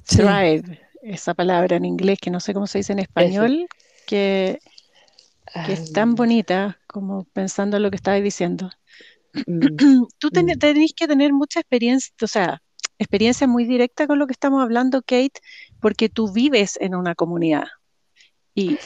Thrive, 0.05 0.79
esa 1.01 1.33
palabra 1.33 1.75
en 1.75 1.85
inglés 1.85 2.17
que 2.21 2.31
no 2.31 2.39
sé 2.39 2.53
cómo 2.53 2.65
se 2.65 2.79
dice 2.79 2.93
en 2.93 2.99
español, 2.99 3.67
que 4.05 4.59
que 5.65 5.73
es 5.73 5.91
tan 5.91 6.15
bonita 6.15 6.79
como 6.87 7.25
pensando 7.25 7.79
lo 7.79 7.89
que 7.89 7.95
estabas 7.95 8.23
diciendo. 8.23 8.69
Mm, 9.45 9.59
Tú 10.19 10.27
mm. 10.27 10.59
tenés 10.59 10.93
que 10.93 11.07
tener 11.07 11.33
mucha 11.33 11.59
experiencia, 11.59 12.13
o 12.21 12.27
sea, 12.27 12.61
experiencia 12.97 13.47
muy 13.47 13.65
directa 13.65 14.07
con 14.07 14.19
lo 14.19 14.27
que 14.27 14.33
estamos 14.33 14.61
hablando, 14.61 15.01
Kate, 15.01 15.41
porque 15.79 16.09
tú 16.09 16.31
vives 16.31 16.77
en 16.81 16.95
una 16.95 17.15
comunidad. 17.15 17.65
Y, 18.53 18.77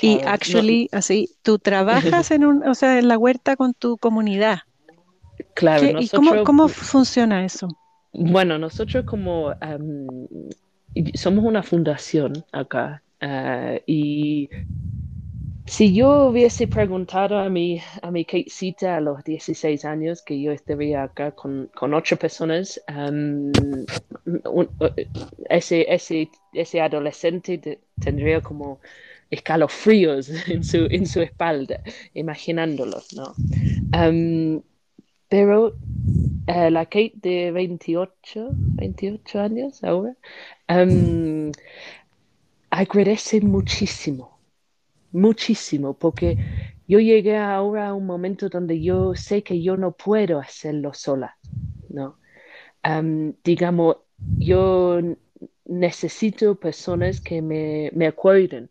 y 0.00 0.20
actually, 0.26 0.88
así, 0.92 1.30
tú 1.42 1.58
trabajas 1.58 2.30
en, 2.30 2.44
un, 2.44 2.68
o 2.68 2.74
sea, 2.74 2.98
en 2.98 3.08
la 3.08 3.18
huerta 3.18 3.56
con 3.56 3.72
tu 3.74 3.96
comunidad. 3.96 4.60
Claro. 5.54 6.00
¿Y 6.00 6.08
cómo, 6.08 6.44
cómo, 6.44 6.68
funciona 6.68 7.44
eso? 7.44 7.68
Bueno, 8.12 8.58
nosotros 8.58 9.04
como 9.06 9.54
somos 11.14 11.44
una 11.44 11.62
fundación 11.62 12.44
acá 12.52 13.02
ah, 13.22 13.76
y 13.86 14.50
si 15.66 15.94
yo 15.94 16.26
hubiese 16.26 16.66
preguntado 16.66 17.38
a 17.38 17.48
mi, 17.48 17.80
a 18.02 18.10
mi 18.10 18.24
Katecita 18.24 18.96
a 18.96 19.00
los 19.00 19.22
16 19.22 19.84
años 19.84 20.22
que 20.22 20.40
yo 20.40 20.50
estaría 20.52 21.04
acá 21.04 21.32
con, 21.32 21.70
con 21.74 21.94
ocho 21.94 22.16
personas, 22.16 22.80
um, 22.88 23.52
ese, 25.48 25.86
ese, 25.88 26.30
ese 26.52 26.80
adolescente 26.80 27.80
tendría 28.00 28.40
como 28.40 28.80
escalofríos 29.30 30.28
en 30.48 30.64
su, 30.64 30.86
en 30.90 31.06
su 31.06 31.20
espalda, 31.22 31.80
imaginándolos, 32.14 33.12
¿no? 33.14 33.34
Um, 33.96 34.62
pero 35.28 35.68
uh, 36.48 36.70
la 36.70 36.84
Kate 36.86 37.14
de 37.14 37.52
28, 37.52 38.48
28 38.52 39.40
años 39.40 39.84
ahora, 39.84 40.14
um, 40.68 41.52
agradece 42.70 43.40
muchísimo 43.40 44.41
muchísimo, 45.12 45.94
porque 45.98 46.36
yo 46.88 46.98
llegué 46.98 47.36
ahora 47.36 47.88
a 47.88 47.94
un 47.94 48.06
momento 48.06 48.48
donde 48.48 48.82
yo 48.82 49.14
sé 49.14 49.42
que 49.42 49.62
yo 49.62 49.76
no 49.76 49.92
puedo 49.92 50.38
hacerlo 50.38 50.92
sola, 50.94 51.36
¿no? 51.88 52.18
digamos, 53.44 53.96
yo 54.38 55.00
necesito 55.66 56.56
personas 56.58 57.20
que 57.20 57.40
me, 57.42 57.90
me 57.94 58.06
acuerden 58.06 58.70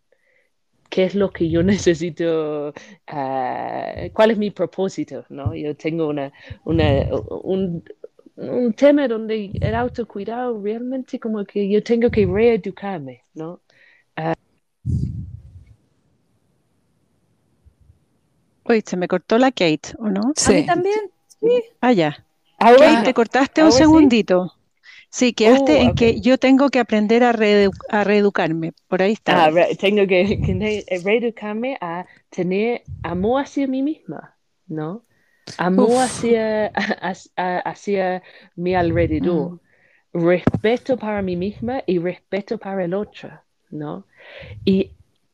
qué 0.89 1.05
es 1.05 1.15
lo 1.15 1.31
que 1.31 1.49
yo 1.49 1.63
necesito, 1.63 2.73
ah, 3.07 3.93
cuál 4.13 4.31
es 4.31 4.37
mi 4.37 4.51
propósito, 4.51 5.25
¿no? 5.29 5.55
Yo 5.55 5.75
tengo 5.75 6.07
una, 6.07 6.31
una 6.65 7.07
un, 7.43 7.83
un 8.35 8.73
tema 8.73 9.07
donde 9.07 9.51
el 9.61 9.75
autocuidado 9.75 10.61
realmente 10.61 11.19
como 11.19 11.45
que 11.45 11.69
yo 11.69 11.83
tengo 11.83 12.11
que 12.11 12.25
reeducarme, 12.25 13.23
¿no? 13.33 13.61
Uh, 14.17 14.33
Uy, 18.71 18.81
se 18.85 18.95
me 18.95 19.07
cortó 19.07 19.37
la 19.37 19.51
Kate, 19.51 19.93
¿o 19.97 20.09
no? 20.09 20.31
Sí. 20.35 20.51
A 20.51 20.55
mí 20.55 20.65
también, 20.65 20.99
sí. 21.27 21.63
Ah, 21.81 21.91
ya. 21.91 22.25
Ahora 22.57 22.93
Kate, 22.93 23.05
te 23.05 23.13
cortaste 23.13 23.63
un 23.63 23.71
segundito. 23.71 24.53
Sí, 25.09 25.33
quedaste 25.33 25.73
uh, 25.73 25.81
en 25.81 25.95
que 25.95 26.21
yo 26.21 26.37
tengo 26.37 26.69
que 26.69 26.79
aprender 26.79 27.21
a, 27.25 27.33
reedu 27.33 27.71
a 27.89 28.05
reeducarme. 28.05 28.71
Por 28.87 29.01
ahí 29.01 29.11
está. 29.11 29.43
Ah, 29.43 29.49
re 29.49 29.75
tengo 29.75 30.07
que, 30.07 30.39
que, 30.39 31.01
reeducarme 31.03 31.77
a 31.81 32.05
tener 32.29 32.83
amor 33.03 33.41
hacia 33.41 33.67
mí 33.67 33.83
misma, 33.83 34.37
¿no? 34.67 35.03
Amor 35.57 36.03
hacia, 36.03 36.67
hacia, 36.67 37.59
hacia, 37.59 38.23
mi 38.55 38.73
alrededor. 38.73 39.59
Mm. 40.13 40.25
Respeto 40.25 40.95
para 40.97 41.21
mí 41.21 41.35
misma 41.35 41.83
y 41.85 41.99
respeto 41.99 42.57
para 42.57 42.85
el 42.85 42.93
otro, 42.93 43.31
¿no? 43.69 44.05
Y 44.63 44.91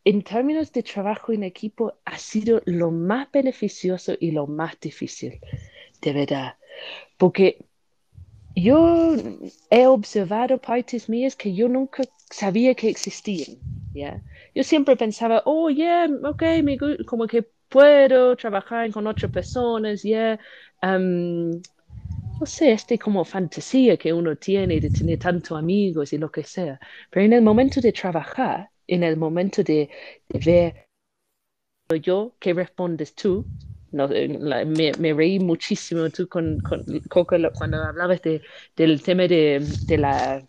en 0.10 0.22
términos 0.22 0.72
de 0.72 0.84
trabajo 0.84 1.34
en 1.34 1.43
equipo 1.43 1.99
ha 2.05 2.18
sido 2.18 2.62
lo 2.64 2.91
más 2.91 3.30
beneficioso 3.30 4.14
y 4.18 4.32
lo 4.32 4.47
más 4.47 4.80
difícil, 4.80 5.38
de 6.01 6.14
verdad. 6.14 6.55
Porque 7.18 7.66
yo 8.55 9.18
he 9.70 9.86
observado 9.86 10.60
partes 10.60 11.10
mías 11.10 11.36
que 11.36 11.53
yo 11.53 11.68
nunca 11.68 12.03
sabía 12.30 12.74
que 12.74 12.88
existían. 12.88 13.58
¿ya? 13.93 14.22
Yo 14.55 14.64
siempre 14.64 14.95
pensaba, 14.95 15.41
oh, 15.43 15.70
yeah, 15.70 16.08
ok, 16.24 16.43
me, 16.64 16.78
como 17.05 17.28
que 17.28 17.43
puedo 17.68 18.34
trabajar 18.38 18.89
con 18.91 19.08
otras 19.08 19.30
personas. 19.30 20.03
Yeah. 20.03 20.39
Um, 20.84 21.51
no 22.39 22.45
sé, 22.45 22.72
este 22.72 22.97
como 22.97 23.26
fantasía 23.26 23.97
que 23.97 24.14
uno 24.14 24.38
tiene 24.38 24.80
de 24.80 24.89
tener 24.89 25.20
tantos 25.20 25.58
amigos 25.58 26.14
y 26.14 26.18
lo 26.18 26.32
que 26.32 26.43
sea. 26.43 26.80
Pero 27.10 27.26
en 27.26 27.34
el 27.34 27.41
momento 27.41 27.82
de 27.82 27.91
trabajar, 27.91 28.70
en 28.88 29.04
el 29.04 29.18
momento 29.18 29.64
de, 29.64 29.90
de 30.30 30.40
ver 30.40 30.88
yo, 32.02 32.36
¿qué 32.40 32.54
respondes 32.54 33.14
tú? 33.16 33.46
no, 33.92 34.08
me, 34.08 34.92
me, 34.98 35.14
reí 35.14 35.40
muchísimo 35.40 36.10
tú 36.10 36.28
con, 36.28 36.60
con 36.60 36.84
Coco 37.10 37.36
cuando 37.58 37.78
hablabas 37.78 38.22
de, 38.22 38.42
del 38.76 39.02
tema 39.02 39.24
de, 39.28 39.66
de, 39.86 39.98
la, 39.98 40.46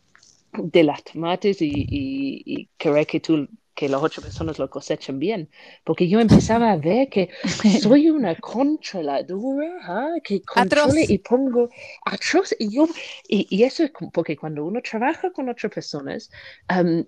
de 0.53 0.83
las 0.83 1.05
tomates 1.05 1.63
y, 1.63 1.69
y, 1.69 2.43
y 2.45 2.69
querer 2.77 3.07
que 3.07 3.21
tú 3.21 3.49
que 3.75 3.89
las 3.89 4.03
ocho 4.03 4.21
personas 4.21 4.59
lo 4.59 4.69
cosechen 4.69 5.21
bien, 5.21 5.49
porque 5.85 6.09
yo 6.09 6.19
empezaba 6.19 6.73
a 6.73 6.77
ver 6.77 7.09
que 7.09 7.31
soy 7.81 8.11
una 8.11 8.35
controladora, 8.35 10.17
¿eh? 10.17 10.21
que 10.21 10.43
controle 10.43 11.05
y 11.09 11.19
pongo 11.19 11.69
atroz, 12.05 12.57
y, 12.59 12.75
yo, 12.75 12.89
y, 13.29 13.47
y, 13.49 13.63
eso 13.63 13.85
es 13.85 13.93
porque 14.13 14.37
cuando 14.37 14.65
uno 14.65 14.83
trabaja 14.83 15.31
con 15.31 15.49
otras 15.49 15.73
personas, 15.73 16.29
um, 16.69 17.05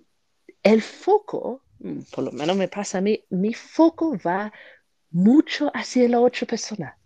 el 0.62 0.82
foco, 0.82 1.62
por 2.11 2.24
lo 2.24 2.32
menos 2.32 2.56
me 2.56 2.68
pasa 2.68 2.98
a 2.98 3.00
mí, 3.00 3.24
mi 3.30 3.54
foco 3.54 4.16
va 4.24 4.52
mucho 5.11 5.70
hacia 5.74 6.08
la 6.08 6.20
otra 6.20 6.46
persona. 6.46 6.96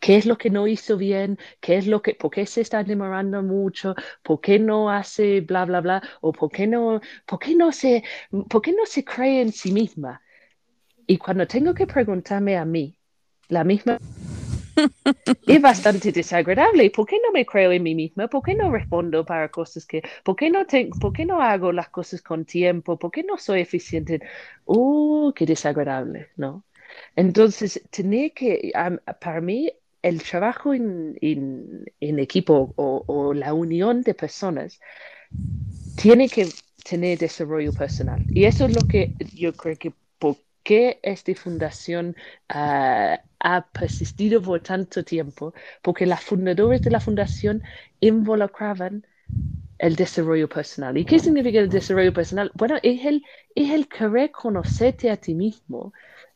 ¿Qué 0.00 0.16
es 0.16 0.26
lo 0.26 0.38
que 0.38 0.48
no 0.48 0.68
hizo 0.68 0.96
bien? 0.96 1.38
¿Qué 1.60 1.76
es 1.76 1.86
lo 1.88 2.02
que, 2.02 2.14
por 2.14 2.30
qué 2.30 2.46
se 2.46 2.60
está 2.60 2.84
demorando 2.84 3.42
mucho? 3.42 3.96
¿Por 4.22 4.40
qué 4.40 4.58
no 4.58 4.90
hace 4.90 5.40
bla, 5.40 5.64
bla, 5.64 5.80
bla? 5.80 6.02
¿O 6.20 6.32
por 6.32 6.50
qué 6.50 6.68
no, 6.68 7.00
por 7.26 7.40
qué 7.40 7.56
no 7.56 7.72
se, 7.72 8.04
por 8.48 8.62
qué 8.62 8.72
no 8.72 8.86
se 8.86 9.04
cree 9.04 9.42
en 9.42 9.52
sí 9.52 9.72
misma? 9.72 10.22
Y 11.06 11.18
cuando 11.18 11.46
tengo 11.46 11.74
que 11.74 11.86
preguntarme 11.86 12.56
a 12.56 12.64
mí, 12.64 12.96
la 13.48 13.64
misma 13.64 13.98
es 15.46 15.60
bastante 15.60 16.12
desagradable. 16.12 16.90
¿Por 16.90 17.06
qué 17.06 17.16
no 17.24 17.32
me 17.32 17.44
creo 17.44 17.72
en 17.72 17.82
mí 17.82 17.94
misma? 17.94 18.28
¿Por 18.28 18.42
qué 18.42 18.54
no 18.54 18.70
respondo 18.70 19.24
para 19.24 19.50
cosas 19.50 19.86
que, 19.86 20.02
por 20.24 20.36
qué 20.36 20.50
no, 20.50 20.66
tengo, 20.66 20.98
por 20.98 21.12
qué 21.12 21.24
no 21.24 21.40
hago 21.40 21.72
las 21.72 21.88
cosas 21.88 22.22
con 22.22 22.44
tiempo? 22.44 22.98
¿Por 22.98 23.10
qué 23.10 23.22
no 23.22 23.38
soy 23.38 23.60
eficiente? 23.60 24.20
¡Uh, 24.64 25.32
qué 25.32 25.46
desagradable! 25.46 26.28
¿No? 26.36 26.64
Entonces, 27.16 27.82
tiene 27.90 28.32
que, 28.32 28.72
para 29.20 29.40
mí, 29.40 29.70
el 30.02 30.22
trabajo 30.22 30.74
en, 30.74 31.16
equipo 32.00 32.72
o, 32.76 33.34
la 33.34 33.52
unión 33.54 34.02
de 34.02 34.14
personas 34.14 34.80
tiene 35.96 36.28
que 36.28 36.48
tener 36.88 37.18
desarrollo 37.18 37.72
personal. 37.72 38.24
Y 38.28 38.44
eso 38.44 38.66
es 38.66 38.74
lo 38.74 38.86
que 38.88 39.14
yo 39.34 39.52
creo 39.52 39.76
que 39.76 39.92
por 40.18 40.36
qué 40.62 41.00
esta 41.02 41.34
fundación 41.34 42.16
ah, 42.48 43.20
ha 43.40 43.66
persistido 43.66 44.42
por 44.42 44.60
tanto 44.60 45.04
tiempo, 45.04 45.54
porque 45.82 46.06
los 46.06 46.20
fundadores 46.20 46.82
de 46.82 46.90
la 46.90 47.00
fundación 47.00 47.62
involucraban 48.00 49.06
el 49.78 49.94
desarrollo 49.94 50.48
personal. 50.48 50.96
¿Y 50.96 51.04
qué 51.04 51.18
significa 51.18 51.60
el 51.60 51.68
desarrollo 51.68 52.12
personal? 52.12 52.50
Bueno, 52.54 52.76
es 52.82 53.04
el, 53.04 53.24
es 53.54 53.70
el 53.70 53.88
querer 53.88 54.30
conocerte 54.32 55.10
a 55.10 55.16
ti 55.16 55.34
mismo 55.34 55.92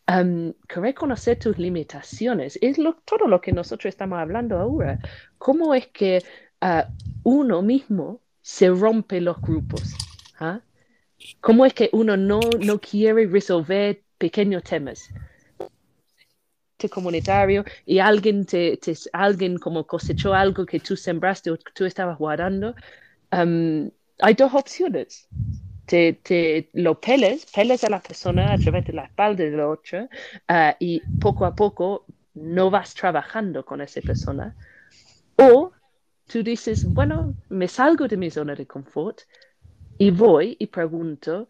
um, 0.09 0.53
que 0.68 0.81
reconocer 0.81 1.39
tus 1.39 1.59
limitaciones. 1.59 2.59
Es 2.62 2.79
lo, 2.79 2.95
todo 3.05 3.27
lo 3.27 3.41
que 3.41 3.53
nosotros 3.53 3.87
estamos 3.87 4.18
hablando 4.18 4.59
ahora. 4.59 4.99
¿Cómo 5.39 5.75
es 5.75 5.89
que 5.89 6.23
uh, 6.62 6.83
uno 7.25 7.62
mismo 7.62 8.20
se 8.41 8.68
rompe 8.68 9.20
los 9.20 9.41
grupos? 9.41 9.95
¿Ah? 10.39 10.61
¿Cómo 11.41 11.66
es 11.66 11.75
que 11.75 11.91
uno 11.93 12.16
no, 12.16 12.41
no 12.61 12.81
quiere 12.81 13.27
resolver 13.27 14.03
pequeños 14.25 14.62
temas? 14.62 14.99
comunitario 16.91 17.64
y 17.87 18.01
alguien 18.01 18.45
te, 18.45 18.77
te, 18.77 18.93
alguien 19.12 19.57
como 19.57 19.87
cosechó 19.87 20.35
algo 20.35 20.66
que 20.66 20.81
tú 20.81 20.97
sembraste 20.97 21.53
o 21.53 21.57
tú 21.57 21.85
estabas 21.85 22.18
guardando, 22.18 22.75
um, 23.31 23.89
hay 24.18 24.35
dos 24.35 24.53
opciones 24.53 25.29
te, 25.87 26.14
te, 26.14 26.70
lo 26.73 27.01
peles, 27.01 27.47
peles 27.55 27.85
a 27.85 27.91
la 27.91 28.01
persona 28.01 28.53
a 28.53 28.59
través 28.59 28.85
de 28.87 28.93
la 28.93 29.05
espalda 29.05 29.45
del 29.45 29.61
otro 29.61 30.05
uh, 30.49 30.75
y 30.79 31.01
poco 31.18 31.45
a 31.45 31.55
poco 31.55 32.07
no 32.35 32.70
vas 32.70 32.95
trabajando 32.95 33.64
con 33.64 33.81
esa 33.81 34.01
persona. 34.01 34.57
O 35.37 35.73
tú 36.27 36.43
dices, 36.43 36.85
bueno, 36.85 37.35
me 37.49 37.68
salgo 37.68 38.09
de 38.09 38.16
mi 38.16 38.31
zona 38.31 38.55
de 38.55 38.66
confort 38.66 39.20
y 39.99 40.11
voy 40.11 40.57
y 40.59 40.66
pregunto, 40.68 41.49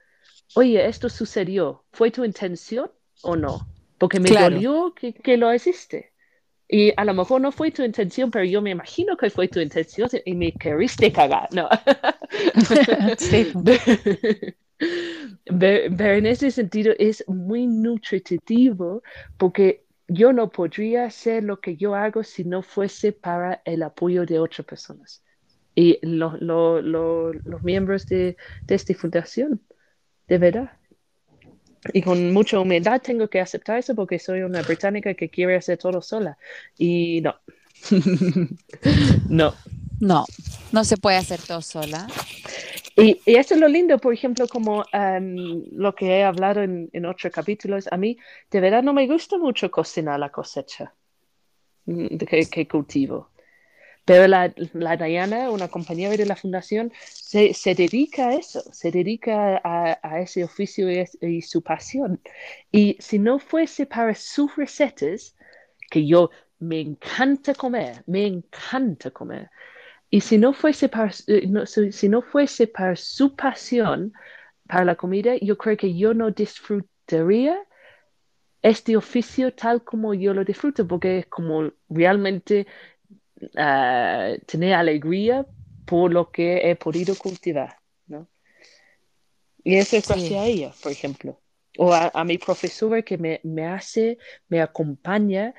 oye, 0.54 0.86
esto 0.86 1.08
sucedió, 1.08 1.84
¿fue 1.92 2.10
tu 2.10 2.24
intención 2.24 2.90
o 3.22 3.36
no? 3.36 3.66
Porque 3.98 4.20
me 4.20 4.30
dolió 4.30 4.94
que, 4.94 5.12
que 5.12 5.36
lo 5.36 5.50
existe. 5.50 6.12
Y 6.68 6.92
a 6.96 7.04
lo 7.04 7.12
mejor 7.12 7.40
no 7.40 7.52
fue 7.52 7.70
tu 7.70 7.82
intención, 7.82 8.30
pero 8.30 8.46
yo 8.46 8.62
me 8.62 8.70
imagino 8.70 9.16
que 9.16 9.28
fue 9.28 9.46
tu 9.46 9.60
intención 9.60 10.08
y 10.24 10.34
me 10.34 10.52
queriste 10.52 11.12
cagar, 11.12 11.48
¿no? 11.52 11.68
sí. 13.18 13.52
pero, 15.60 16.14
en 16.14 16.26
ese 16.26 16.50
sentido 16.50 16.94
es 16.98 17.24
muy 17.28 17.66
nutritivo 17.66 19.02
porque 19.36 19.84
yo 20.08 20.32
no 20.32 20.50
podría 20.50 21.04
hacer 21.04 21.44
lo 21.44 21.60
que 21.60 21.76
yo 21.76 21.94
hago 21.94 22.22
si 22.22 22.44
no 22.44 22.62
fuese 22.62 23.12
para 23.12 23.60
el 23.64 23.82
apoyo 23.82 24.24
de 24.24 24.38
otras 24.38 24.66
personas 24.66 25.22
y 25.74 25.98
lo, 26.02 26.36
lo, 26.38 26.80
los 26.80 27.62
miembros 27.62 28.06
de, 28.06 28.36
de 28.62 28.74
esta 28.74 28.94
fundación, 28.94 29.60
de 30.32 30.38
verdad 30.38 30.70
y 31.92 32.00
con 32.00 32.32
mucha 32.32 32.58
humildad 32.58 33.02
tengo 33.02 33.28
que 33.28 33.38
aceptar 33.38 33.78
eso 33.78 33.94
porque 33.94 34.18
soy 34.18 34.42
una 34.42 34.62
británica 34.62 35.12
que 35.12 35.28
quiere 35.28 35.56
hacer 35.56 35.78
todo 35.78 36.00
sola. 36.00 36.38
Y 36.78 37.20
no. 37.20 37.34
no. 39.28 39.54
No, 40.00 40.24
no 40.72 40.84
se 40.84 40.96
puede 40.96 41.16
hacer 41.16 41.40
todo 41.42 41.60
sola. 41.60 42.06
Y, 42.96 43.20
y 43.26 43.36
eso 43.36 43.54
es 43.54 43.60
lo 43.60 43.68
lindo, 43.68 43.98
por 43.98 44.14
ejemplo, 44.14 44.46
como 44.48 44.84
um, 44.92 45.64
lo 45.72 45.94
que 45.94 46.06
he 46.06 46.24
hablado 46.24 46.62
en, 46.62 46.88
en 46.92 47.06
otros 47.06 47.32
capítulos, 47.32 47.88
a 47.90 47.96
mí 47.96 48.16
de 48.50 48.60
verdad 48.60 48.82
no 48.82 48.92
me 48.92 49.06
gusta 49.06 49.38
mucho 49.38 49.70
cocinar 49.70 50.18
la 50.18 50.30
cosecha 50.30 50.94
mm, 51.86 52.16
que, 52.16 52.46
que 52.48 52.68
cultivo. 52.68 53.31
Pero 54.04 54.26
la, 54.26 54.52
la, 54.72 54.96
Diana, 54.96 55.50
una 55.50 55.68
compañera 55.68 56.16
de 56.16 56.26
la 56.26 56.36
fundación, 56.36 56.92
se, 57.04 57.54
se 57.54 57.74
dedica 57.74 58.28
a 58.28 58.34
eso, 58.34 58.60
se 58.72 58.90
dedica 58.90 59.60
a, 59.62 59.98
a 60.02 60.20
ese 60.20 60.42
oficio 60.44 60.90
y, 60.90 61.04
y, 61.20 61.42
su 61.42 61.62
pasión. 61.62 62.20
Y 62.72 62.96
si 63.00 63.18
no 63.18 63.38
fuese 63.38 63.86
para 63.86 64.14
sus 64.14 64.54
recetas, 64.56 65.36
que 65.90 66.06
yo 66.06 66.30
me 66.58 66.80
encanta 66.80 67.54
comer, 67.54 68.02
me 68.06 68.26
encanta 68.26 69.10
comer, 69.10 69.50
y 70.12 70.20
si 70.20 70.36
no 70.36 70.52
fuese 70.52 70.90
para, 70.90 71.10
eh, 71.26 71.46
no, 71.48 71.64
si 71.64 72.08
no 72.08 72.20
fuese 72.20 72.66
para 72.66 72.94
su 72.96 73.34
pasión 73.34 74.12
para 74.66 74.84
la 74.84 74.94
comida, 74.94 75.36
yo 75.40 75.56
creo 75.56 75.76
que 75.78 75.96
yo 75.96 76.12
no 76.12 76.30
disfrutaría 76.30 77.58
este 78.60 78.94
oficio 78.94 79.54
tal 79.54 79.82
como 79.84 80.12
yo 80.12 80.34
lo 80.34 80.44
disfruto, 80.44 80.86
porque 80.86 81.20
es 81.20 81.26
como 81.26 81.72
realmente 81.88 82.66
uh, 83.54 84.38
tener 84.46 84.74
alegría 84.74 85.46
por 85.84 86.12
lo 86.12 86.30
que 86.30 86.70
he 86.70 86.76
podido 86.76 87.14
cultivar, 87.16 87.76
¿no? 88.06 88.28
Y 89.64 89.76
eso 89.76 89.96
es 89.96 90.06
gracias 90.08 90.40
a 90.40 90.46
ella, 90.46 90.72
por 90.82 90.92
ejemplo. 90.92 91.40
O 91.78 91.92
a, 91.92 92.10
a 92.14 92.24
mi 92.24 92.38
profesora 92.38 93.02
que 93.02 93.16
me, 93.18 93.40
me, 93.44 93.66
hace, 93.66 94.18
me 94.48 94.60
acompaña 94.60 95.54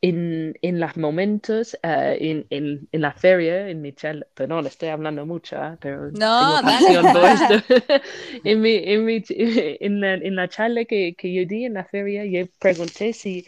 en, 0.00 0.54
en 0.62 0.78
los 0.78 0.96
momentos, 0.96 1.74
eh, 1.82 2.16
en, 2.20 2.46
en, 2.50 2.88
en 2.92 3.00
la 3.00 3.12
feria, 3.12 3.68
en 3.68 3.80
mi 3.80 3.92
charla, 3.92 4.26
perdón, 4.34 4.66
estoy 4.66 4.90
hablando 4.90 5.26
mucho, 5.26 5.56
¿eh? 5.56 5.76
pero 5.80 6.10
No, 6.12 6.60
tengo 6.62 7.02
dale. 7.02 7.12
por 7.12 7.24
esto. 7.64 8.02
en, 8.44 8.60
mi, 8.60 8.76
en, 8.76 9.04
mi, 9.04 9.24
en, 9.28 10.00
la, 10.00 10.14
en 10.14 10.36
la 10.36 10.48
charla 10.48 10.84
que, 10.84 11.14
que 11.16 11.32
yo 11.32 11.44
di 11.46 11.64
en 11.64 11.74
la 11.74 11.84
feria, 11.84 12.24
yo 12.24 12.46
pregunté 12.58 13.12
si, 13.12 13.46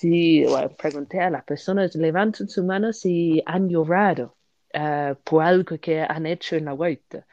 si 0.00 0.44
bueno, 0.46 0.74
pregunté 0.76 1.20
a 1.20 1.30
las 1.30 1.44
personas, 1.44 1.94
levanten 1.94 2.48
su 2.48 2.64
mano 2.64 2.92
si 2.92 3.42
han 3.46 3.68
llorado 3.68 4.36
eh, 4.72 5.14
por 5.24 5.42
algo 5.44 5.78
que 5.78 6.00
han 6.02 6.26
hecho 6.26 6.56
en 6.56 6.66
la 6.66 6.74
huerta. 6.74 7.26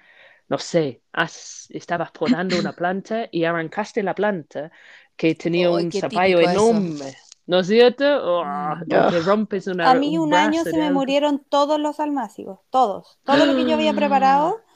No 0.49 0.59
sé, 0.59 1.03
has, 1.13 1.67
estabas 1.71 2.11
podando 2.11 2.57
una 2.59 2.73
planta 2.75 3.27
y 3.31 3.45
arrancaste 3.45 4.03
la 4.03 4.15
planta 4.15 4.71
que 5.17 5.35
tenía 5.35 5.71
un 5.71 5.91
zapallo 5.93 6.39
típico 6.39 6.49
eso. 6.49 6.87
enorme. 6.87 7.17
¿No 7.47 7.59
es 7.61 7.67
cierto? 7.67 8.05
O, 8.41 8.45
Mm. 8.89 9.07
te 9.07 9.21
rompes 9.21 9.67
una, 9.67 9.91
A 9.91 9.95
mí 9.95 10.17
un 10.17 10.33
año 10.35 10.65
brazo 10.65 10.65
se 10.65 10.77
me 10.77 10.89
algo. 10.89 10.91
murieron 10.91 11.43
todos 11.49 11.79
los 11.79 11.99
almácigos, 11.99 12.59
todos. 12.69 13.19
Todo 13.23 13.45
lo 13.45 13.55
que 13.55 13.65
yo 13.65 13.75
había 13.75 13.93
preparado. 13.95 14.66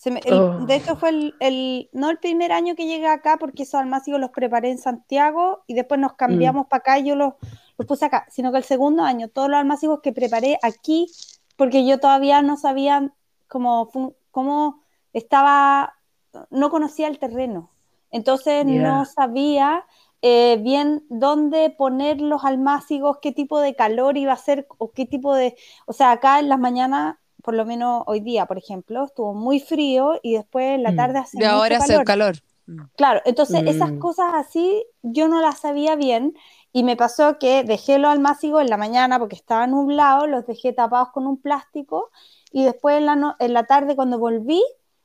Se 0.00 0.10
me- 0.10 0.20
el- 0.24 0.32
Oh. 0.32 0.64
De 0.64 0.76
hecho, 0.76 0.96
fue 0.96 1.10
el, 1.10 1.34
el- 1.40 1.90
no 1.92 2.08
el 2.08 2.16
primer 2.18 2.52
año 2.52 2.74
que 2.74 2.86
llegué 2.86 3.06
acá, 3.06 3.36
porque 3.38 3.64
esos 3.64 3.78
almácigos 3.80 4.18
los 4.18 4.30
preparé 4.30 4.70
en 4.70 4.78
Santiago 4.78 5.62
y 5.66 5.74
después 5.74 6.00
nos 6.00 6.14
cambiamos 6.14 6.68
para 6.68 6.78
acá 6.78 6.98
y 6.98 7.04
yo 7.04 7.16
los, 7.16 7.34
los 7.76 7.86
puse 7.86 8.06
acá, 8.06 8.24
sino 8.30 8.50
que 8.50 8.56
el 8.58 8.64
segundo 8.64 9.02
año, 9.02 9.28
todos 9.28 9.50
los 9.50 9.58
almácigos 9.58 10.00
que 10.00 10.14
preparé 10.14 10.58
aquí, 10.62 11.06
porque 11.58 11.84
yo 11.84 11.98
todavía 12.00 12.40
no 12.40 12.56
sabía 12.56 13.12
cómo, 13.46 13.90
cómo 14.30 14.80
estaba, 15.12 15.92
no 16.48 16.70
conocía 16.70 17.06
el 17.08 17.18
terreno. 17.18 17.70
Entonces 18.10 18.64
Yeah. 18.66 18.82
no 18.82 19.04
sabía 19.04 19.84
eh, 20.22 20.58
bien 20.62 21.04
dónde 21.10 21.68
poner 21.70 22.22
los 22.22 22.44
almácigos, 22.46 23.18
qué 23.20 23.32
tipo 23.32 23.60
de 23.60 23.74
calor 23.74 24.16
iba 24.16 24.32
a 24.32 24.36
ser 24.36 24.66
o 24.78 24.92
qué 24.92 25.04
tipo 25.04 25.34
de... 25.34 25.56
O 25.86 25.92
sea, 25.92 26.10
acá 26.10 26.38
en 26.38 26.48
las 26.48 26.58
mañanas, 26.58 27.16
por 27.42 27.54
lo 27.54 27.64
menos 27.66 28.02
hoy 28.06 28.20
día, 28.20 28.46
por 28.46 28.58
ejemplo, 28.58 29.04
estuvo 29.04 29.34
muy 29.34 29.60
frío 29.60 30.18
y 30.22 30.34
después 30.34 30.74
en 30.76 30.82
la 30.82 30.92
Mm. 30.92 30.96
tarde 30.96 31.18
hace 31.18 31.38
De 31.38 31.44
mucho 31.46 31.56
ahora 31.56 31.76
hace 31.78 31.88
calor. 31.88 32.04
calor. 32.04 32.36
Claro, 32.96 33.20
entonces 33.24 33.62
esas 33.66 33.90
Mm. 33.92 33.98
cosas 33.98 34.32
así 34.34 34.84
yo 35.02 35.26
no 35.28 35.40
las 35.40 35.58
sabía 35.60 35.96
bien 35.96 36.34
y 36.72 36.82
me 36.84 36.96
pasó 36.96 37.38
que 37.38 37.64
dejé 37.64 37.98
los 37.98 38.10
almácigos 38.12 38.60
en 38.62 38.70
la 38.70 38.76
mañana 38.76 39.18
porque 39.18 39.36
estaba 39.36 39.66
nublado, 39.66 40.26
los 40.26 40.46
dejé 40.46 40.72
tapados 40.72 41.08
con 41.10 41.26
un 41.26 41.40
plástico 41.40 42.10
y 42.52 42.64
después 42.64 42.98
en 42.98 43.06
la, 43.06 43.16
no- 43.16 43.36
en 43.40 43.54
la 43.54 43.64
tarde 43.64 43.96
cuando 43.96 44.18
volví 44.18 44.62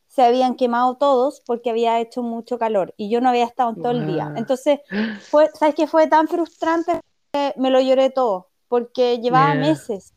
se 0.08 0.24
habían 0.24 0.56
quemado 0.56 0.96
todos 0.98 1.42
porque 1.46 1.70
había 1.72 2.00
hecho 2.00 2.22
mucho 2.22 2.58
calor 2.60 2.94
y 2.98 3.10
yo 3.10 3.20
no 3.20 3.30
había 3.30 3.46
estado 3.46 3.72
en 3.72 3.76
todo 3.78 3.92
el 3.92 4.06
día. 4.06 4.32
Entonces, 4.36 4.80
fue, 5.32 5.50
¿sabes 5.54 5.76
qué? 5.76 5.88
Fue 5.88 6.08
tan 6.08 6.28
frustrante 6.28 7.00
que 7.34 7.54
me 7.58 7.70
lo 7.72 7.82
lloré 7.82 8.10
todo 8.12 8.50
porque 8.68 9.20
llevaba 9.20 9.54
Yeah. 9.54 9.62
meses 9.62 10.14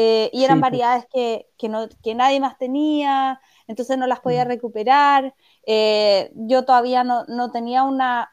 eh, 0.00 0.30
y 0.32 0.44
eran 0.44 0.58
Sí, 0.58 0.60
pues. 0.60 0.70
variedades 0.70 1.06
que, 1.12 1.48
que, 1.58 1.68
no, 1.68 1.88
que 2.04 2.14
nadie 2.14 2.38
más 2.38 2.56
tenía, 2.56 3.40
entonces 3.66 3.98
no 3.98 4.06
las 4.06 4.20
podía 4.20 4.44
Mm. 4.44 4.48
recuperar. 4.48 5.34
Eh, 5.66 6.30
yo 6.34 6.64
todavía 6.64 7.02
no, 7.02 7.24
no 7.26 7.50
tenía 7.50 7.82
una. 7.82 8.30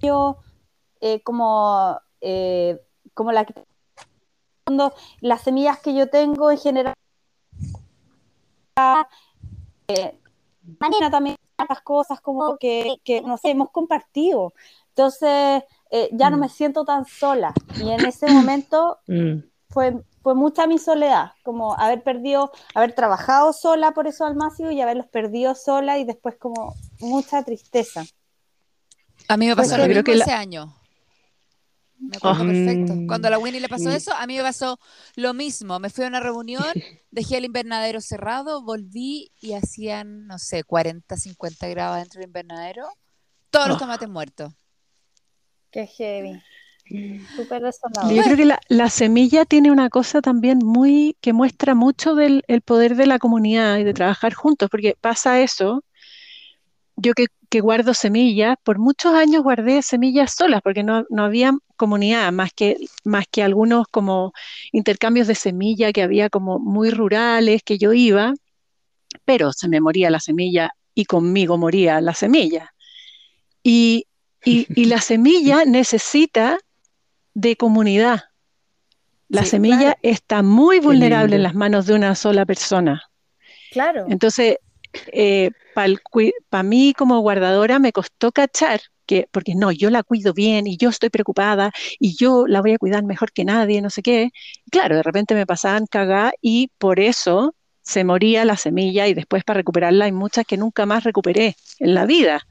Yo, 0.00 0.38
eh, 1.02 1.20
como, 1.22 2.00
eh, 2.22 2.80
como 3.12 3.32
la 3.32 3.44
que. 3.44 3.52
Las 5.20 5.42
semillas 5.42 5.78
que 5.80 5.92
yo 5.92 6.08
tengo 6.08 6.50
en 6.50 6.56
general. 6.58 6.94
Eh, 9.88 10.18
Marina 10.78 11.10
también 11.10 11.36
otras 11.58 11.82
cosas 11.82 12.20
como 12.22 12.56
que, 12.56 12.96
que 13.04 13.20
nos 13.20 13.44
hemos 13.44 13.70
compartido. 13.70 14.54
Entonces, 14.88 15.64
eh, 15.90 16.08
ya 16.12 16.30
no 16.30 16.38
Mm. 16.38 16.40
me 16.40 16.48
siento 16.48 16.84
tan 16.86 17.04
sola. 17.04 17.52
Y 17.78 17.90
en 17.90 18.06
ese 18.06 18.30
momento 18.30 19.00
Mm. 19.06 19.40
fue, 19.68 20.02
fue 20.22 20.34
mucha 20.34 20.66
mi 20.66 20.78
soledad, 20.78 21.32
como 21.42 21.74
haber 21.78 22.02
perdido, 22.02 22.52
haber 22.74 22.94
trabajado 22.94 23.52
sola 23.52 23.92
por 23.92 24.06
esos 24.06 24.26
almácigos 24.28 24.72
y 24.72 24.80
haberlos 24.80 25.06
perdido 25.06 25.54
sola 25.54 25.98
y 25.98 26.04
después 26.04 26.36
como 26.36 26.74
mucha 27.00 27.42
tristeza. 27.42 28.04
A 29.28 29.36
mí 29.36 29.46
me 29.46 29.54
Pues 29.56 29.68
pasó 29.68 29.76
sí. 29.76 29.82
lo 29.82 29.88
mismo 29.88 30.02
que 30.04 30.14
la- 30.16 30.24
ese 30.24 30.32
año. 30.34 30.74
Me 31.98 32.16
acuerdo 32.16 32.42
Ah. 32.42 32.46
perfecto. 32.46 32.94
Cuando 33.06 33.28
a 33.28 33.30
la 33.30 33.38
Winnie 33.38 33.60
le 33.60 33.68
pasó 33.68 33.90
Mm. 33.90 33.92
eso, 33.92 34.14
a 34.14 34.26
mí 34.26 34.36
me 34.36 34.42
pasó 34.42 34.78
lo 35.16 35.34
mismo. 35.34 35.78
Me 35.78 35.90
fui 35.90 36.04
a 36.04 36.08
una 36.08 36.20
reunión, 36.20 36.64
dejé 37.10 37.36
el 37.36 37.44
invernadero 37.44 38.00
cerrado, 38.00 38.62
volví 38.62 39.30
y 39.40 39.52
hacían, 39.52 40.26
no 40.26 40.38
sé, 40.38 40.64
40, 40.64 41.16
50 41.18 41.68
grados 41.68 41.98
dentro 41.98 42.20
del 42.20 42.28
invernadero. 42.28 42.88
Todos 43.50 43.68
los 43.68 43.76
Oh. 43.76 43.80
tomates 43.80 44.08
muertos. 44.08 44.52
Qué 45.70 45.86
heavy. 45.86 46.42
Súper 46.90 47.62
Yo 47.62 47.66
desolado. 47.66 48.22
creo 48.24 48.36
que 48.36 48.44
la, 48.44 48.60
la 48.68 48.90
semilla 48.90 49.44
tiene 49.44 49.70
una 49.70 49.88
cosa 49.88 50.20
también 50.20 50.58
muy 50.58 51.16
que 51.20 51.32
muestra 51.32 51.74
mucho 51.74 52.14
del 52.14 52.42
el 52.48 52.62
poder 52.62 52.96
de 52.96 53.06
la 53.06 53.18
comunidad 53.18 53.78
y 53.78 53.84
de 53.84 53.94
trabajar 53.94 54.34
juntos, 54.34 54.68
porque 54.70 54.96
pasa 55.00 55.40
eso. 55.40 55.84
Yo 56.96 57.14
que, 57.14 57.26
que 57.48 57.60
guardo 57.60 57.94
semillas, 57.94 58.56
por 58.62 58.78
muchos 58.78 59.14
años 59.14 59.42
guardé 59.42 59.82
semillas 59.82 60.34
solas, 60.36 60.60
porque 60.62 60.82
no, 60.82 61.04
no 61.08 61.24
había 61.24 61.52
comunidad, 61.76 62.30
más 62.32 62.50
que, 62.54 62.76
más 63.04 63.24
que 63.30 63.42
algunos 63.42 63.86
como 63.90 64.32
intercambios 64.72 65.26
de 65.26 65.34
semilla 65.34 65.92
que 65.92 66.02
había 66.02 66.28
como 66.28 66.58
muy 66.58 66.90
rurales 66.90 67.62
que 67.62 67.78
yo 67.78 67.92
iba, 67.94 68.34
pero 69.24 69.52
se 69.52 69.68
me 69.68 69.80
moría 69.80 70.10
la 70.10 70.20
semilla 70.20 70.70
y 70.94 71.04
conmigo 71.06 71.56
moría 71.58 72.00
la 72.00 72.14
semilla. 72.14 72.74
Y, 73.62 74.06
y, 74.44 74.66
y 74.74 74.84
la 74.86 75.00
semilla 75.00 75.64
necesita 75.66 76.58
de 77.40 77.56
comunidad. 77.56 78.20
La 79.28 79.44
Sí, 79.44 79.50
semilla 79.50 79.78
claro. 79.78 79.98
está 80.02 80.42
muy 80.42 80.80
vulnerable 80.80 81.36
en 81.36 81.42
las 81.42 81.54
manos 81.54 81.86
de 81.86 81.94
una 81.94 82.14
sola 82.14 82.44
persona. 82.44 83.02
Claro. 83.70 84.06
Entonces, 84.08 84.56
para 86.50 86.62
mí 86.62 86.92
como 86.96 87.20
guardadora 87.20 87.78
me 87.78 87.92
costó 87.92 88.32
cachar 88.32 88.80
que, 89.06 89.28
porque 89.30 89.54
no, 89.54 89.72
yo 89.72 89.90
la 89.90 90.02
cuido 90.02 90.32
bien 90.32 90.66
y 90.66 90.76
yo 90.76 90.88
estoy 90.88 91.10
preocupada 91.10 91.72
y 91.98 92.16
yo 92.16 92.46
la 92.46 92.60
voy 92.60 92.72
a 92.72 92.78
cuidar 92.78 93.04
mejor 93.04 93.32
que 93.32 93.44
nadie, 93.44 93.80
no 93.80 93.90
sé 93.90 94.02
qué. 94.02 94.30
Claro, 94.70 94.96
de 94.96 95.02
repente 95.02 95.34
me 95.34 95.46
pasaban 95.46 95.86
cagá 95.86 96.32
y 96.40 96.70
por 96.78 97.00
eso 97.00 97.54
se 97.82 98.04
moría 98.04 98.44
la 98.44 98.56
semilla 98.56 99.08
y 99.08 99.14
después 99.14 99.42
para 99.44 99.58
recuperarla 99.58 100.04
hay 100.04 100.12
muchas 100.12 100.44
que 100.46 100.56
nunca 100.56 100.86
más 100.86 101.04
recuperé 101.04 101.56
en 101.78 101.94
la 101.94 102.04
vida. 102.06 102.46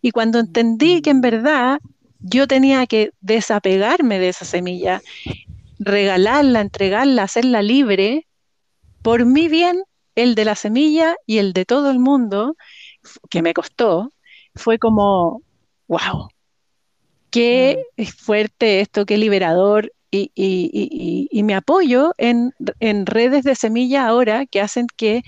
Y 0.00 0.10
cuando 0.10 0.40
entendí 0.40 1.02
que 1.02 1.10
en 1.10 1.20
verdad 1.20 1.78
yo 2.22 2.46
tenía 2.46 2.86
que 2.86 3.10
desapegarme 3.20 4.18
de 4.18 4.28
esa 4.30 4.44
semilla, 4.44 5.02
regalarla, 5.78 6.60
entregarla, 6.60 7.24
hacerla 7.24 7.62
libre, 7.62 8.26
por 9.02 9.24
mi 9.26 9.48
bien, 9.48 9.82
el 10.14 10.34
de 10.34 10.44
la 10.44 10.54
semilla 10.56 11.16
y 11.26 11.38
el 11.38 11.52
de 11.52 11.64
todo 11.64 11.90
el 11.90 11.98
mundo, 11.98 12.56
que 13.30 13.42
me 13.42 13.54
costó, 13.54 14.12
fue 14.54 14.78
como, 14.78 15.42
wow, 15.88 16.28
qué 17.30 17.84
fuerte 18.18 18.80
esto, 18.80 19.06
qué 19.06 19.16
liberador. 19.18 19.92
Y, 20.14 20.30
y- 20.34 20.70
y- 20.72 21.28
y 21.30 21.42
me 21.42 21.54
apoyo 21.54 22.12
en, 22.18 22.52
en 22.80 23.06
redes 23.06 23.44
de 23.44 23.54
semilla 23.54 24.06
ahora 24.06 24.44
que 24.44 24.60
hacen 24.60 24.86
que 24.96 25.22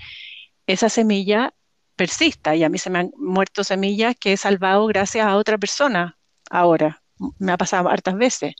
esa 0.67 0.89
semilla 0.89 1.53
persista. 1.95 2.55
Y 2.55 2.63
a 2.63 2.69
mí 2.69 2.77
se 2.77 2.91
me 2.91 2.99
han 2.99 3.11
muerto 3.17 3.63
semillas 3.63 4.15
que 4.19 4.33
he 4.33 4.37
salvado 4.37 4.85
gracias 4.87 5.25
a 5.27 5.37
otra 5.37 5.57
persona 5.57 6.17
ahora. 6.49 7.01
Me 7.39 7.51
ha 7.51 7.57
pasado 7.57 7.89
hartas 7.89 8.15
veces. 8.17 8.55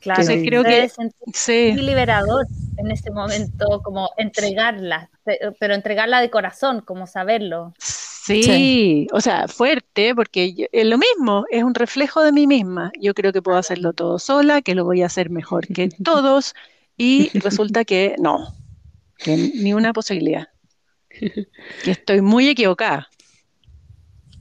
Claro. 0.00 0.20
Entonces 0.20 0.46
creo 0.46 0.62
que 0.64 0.90
sí, 1.32 1.70
muy 1.72 1.82
liberador 1.82 2.46
en 2.76 2.90
ese 2.90 3.10
momento, 3.10 3.80
como 3.82 4.10
entregarla, 4.16 5.10
pe- 5.24 5.38
pero 5.60 5.74
entregarla 5.74 6.20
de 6.20 6.30
corazón, 6.30 6.80
como 6.80 7.06
saberlo. 7.06 7.72
sí, 7.78 8.42
Sí. 8.42 9.06
o 9.12 9.20
sea, 9.20 9.48
fuerte, 9.48 10.14
porque 10.14 10.54
yo- 10.54 10.66
es 10.72 10.86
lo 10.86 10.96
mismo, 10.98 11.44
es 11.50 11.62
un 11.64 11.74
reflejo 11.74 12.22
de 12.22 12.32
mí 12.32 12.46
misma. 12.46 12.92
Yo 13.00 13.14
creo 13.14 13.32
que 13.32 13.42
puedo 13.42 13.58
hacerlo 13.58 13.92
todo 13.92 14.18
sola, 14.18 14.62
que 14.62 14.74
lo 14.74 14.84
voy 14.84 15.02
a 15.02 15.06
hacer 15.06 15.28
mejor 15.30 15.66
que 15.68 15.88
todos, 16.04 16.54
y 16.96 17.30
resulta 17.38 17.84
que 17.84 18.14
no, 18.18 18.54
que 19.18 19.36
ni 19.36 19.72
una 19.74 19.92
posibilidad. 19.92 20.48
Que 21.84 21.90
estoy 21.90 22.20
muy 22.22 22.48
equivocada. 22.48 23.08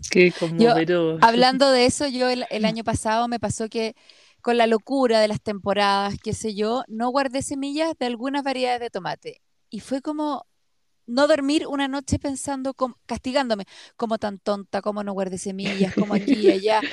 Qué 0.09 0.33
conmovedor. 0.33 0.85
Hablando 1.19 1.71
de 1.71 1.85
eso, 1.85 2.07
yo 2.07 2.29
el, 2.29 2.45
el 2.49 2.65
año 2.65 2.83
pasado 2.83 3.27
me 3.27 3.39
pasó 3.39 3.69
que 3.69 3.95
con 4.41 4.57
la 4.57 4.67
locura 4.67 5.19
de 5.19 5.27
las 5.27 5.41
temporadas, 5.41 6.15
qué 6.23 6.33
sé 6.33 6.55
yo, 6.55 6.83
no 6.87 7.09
guardé 7.09 7.41
semillas 7.43 7.93
de 7.99 8.07
algunas 8.07 8.43
variedades 8.43 8.79
de 8.81 8.89
tomate. 8.89 9.41
Y 9.69 9.79
fue 9.81 10.01
como 10.01 10.47
no 11.07 11.27
dormir 11.27 11.67
una 11.67 11.87
noche 11.87 12.19
pensando, 12.19 12.73
com- 12.73 12.95
castigándome, 13.07 13.65
como 13.97 14.17
tan 14.19 14.39
tonta, 14.39 14.81
como 14.81 15.03
no 15.03 15.13
guardé 15.13 15.37
semillas, 15.39 15.93
como 15.95 16.13
aquí 16.15 16.41
y 16.47 16.49
allá. 16.51 16.85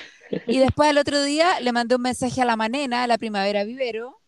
Y 0.47 0.59
después 0.59 0.91
al 0.91 0.99
otro 0.99 1.23
día 1.23 1.61
le 1.61 1.73
mandé 1.73 1.97
un 1.97 2.03
mensaje 2.03 2.43
a 2.43 2.47
la 2.47 2.57
Manena, 2.57 3.05
a 3.05 3.07
la 3.09 3.19
primavera 3.19 3.65
vivero, 3.65 4.21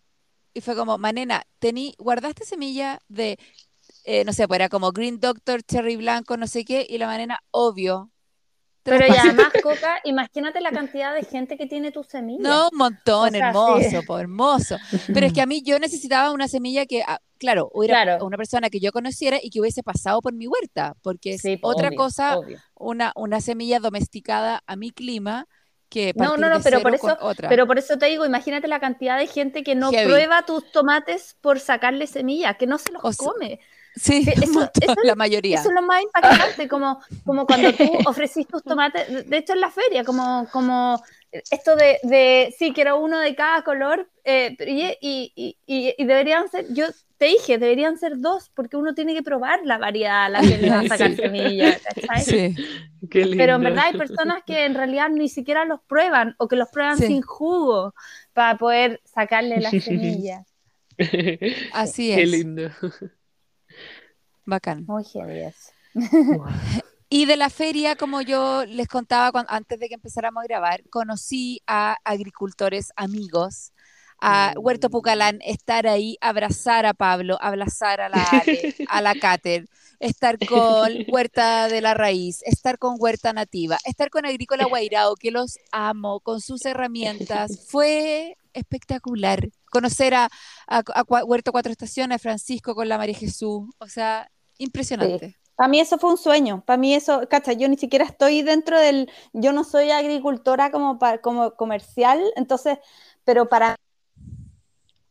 y 0.54 0.60
fue 0.62 0.76
como, 0.76 0.98
Manena, 0.98 1.44
tení, 1.60 1.94
guardaste 1.98 2.44
semilla 2.44 3.00
de, 3.08 3.38
eh, 4.04 4.24
no 4.24 4.32
sé, 4.32 4.48
pues 4.48 4.58
era 4.58 4.68
como 4.68 4.92
Green 4.92 5.20
Doctor, 5.20 5.62
Cherry 5.62 5.96
Blanco, 5.96 6.36
no 6.36 6.46
sé 6.46 6.64
qué, 6.64 6.86
y 6.88 6.98
la 6.98 7.06
Manena, 7.06 7.40
obvio. 7.50 8.10
Pero 8.82 9.06
y 9.06 9.10
además, 9.10 9.48
Coca, 9.62 10.00
imagínate 10.04 10.60
la 10.60 10.70
cantidad 10.72 11.14
de 11.14 11.22
gente 11.22 11.56
que 11.58 11.66
tiene 11.66 11.92
tu 11.92 12.02
semilla. 12.02 12.48
No, 12.48 12.68
un 12.72 12.78
montón, 12.78 13.28
O 13.28 13.30
sea, 13.30 13.48
hermoso, 13.48 13.90
sí. 14.00 14.06
po, 14.06 14.18
hermoso. 14.18 14.76
Pero 15.12 15.26
es 15.26 15.32
que 15.32 15.42
a 15.42 15.46
mí 15.46 15.62
yo 15.62 15.78
necesitaba 15.78 16.30
una 16.32 16.48
semilla 16.48 16.86
que, 16.86 17.02
ah, 17.06 17.20
claro, 17.38 17.70
hubiera 17.74 18.02
Claro. 18.04 18.24
una 18.24 18.36
persona 18.38 18.70
que 18.70 18.80
yo 18.80 18.90
conociera 18.92 19.38
y 19.42 19.50
que 19.50 19.60
hubiese 19.60 19.82
pasado 19.82 20.20
por 20.22 20.32
mi 20.32 20.46
huerta, 20.46 20.94
porque 21.02 21.34
es 21.34 21.42
Sí, 21.42 21.58
otra 21.62 21.88
obvio, 21.88 21.96
cosa, 21.98 22.38
obvio. 22.38 22.58
una, 22.74 23.12
una 23.16 23.40
semilla 23.40 23.80
domesticada 23.80 24.62
a 24.66 24.76
mi 24.76 24.90
clima 24.90 25.46
que 25.90 26.12
No, 26.16 26.36
no, 26.36 26.48
no, 26.48 26.60
pero 26.62 26.80
por 26.80 26.94
eso- 26.94 27.18
otra. 27.20 27.48
Pero 27.48 27.66
por 27.66 27.76
eso 27.78 27.98
te 27.98 28.06
digo, 28.06 28.24
imagínate 28.24 28.68
la 28.68 28.78
cantidad 28.80 29.18
de 29.18 29.26
gente 29.26 29.64
que 29.64 29.74
no 29.74 29.90
Heavy. 29.90 30.06
prueba 30.08 30.46
tus 30.46 30.70
tomates 30.72 31.36
por 31.40 31.58
sacarle 31.60 32.06
semillas, 32.06 32.56
que 32.56 32.66
no 32.68 32.78
se 32.78 32.92
los 32.92 33.02
O 33.04 33.12
sea, 33.12 33.26
come. 33.26 33.60
Sí, 33.96 34.24
eso- 34.26 34.70
eso- 34.80 34.94
la 35.04 35.14
mayoría. 35.14 35.58
Eso 35.60 35.68
es 35.68 35.74
lo 35.74 35.82
más 35.82 36.02
impactante, 36.02 36.68
como, 36.68 37.00
como 37.24 37.46
cuando 37.46 37.72
tú 37.72 37.90
ofrecís 38.06 38.46
tus 38.46 38.62
tomates, 38.62 39.28
de- 39.28 39.36
hecho 39.36 39.52
en 39.54 39.60
la 39.60 39.70
feria, 39.70 40.04
como, 40.04 40.46
como 40.52 41.02
esto 41.32 41.76
de, 41.76 41.98
de 42.02 42.54
sí, 42.58 42.72
quiero 42.72 42.98
uno 42.98 43.18
de 43.20 43.34
cada 43.36 43.62
color, 43.62 44.08
eh, 44.24 44.56
y, 44.66 44.96
y- 45.00 45.56
y- 45.66 45.94
y- 45.96 46.04
deberían 46.04 46.48
ser, 46.50 46.66
yo 46.72 46.86
te 47.18 47.26
dije, 47.26 47.58
deberían 47.58 47.98
ser 47.98 48.18
dos, 48.18 48.50
porque 48.54 48.76
uno 48.76 48.94
tiene 48.94 49.14
que 49.14 49.22
probar 49.22 49.60
la 49.64 49.76
variedad 49.78 50.24
a 50.24 50.28
la 50.30 50.40
que 50.40 50.56
le 50.58 50.70
va 50.70 50.80
a 50.80 50.88
sacar 50.88 51.10
Sí. 51.10 51.16
semillas. 51.16 51.80
Sí, 52.24 52.54
Qué 53.10 53.20
lindo. 53.20 53.36
Pero 53.36 53.54
en 53.56 53.62
verdad 53.62 53.84
hay 53.86 53.96
personas 53.98 54.42
que 54.46 54.64
en 54.64 54.74
realidad 54.74 55.08
ni 55.10 55.28
siquiera 55.28 55.64
los 55.66 55.80
prueban 55.82 56.34
o 56.38 56.48
que 56.48 56.56
los 56.56 56.68
prueban 56.70 56.96
Sí. 56.98 57.06
sin 57.08 57.22
jugo 57.22 57.94
para 58.32 58.56
poder 58.58 59.00
sacarle 59.04 59.60
las 59.60 59.70
semillas. 59.84 60.46
así 61.72 62.14
Qué 62.14 62.22
es. 62.22 62.28
lindo. 62.30 62.70
Bacán. 64.50 64.84
Muy. 64.86 65.04
Wow. 65.94 66.46
Y 67.12 67.26
de 67.26 67.36
la 67.36 67.50
feria, 67.50 67.96
como 67.96 68.22
yo 68.22 68.64
les 68.66 68.86
contaba 68.86 69.44
antes 69.48 69.80
de 69.80 69.88
que 69.88 69.94
empezáramos 69.94 70.44
a 70.44 70.46
grabar, 70.46 70.88
conocí 70.90 71.60
a 71.66 71.96
agricultores 72.04 72.92
amigos, 72.94 73.72
a 74.20 74.52
Mm. 74.54 74.60
Huerto 74.64 74.90
Pucalán, 74.90 75.40
estar 75.42 75.88
ahí, 75.88 76.16
abrazar 76.20 76.86
a 76.86 76.94
Pablo, 76.94 77.36
abrazar 77.40 78.00
a 78.00 78.08
la 78.08 78.22
Ale, 78.22 78.76
a 78.88 79.00
la 79.02 79.16
Cater, 79.16 79.66
estar 79.98 80.38
con 80.38 80.92
Huerta 81.08 81.66
de 81.66 81.80
la 81.80 81.94
Raíz, 81.94 82.42
estar 82.44 82.78
con 82.78 82.94
Huerta 82.96 83.32
Nativa, 83.32 83.78
estar 83.84 84.08
con 84.10 84.24
Agrícola 84.24 84.66
Guairao, 84.66 85.16
que 85.16 85.32
los 85.32 85.58
amo, 85.72 86.20
con 86.20 86.40
sus 86.40 86.64
herramientas. 86.64 87.66
Fue 87.68 88.36
espectacular. 88.52 89.48
Conocer 89.72 90.14
a, 90.14 90.28
a, 90.68 90.82
a 90.94 91.02
Huerto 91.24 91.50
Cuatro 91.50 91.72
Estaciones, 91.72 92.16
a 92.16 92.18
Francisco 92.20 92.76
con 92.76 92.88
la 92.88 92.98
María 92.98 93.16
Jesús, 93.16 93.68
o 93.78 93.88
sea, 93.88 94.30
impresionante. 94.60 95.36
Para 95.56 95.68
mí 95.68 95.78
eso 95.80 95.98
fue 95.98 96.10
un 96.10 96.16
sueño, 96.16 96.64
para 96.64 96.78
mí 96.78 96.94
eso, 96.94 97.28
cacha, 97.28 97.52
yo 97.52 97.68
ni 97.68 97.76
siquiera 97.76 98.06
estoy 98.06 98.40
dentro 98.42 98.78
del, 98.80 99.10
yo 99.34 99.52
no 99.52 99.62
soy 99.64 99.90
agricultora 99.90 100.70
como, 100.70 100.98
pa- 100.98 101.18
como 101.18 101.54
comercial, 101.54 102.18
entonces, 102.36 102.78
pero 103.24 103.48
para 103.48 103.76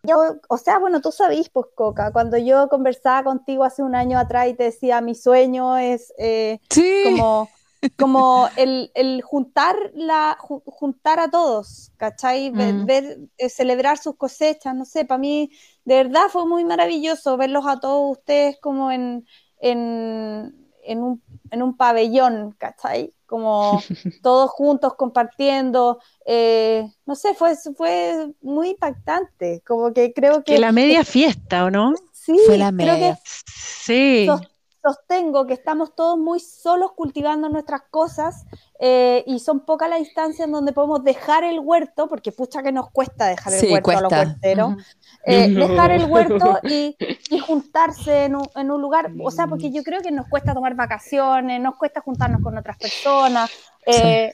yo, 0.04 0.16
o 0.48 0.58
sea, 0.58 0.80
bueno, 0.80 1.02
tú 1.02 1.12
sabís, 1.12 1.50
pues 1.50 1.68
Coca, 1.76 2.12
cuando 2.12 2.38
yo 2.38 2.70
conversaba 2.70 3.24
contigo 3.24 3.64
hace 3.64 3.84
un 3.84 3.96
año 3.96 4.18
atrás 4.18 4.48
y 4.48 4.54
te 4.56 4.64
decía, 4.64 5.02
mi 5.02 5.14
sueño 5.14 5.78
es 5.78 6.14
eh, 6.18 6.60
Sí. 6.70 6.82
como, 7.04 7.52
como 7.96 8.50
el, 8.56 8.92
el 8.96 9.22
juntar, 9.22 9.76
la, 9.94 10.38
ju- 10.40 10.64
juntar 10.66 11.20
a 11.20 11.30
todos, 11.30 11.92
¿cachai? 11.98 12.50
Ver, 12.52 12.76
Mm. 12.76 12.86
ver, 12.86 13.20
eh, 13.38 13.50
celebrar 13.50 13.98
sus 13.98 14.16
cosechas, 14.16 14.74
no 14.76 14.86
sé, 14.86 15.06
para 15.06 15.18
mí 15.20 15.52
de 15.86 15.96
verdad 15.96 16.24
fue 16.32 16.46
muy 16.48 16.64
maravilloso 16.66 17.38
verlos 17.38 17.66
a 17.68 17.80
todos 17.80 18.18
ustedes 18.18 18.58
como 18.62 18.92
en, 18.92 19.26
en, 19.60 20.72
en 20.84 21.04
un, 21.04 21.24
en 21.52 21.62
un 21.64 21.76
pabellón, 21.78 22.54
¿cachai? 22.58 23.14
Como 23.26 23.82
todos 24.22 24.50
juntos 24.52 24.96
compartiendo, 24.96 26.00
eh, 26.26 26.86
no 27.06 27.16
sé, 27.16 27.34
fue, 27.36 27.56
fue 27.76 28.34
muy 28.42 28.70
impactante, 28.72 29.62
como 29.66 29.94
que 29.94 30.14
creo 30.14 30.44
que... 30.44 30.56
Que 30.56 30.60
la 30.60 30.72
media 30.72 31.04
fiesta, 31.04 31.66
¿o 31.66 31.70
no? 31.72 31.94
Sí, 32.12 32.38
Fue 32.46 32.58
la 32.58 32.72
creo 32.78 32.98
que 32.98 33.06
media. 33.06 33.20
Sí. 33.46 34.28
Sos- 34.84 34.96
sostengo 34.96 35.46
que 35.48 35.54
estamos 35.54 35.96
todos 35.96 36.18
muy 36.18 36.40
solos 36.40 36.92
cultivando 36.94 37.50
nuestras 37.50 37.82
cosas 37.92 38.46
eh, 38.80 39.24
y 39.28 39.40
son 39.40 39.66
pocas 39.66 39.90
las 39.90 40.00
instancias 40.00 40.46
en 40.48 40.52
donde 40.52 40.74
podemos 40.74 41.04
dejar 41.04 41.44
el 41.44 41.60
huerto, 41.60 42.08
porque 42.08 42.32
pucha 42.32 42.64
que 42.64 42.72
nos 42.72 42.90
cuesta 42.92 43.28
dejar 43.28 43.54
el 43.54 43.60
Sí, 43.62 43.72
huerto 43.72 43.98
a 43.98 44.02
los 44.02 44.12
huerteros, 44.12 44.76
eh, 45.26 45.50
No. 45.54 45.68
dejar 45.68 45.92
el 45.92 46.06
huerto 46.06 46.60
y, 46.64 46.98
y 47.30 47.40
juntarse 47.40 48.26
en 48.26 48.36
un, 48.36 48.50
en 48.56 48.72
un 48.72 48.82
lugar, 48.82 49.12
o 49.24 49.32
sea, 49.32 49.48
porque 49.48 49.72
yo 49.72 49.84
creo 49.84 50.02
que 50.02 50.12
nos 50.12 50.28
cuesta 50.28 50.54
tomar 50.54 50.76
vacaciones, 50.76 51.62
nos 51.62 51.76
cuesta 51.76 52.02
juntarnos 52.02 52.42
con 52.42 52.58
otras 52.58 52.78
personas. 52.78 53.50
eh, 53.86 54.34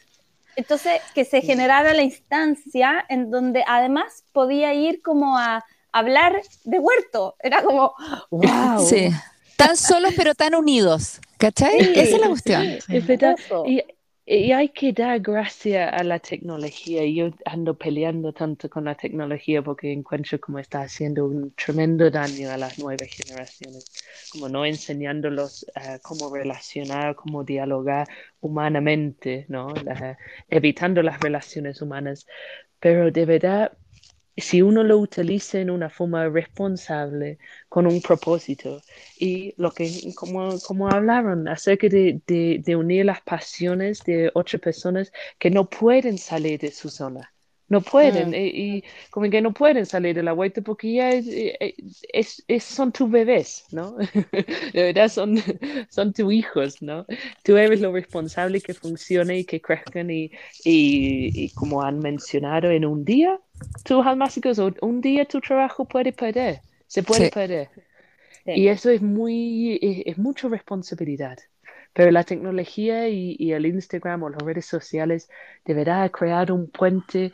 Entonces, 0.55 1.01
que 1.13 1.25
se 1.25 1.41
generara 1.41 1.93
la 1.93 2.03
instancia 2.03 3.05
en 3.09 3.29
donde 3.29 3.63
además 3.67 4.23
podía 4.31 4.73
ir 4.73 5.01
como 5.01 5.37
a 5.37 5.65
hablar 5.91 6.41
de 6.63 6.79
huerto. 6.79 7.35
Era 7.39 7.63
como, 7.63 7.93
wow. 8.31 8.79
Sí. 8.85 9.09
Tan 9.57 9.77
solos 9.77 10.13
pero 10.15 10.33
tan 10.35 10.55
unidos. 10.55 11.19
¿Cachai? 11.37 11.71
Sí, 11.79 11.93
Esa 11.95 12.15
es 12.15 12.21
la 12.21 12.27
cuestión. 12.29 12.77
Es 12.89 13.07
verdad. 13.07 13.35
Eso. 13.37 13.63
Y, 13.67 13.83
y 14.27 14.51
hay 14.51 14.69
que 14.69 14.91
dar 14.91 15.19
gracias 15.19 15.93
a 15.93 16.03
la 16.03 16.19
tecnología. 16.19 17.05
Yo 17.05 17.31
ando 17.45 17.77
peleando 17.77 18.33
tanto 18.33 18.69
con 18.69 18.85
la 18.85 18.95
tecnología 18.95 19.61
porque 19.61 19.91
encuentro 19.91 20.39
como 20.39 20.59
está 20.59 20.81
haciendo 20.81 21.25
un 21.25 21.53
tremendo 21.53 22.09
daño 22.09 22.49
a 22.51 22.57
las 22.57 22.79
nuevas 22.79 23.07
generaciones, 23.09 23.85
como 24.31 24.49
no 24.49 24.65
enseñándolos 24.65 25.65
eh, 25.75 25.99
cómo 26.01 26.33
relacionar, 26.33 27.15
cómo 27.15 27.43
dialogar 27.43 28.07
humanamente, 28.39 29.45
¿no? 29.49 29.73
La- 29.83 30.17
evitando 30.49 31.01
las 31.03 31.19
relaciones 31.19 31.81
humanas. 31.81 32.25
Pero 32.79 33.11
de 33.11 33.25
verdad, 33.25 33.71
si 34.37 34.61
uno 34.61 34.83
lo 34.83 34.97
utiliza 34.99 35.59
en 35.59 35.69
una 35.69 35.89
forma 35.89 36.27
responsable, 36.29 37.39
con 37.69 37.87
un 37.87 38.01
propósito, 38.01 38.81
y 39.17 39.53
lo 39.57 39.71
que, 39.71 40.13
como, 40.15 40.59
como 40.61 40.89
hablaron 40.89 41.47
acerca 41.47 41.87
de, 41.89 42.21
de, 42.27 42.61
de 42.63 42.75
unir 42.75 43.05
las 43.05 43.21
pasiones 43.21 44.03
de 44.03 44.31
otras 44.33 44.61
personas 44.61 45.11
que 45.39 45.51
no 45.51 45.69
pueden 45.69 46.17
salir 46.17 46.59
de 46.59 46.71
su 46.71 46.89
zona, 46.89 47.34
no 47.67 47.81
pueden, 47.81 48.29
Mm. 48.31 48.33
y, 48.35 48.37
y 48.77 48.83
como 49.09 49.29
que 49.29 49.41
no 49.41 49.53
pueden 49.53 49.85
salir 49.85 50.15
de 50.15 50.23
la 50.23 50.33
huerta 50.33 50.61
porque 50.61 50.93
ya 50.93 51.09
es, 51.11 51.25
es- 52.13 52.43
es- 52.47 52.63
son 52.63 52.91
tus 52.91 53.09
bebés, 53.09 53.65
¿no? 53.71 53.95
De 54.73 54.83
verdad 54.83 55.09
son, 55.09 55.35
son 55.89 56.13
tus 56.13 56.31
hijos, 56.33 56.81
¿no? 56.81 57.05
Tú 57.43 57.57
eres 57.57 57.81
lo 57.81 57.91
responsable 57.93 58.61
que 58.61 58.73
funcione 58.73 59.39
y 59.39 59.45
que 59.45 59.61
crezcan 59.61 60.09
y, 60.11 60.31
y, 60.63 61.31
y 61.45 61.49
como 61.51 61.81
han 61.83 61.99
mencionado 61.99 62.69
en 62.71 62.85
un 62.85 63.03
día, 63.05 63.39
tus 63.83 64.05
almácigos, 64.05 64.59
o 64.59 64.73
un 64.81 65.01
día 65.01 65.25
tu 65.25 65.39
trabajo 65.41 65.85
puede 65.85 66.11
perder, 66.13 66.61
se 66.87 67.03
puede 67.03 67.25
Sí. 67.25 67.31
perder. 67.31 67.69
Sí. 68.45 68.51
Y 68.53 68.67
eso 68.69 68.89
es 68.91 69.01
muy, 69.01 69.79
es, 69.81 70.03
es 70.05 70.17
mucha 70.17 70.47
responsabilidad. 70.49 71.37
Pero 71.95 72.11
la 72.11 72.23
tecnología 72.23 73.07
y, 73.09 73.51
el 73.53 73.65
Instagram 73.65 74.23
o 74.23 74.29
las 74.29 74.41
redes 74.43 74.65
sociales 74.67 75.29
deberá 75.65 76.03
ha 76.03 76.09
creado 76.09 76.53
un 76.55 76.69
puente 76.69 77.31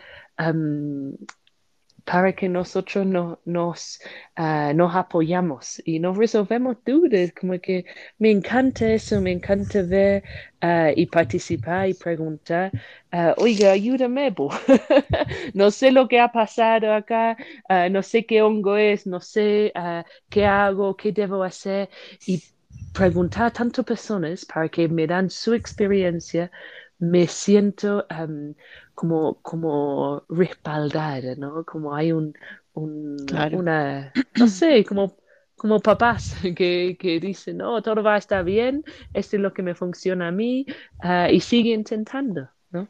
para 2.06 2.34
que 2.34 2.50
nosotros 2.50 3.06
no- 3.06 3.40
nos, 3.46 4.00
ah, 4.36 4.74
nos 4.76 4.96
apoyamos 4.96 5.82
y 5.86 6.00
nos 6.00 6.18
resolvemos 6.18 6.78
dudas. 6.86 7.32
Como 7.40 7.60
que 7.60 7.86
me 8.20 8.32
encanta 8.32 8.92
eso, 8.92 9.22
me 9.22 9.32
encanta 9.32 9.82
ver 9.84 10.24
ah, 10.62 10.92
y 10.96 11.06
participar 11.06 11.90
y 11.90 11.94
preguntar, 11.94 12.72
ah, 13.12 13.36
oiga, 13.38 13.72
ayúdame, 13.72 14.34
no 15.54 15.72
sé 15.72 15.92
lo 15.92 16.08
que 16.08 16.20
ha 16.20 16.32
pasado 16.32 16.94
acá, 16.94 17.38
no 17.92 18.02
sé 18.04 18.26
qué 18.26 18.42
hongo 18.42 18.78
es, 18.78 19.06
no 19.08 19.20
sé 19.22 19.72
qué 20.30 20.46
hago, 20.46 20.96
qué 20.98 21.12
debo 21.12 21.44
hacer 21.44 21.90
y 22.26 22.42
preguntar 22.92 23.44
a 23.48 23.52
tantas 23.52 23.86
personas 23.86 24.46
para 24.46 24.70
que 24.70 24.88
me 24.88 25.08
dan 25.08 25.30
su 25.30 25.54
experiencia, 25.54 26.52
me 27.00 27.28
siento 27.28 28.06
am, 28.10 28.56
como, 28.94 29.42
como 29.42 30.26
respaldada, 30.30 31.36
¿no? 31.36 31.66
Como 31.66 31.96
hay 31.96 32.12
un, 32.12 32.34
un- 32.74 33.26
Claro. 33.26 33.52
una, 33.52 34.20
no 34.36 34.48
sé, 34.48 34.84
como, 34.86 35.18
como 35.56 35.80
papás 35.82 36.36
que, 36.56 36.98
que 37.00 37.20
dicen, 37.20 37.58
no, 37.58 37.82
todo 37.82 38.04
va 38.04 38.16
a 38.16 38.18
estar 38.18 38.44
bien, 38.44 38.84
esto 39.14 39.36
es 39.38 39.42
lo 39.42 39.54
que 39.54 39.64
me 39.64 39.76
funciona 39.76 40.28
a 40.30 40.32
mí, 40.32 40.66
ah, 41.00 41.30
y 41.32 41.40
sigue 41.42 41.72
intentando, 41.74 42.50
¿no? 42.72 42.90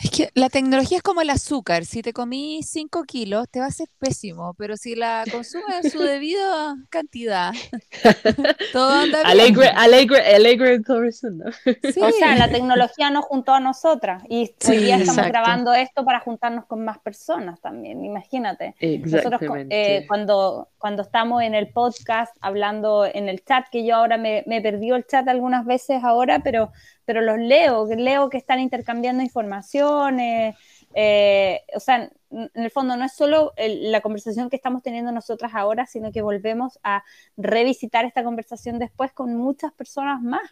Es 0.00 0.10
que 0.12 0.30
la 0.34 0.48
tecnología 0.48 0.98
es 0.98 1.02
como 1.02 1.22
el 1.22 1.30
azúcar. 1.30 1.84
Si 1.84 2.02
te 2.02 2.12
comí 2.12 2.62
5 2.62 3.02
kilos, 3.02 3.48
te 3.50 3.58
va 3.58 3.66
a 3.66 3.70
ser 3.70 3.88
pésimo, 3.98 4.54
pero 4.54 4.76
si 4.76 4.94
la 4.94 5.24
consumes 5.30 5.84
en 5.84 5.90
su 5.90 5.98
debida 5.98 6.76
cantidad, 6.88 7.52
todo 8.72 8.90
anda 8.90 9.18
bien. 9.18 9.26
Alegre, 9.26 9.68
alegre, 9.68 10.20
alegre 10.34 10.74
el 10.74 10.84
corazón, 10.84 11.38
¿no? 11.38 11.50
Sí. 11.52 12.00
O 12.00 12.10
sea, 12.12 12.36
la 12.36 12.48
tecnología 12.48 13.10
nos 13.10 13.24
juntó 13.24 13.52
a 13.54 13.60
nosotras 13.60 14.22
y 14.28 14.54
Sí, 14.60 14.72
hoy 14.72 14.78
día 14.78 14.96
estamos 14.96 15.18
exacto. 15.18 15.32
grabando 15.32 15.74
esto 15.74 16.04
para 16.04 16.20
juntarnos 16.20 16.66
con 16.66 16.84
más 16.84 16.98
personas 16.98 17.60
también, 17.60 18.04
imagínate. 18.04 18.76
Nosotros 19.04 19.40
eh, 19.70 20.04
cuando, 20.06 20.68
cuando 20.78 21.02
estamos 21.02 21.42
en 21.42 21.54
el 21.56 21.68
podcast 21.72 22.36
hablando 22.40 23.04
en 23.04 23.28
el 23.28 23.44
chat, 23.44 23.66
que 23.70 23.84
yo 23.84 23.96
ahora 23.96 24.16
me, 24.16 24.44
me 24.46 24.60
perdió 24.60 24.94
el 24.94 25.06
chat 25.06 25.26
algunas 25.26 25.64
veces 25.66 26.04
ahora, 26.04 26.38
pero, 26.38 26.70
pero 27.08 27.22
los 27.22 27.38
leo, 27.38 27.86
leo 27.86 28.28
que 28.28 28.36
están 28.36 28.60
intercambiando 28.60 29.22
informaciones, 29.22 30.54
eh, 30.92 31.62
o 31.74 31.80
sea, 31.80 32.12
en 32.30 32.50
el 32.52 32.70
fondo 32.70 32.98
no 32.98 33.04
es 33.06 33.14
solo 33.14 33.54
la 33.56 34.02
conversación 34.02 34.50
que 34.50 34.56
estamos 34.56 34.82
teniendo 34.82 35.10
nosotras 35.10 35.52
ahora, 35.54 35.86
sino 35.86 36.12
que 36.12 36.20
volvemos 36.20 36.78
a 36.82 37.02
revisitar 37.38 38.04
esta 38.04 38.22
conversación 38.22 38.78
después 38.78 39.10
con 39.12 39.34
muchas 39.34 39.72
personas 39.72 40.20
más. 40.20 40.42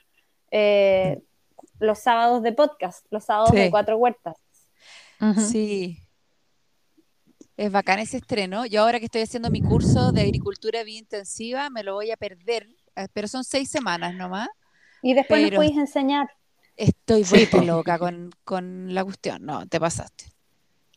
Eh, 0.50 1.20
los 1.78 1.98
sábados 1.98 2.42
de 2.42 2.52
podcast, 2.52 3.04
los 3.10 3.26
sábados 3.26 3.52
de 3.52 3.70
cuatro 3.70 3.98
huertas. 3.98 4.38
Sí. 5.50 5.98
Es 7.58 7.70
bacán 7.70 7.98
ese 7.98 8.16
estreno. 8.16 8.64
Yo 8.64 8.80
ahora 8.80 8.98
que 8.98 9.04
estoy 9.04 9.20
haciendo 9.20 9.50
mi 9.50 9.60
curso 9.60 10.10
de 10.10 10.22
agricultura 10.22 10.84
biointensiva, 10.84 11.68
me 11.68 11.82
lo 11.82 11.92
voy 11.92 12.12
a 12.12 12.16
perder, 12.16 12.66
eh, 12.96 13.08
pero 13.12 13.28
son 13.28 13.44
seis 13.44 13.70
semanas 13.70 14.14
nomás. 14.14 14.48
Y 15.02 15.14
después 15.14 15.42
nos 15.42 15.50
podéis 15.50 15.76
enseñar. 15.76 16.30
Estoy 16.76 17.24
muy 17.24 17.66
loca 17.66 17.98
con, 17.98 18.30
con, 18.44 18.94
la 18.94 19.04
cuestión. 19.04 19.44
No, 19.44 19.66
te 19.66 19.80
pasaste. 19.80 20.24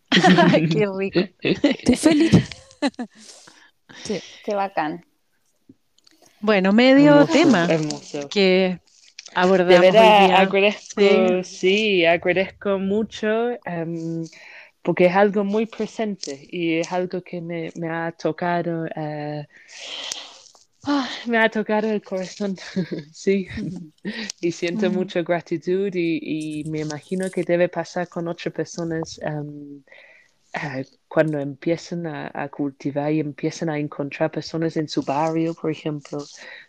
Qué 0.09 0.87
rico. 0.97 1.19
Estoy 1.41 1.95
feliz. 1.95 2.49
sí. 4.03 4.19
Qué 4.43 4.55
bacán. 4.55 5.05
Bueno, 6.41 6.71
medio 6.71 7.25
tema 7.27 7.67
que 8.29 8.79
abordamos. 9.33 9.73
De 9.73 9.79
verdad, 9.79 10.31
agradezco, 10.35 11.43
sí. 11.43 12.05
agradezco 12.05 12.79
mucho. 12.79 13.51
Em, 13.65 14.23
porque 14.81 15.05
es 15.05 15.15
algo 15.15 15.43
muy 15.43 15.65
presente 15.65 16.47
y 16.49 16.79
es 16.79 16.91
algo 16.91 17.21
que 17.21 17.41
me, 17.41 17.71
me 17.75 17.89
ha 17.89 18.11
tocado, 18.11 18.83
uh, 18.83 19.43
oh, 20.89 21.07
me 21.27 21.37
ha 21.37 21.49
tocado 21.49 21.89
el 21.89 22.01
corazón, 22.01 22.55
sí, 23.13 23.47
y 24.41 24.51
siento 24.51 24.89
mm. 24.89 24.93
mucha 24.93 25.21
gratitud 25.21 25.93
y, 25.93 26.61
y, 26.61 26.63
me 26.69 26.79
imagino 26.79 27.29
que 27.29 27.43
debe 27.43 27.69
pasar 27.69 28.07
con 28.09 28.27
otras 28.27 28.53
personas 28.53 29.19
um, 29.23 29.83
uh, 30.55 30.83
cuando 31.07 31.39
empiezan 31.39 32.07
a, 32.07 32.31
a, 32.33 32.49
cultivar 32.49 33.11
y 33.11 33.19
empiezan 33.19 33.69
a 33.69 33.77
encontrar 33.77 34.31
personas 34.31 34.77
en 34.77 34.87
su 34.87 35.03
barrio, 35.03 35.53
por 35.53 35.71
ejemplo. 35.71 36.19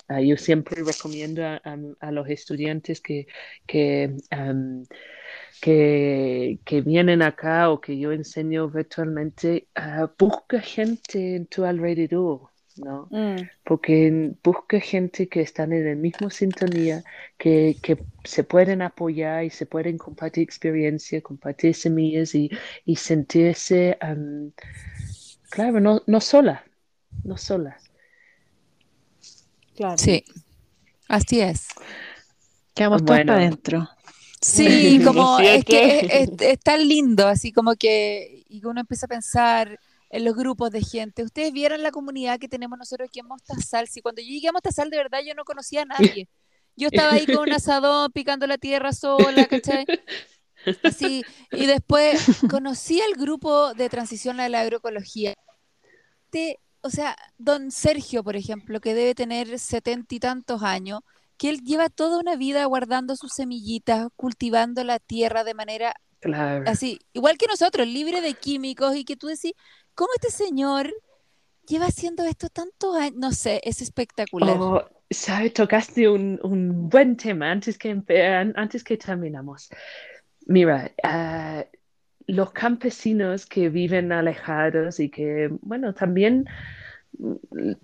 Uh, 0.08 0.20
yo 0.20 0.36
siempre 0.36 0.82
recomiendo 0.84 1.44
a, 1.44 1.60
a, 2.00 2.12
los 2.12 2.28
estudiantes 2.28 3.00
que, 3.00 3.26
que 3.66 4.16
um, 4.32 4.84
que, 5.60 6.58
que, 6.64 6.80
vienen 6.80 7.22
acá 7.22 7.70
o 7.70 7.80
que 7.80 7.98
yo 7.98 8.12
enseño 8.12 8.68
virtualmente, 8.70 9.68
uh, 9.76 10.08
busca 10.18 10.60
gente 10.60 11.36
en 11.36 11.46
tu 11.46 11.64
alrededor, 11.64 12.50
¿no? 12.80 13.08
Mm. 13.10 13.48
Porque 13.64 14.32
busca 14.42 14.80
gente 14.80 15.28
que 15.28 15.40
están 15.40 15.72
en 15.72 15.86
el 15.86 15.96
mismo 15.96 16.30
sintonía, 16.30 17.04
que, 17.38 17.76
que, 17.82 17.98
se 18.24 18.44
pueden 18.44 18.82
apoyar 18.82 19.44
y 19.44 19.50
se 19.50 19.66
pueden 19.66 19.96
compartir 19.96 20.42
experiencia, 20.42 21.22
compartir 21.22 21.74
semillas 21.74 22.34
y, 22.34 22.50
y 22.84 22.96
sentirse, 22.96 23.96
um, 24.02 24.50
claro, 25.48 25.80
no, 25.80 26.02
no 26.06 26.20
sola, 26.20 26.64
no 27.24 27.36
sola. 27.36 27.78
Claro. 29.76 29.96
Sí, 29.96 30.24
así 31.08 31.40
es. 31.40 31.68
Quedamos 32.74 33.04
todos 33.04 33.20
para 33.20 33.36
adentro. 33.36 33.88
Sí, 34.40 35.00
como 35.04 35.38
es 35.38 35.64
que 35.64 36.28
es, 36.40 36.60
tan 36.60 36.86
lindo, 36.86 37.26
así 37.26 37.52
como 37.52 37.74
que 37.74 38.44
y 38.48 38.64
uno 38.64 38.80
empieza 38.80 39.06
a 39.06 39.08
pensar 39.08 39.78
en 40.10 40.24
los 40.24 40.34
grupos 40.34 40.70
de 40.70 40.82
gente. 40.82 41.22
Ustedes 41.22 41.52
vieron 41.52 41.82
la 41.82 41.92
comunidad 41.92 42.38
que 42.38 42.48
tenemos 42.48 42.78
nosotros 42.78 43.08
aquí 43.08 43.20
en 43.20 43.26
Mostazal. 43.26 43.88
Si 43.88 44.02
cuando 44.02 44.20
yo 44.20 44.28
llegué 44.28 44.48
a 44.48 44.52
Mostazal, 44.52 44.90
de 44.90 44.96
verdad 44.96 45.20
yo 45.24 45.34
no 45.34 45.44
conocía 45.44 45.82
a 45.82 45.84
nadie. 45.86 46.28
Yo 46.76 46.88
estaba 46.88 47.12
ahí 47.12 47.26
con 47.26 47.38
un 47.38 47.52
asadón, 47.52 48.10
picando 48.12 48.46
la 48.46 48.58
tierra 48.58 48.92
sola, 48.92 49.46
¿cachai? 49.46 49.86
Así, 50.82 51.24
y 51.52 51.66
después 51.66 52.42
conocí 52.50 53.00
al 53.00 53.12
grupo 53.14 53.72
de 53.72 53.88
transición 53.88 54.40
a 54.40 54.48
la 54.48 54.60
agroecología. 54.60 55.34
o 56.82 56.90
sea, 56.90 57.16
don 57.38 57.70
Sergio, 57.70 58.24
por 58.24 58.36
ejemplo, 58.36 58.80
que 58.80 58.94
debe 58.94 59.14
tener 59.14 59.58
setenta 59.58 60.14
y 60.14 60.20
tantos 60.20 60.62
años, 60.62 61.00
que 61.38 61.48
él 61.48 61.62
lleva 61.62 61.88
toda 61.88 62.18
una 62.18 62.36
vida 62.36 62.64
guardando 62.66 63.16
sus 63.16 63.32
semillitas, 63.32 64.08
cultivando 64.16 64.84
la 64.84 64.98
tierra 64.98 65.44
de 65.44 65.54
manera 65.54 65.94
así, 66.66 66.98
igual 67.12 67.38
que 67.38 67.46
nosotros, 67.46 67.86
libre 67.86 68.20
de 68.20 68.34
químicos, 68.34 68.96
y 68.96 69.04
que 69.04 69.16
tú 69.16 69.26
decís, 69.28 69.52
¿cómo 69.94 70.10
este 70.16 70.30
señor 70.30 70.92
lleva 71.66 71.86
haciendo 71.86 72.24
esto 72.24 72.48
tantos 72.48 72.96
años? 72.96 73.16
No 73.16 73.32
sé, 73.32 73.60
es 73.64 73.82
espectacular. 73.82 74.56
Oh, 74.58 74.84
¿Sabes? 75.10 75.54
Tocaste 75.54 76.08
un, 76.08 76.38
un, 76.42 76.88
buen 76.88 77.16
tema 77.16 77.50
antes 77.50 77.76
que, 77.76 77.90
antes 78.54 78.84
que 78.84 78.96
terminamos. 78.96 79.68
Mira, 80.46 80.92
uh, 81.04 81.64
los 82.26 82.52
campesinos 82.52 83.46
que 83.46 83.68
viven 83.68 84.12
alejados 84.12 85.00
y 85.00 85.10
que, 85.10 85.48
bueno, 85.62 85.94
también 85.94 86.46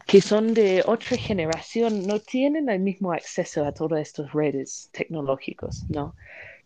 que 0.06 0.20
son 0.20 0.54
de 0.54 0.82
otra 0.86 1.16
generación 1.16 2.06
no 2.06 2.20
tienen 2.20 2.68
el 2.68 2.80
mismo 2.80 3.12
acceso 3.12 3.64
a 3.64 3.72
todas 3.72 4.00
estas 4.00 4.32
redes 4.32 4.88
tecnológicos, 4.92 5.84
¿no? 5.88 6.14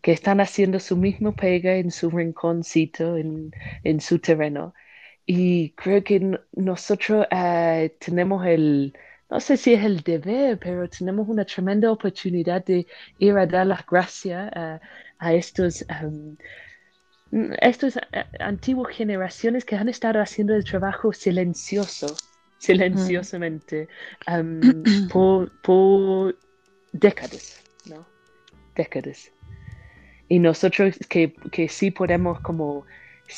Que 0.01 0.11
están 0.11 0.39
haciendo 0.39 0.79
su 0.79 0.95
mismo 0.95 1.33
pega 1.33 1.75
en 1.75 1.91
su 1.91 2.09
rinconcito, 2.09 3.17
en, 3.17 3.51
en 3.83 3.99
su 3.99 4.19
terreno. 4.19 4.73
Y 5.25 5.69
creo 5.71 6.03
que 6.03 6.39
nosotros 6.53 7.25
eh, 7.31 7.95
tenemos 7.99 8.45
el, 8.45 8.93
no 9.29 9.39
sé 9.39 9.57
si 9.57 9.73
es 9.73 9.83
el 9.83 10.01
deber, 10.01 10.57
pero 10.59 10.89
tenemos 10.89 11.27
una 11.29 11.45
tremenda 11.45 11.91
oportunidad 11.91 12.65
de 12.65 12.87
ir 13.19 13.37
a 13.37 13.45
dar 13.45 13.67
las 13.67 13.85
gracias 13.85 14.51
a 14.53 15.33
estos, 15.33 15.85
um, 16.03 16.35
estos 17.59 17.97
eh, 17.97 18.25
antiguas 18.39 18.95
generaciones 18.95 19.63
que 19.63 19.75
han 19.75 19.89
estado 19.89 20.19
haciendo 20.19 20.53
el 20.55 20.65
trabajo 20.65 21.13
silencioso 21.13 22.15
silenciosamente 22.61 23.87
por, 25.11 25.51
por, 25.61 26.37
décadas, 26.91 27.63
¿no? 27.85 28.05
Décadas. 28.75 29.31
Y 30.29 30.39
nosotros 30.39 30.97
que, 31.09 31.33
que 31.51 31.67
sí 31.67 31.91
podemos 31.91 32.39
como 32.41 32.85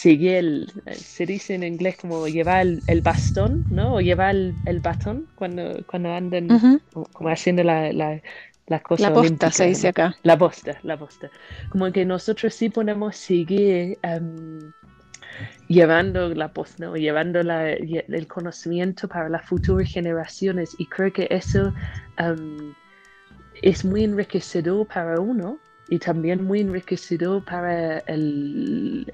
el, 0.04 0.72
se 0.92 1.26
dice 1.26 1.56
en 1.56 1.64
inglés 1.64 1.98
como 2.00 2.28
llevar 2.28 2.66
el, 2.88 3.02
bastón, 3.02 3.66
¿no? 3.70 3.96
O 3.96 4.02
llevar 4.02 4.36
el, 4.36 4.56
el, 4.66 4.80
batón 4.80 5.28
cuando, 5.36 5.84
cuando 5.86 6.12
andan 6.12 6.82
como 7.14 7.30
haciendo 7.30 7.64
la, 7.64 7.94
la, 7.94 8.22
las 8.68 8.82
cosas. 8.82 9.10
La 9.10 9.14
posta 9.14 9.52
se 9.52 9.68
dice 9.68 9.90
acá. 9.90 10.16
La 10.24 10.38
posta, 10.38 10.78
la 10.84 10.98
posta. 10.98 11.30
Como 11.70 11.92
que 11.92 12.06
nosotros 12.06 12.54
sí 12.54 12.70
podemos 12.70 13.16
seguir 13.16 13.98
llevando 15.68 16.34
la 16.34 16.48
voz, 16.48 16.80
¿no? 16.80 16.96
llevando 16.96 17.40
el 17.40 18.28
conocimiento 18.28 19.08
para 19.08 19.30
las 19.30 19.46
futuras 19.46 19.90
generaciones 19.90 20.76
y 20.78 20.86
creo 20.86 21.12
que 21.12 21.28
eso 21.30 21.74
um, 22.20 22.74
es 23.62 23.84
muy 23.84 24.04
enriquecedor 24.04 24.88
para 24.88 25.20
uno 25.20 25.58
y 25.94 26.00
también 26.00 26.44
muy 26.44 26.62
enriquecedor 26.62 27.46
para 27.46 28.00
el, 28.00 29.06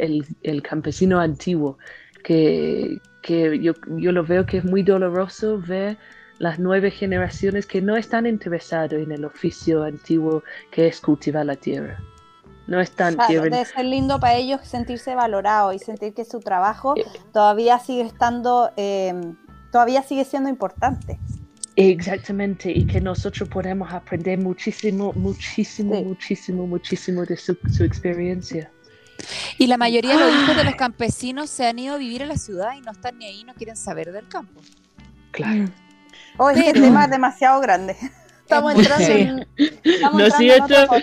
el, 0.43 0.63
campesino 0.63 1.19
antiguo, 1.19 1.77
que, 2.23 3.01
que 3.21 3.59
yo, 3.59 3.73
yo, 3.97 4.13
lo 4.13 4.23
veo 4.23 4.45
que 4.45 4.59
es 4.59 4.63
muy 4.63 4.81
doloroso 4.81 5.59
ver 5.59 5.97
las 6.37 6.57
nueve 6.57 6.89
generaciones 6.89 7.65
que 7.65 7.81
no 7.81 7.97
están 7.97 8.25
interesados 8.25 8.93
en 8.93 9.11
el 9.11 9.25
oficio 9.25 9.83
antiguo 9.83 10.41
que 10.71 10.87
es 10.87 11.01
cultivar 11.01 11.45
la 11.45 11.57
tierra 11.57 11.99
no 12.67 12.79
es 12.79 12.91
tan 12.91 13.17
Debe 13.27 13.65
ser 13.65 13.83
lindo 13.83 14.17
para 14.21 14.35
ellos 14.35 14.61
sentirse 14.63 15.15
valorados 15.15 15.75
y 15.75 15.79
sentir 15.79 16.13
que 16.13 16.23
su 16.23 16.39
trabajo 16.39 16.95
eh. 16.95 17.03
todavía 17.33 17.79
sigue 17.79 18.03
estando, 18.03 18.71
em, 18.77 19.35
todavía 19.71 20.03
sigue 20.03 20.23
siendo 20.23 20.49
importante. 20.49 21.19
Exactamente, 21.81 22.69
y 22.69 22.85
que 22.85 22.99
nosotros 22.99 23.47
podemos 23.47 23.89
aprender 23.93 24.37
muchísimo, 24.37 25.13
muchísimo, 25.13 26.03
muchísimo, 26.03 26.67
muchísimo 26.67 27.23
de 27.23 27.37
su, 27.37 27.53
experiencia. 27.79 28.69
Y 29.57 29.67
la 29.67 29.77
mayoría 29.77 30.17
de 30.17 30.25
los 30.25 30.43
hijos 30.43 30.57
de 30.57 30.65
los 30.65 30.75
campesinos 30.75 31.49
se 31.49 31.65
han 31.65 31.79
ido 31.79 31.95
a 31.95 31.97
vivir 31.97 32.21
a 32.21 32.25
la 32.25 32.35
ciudad 32.35 32.71
y 32.77 32.81
no 32.81 32.91
están 32.91 33.17
ni 33.17 33.27
ahí, 33.27 33.45
no 33.45 33.53
quieren 33.53 33.77
saber 33.77 34.11
del 34.11 34.27
campo. 34.27 34.59
Claro. 35.31 35.69
Oh, 36.35 36.49
este 36.49 36.73
tema 36.73 37.05
es 37.05 37.11
demasiado 37.11 37.61
grande. 37.61 37.95
Estamos 38.49 38.73
entrando 38.73 39.05
en, 39.05 39.47
estamos 39.83 40.21
entrando 40.39 40.95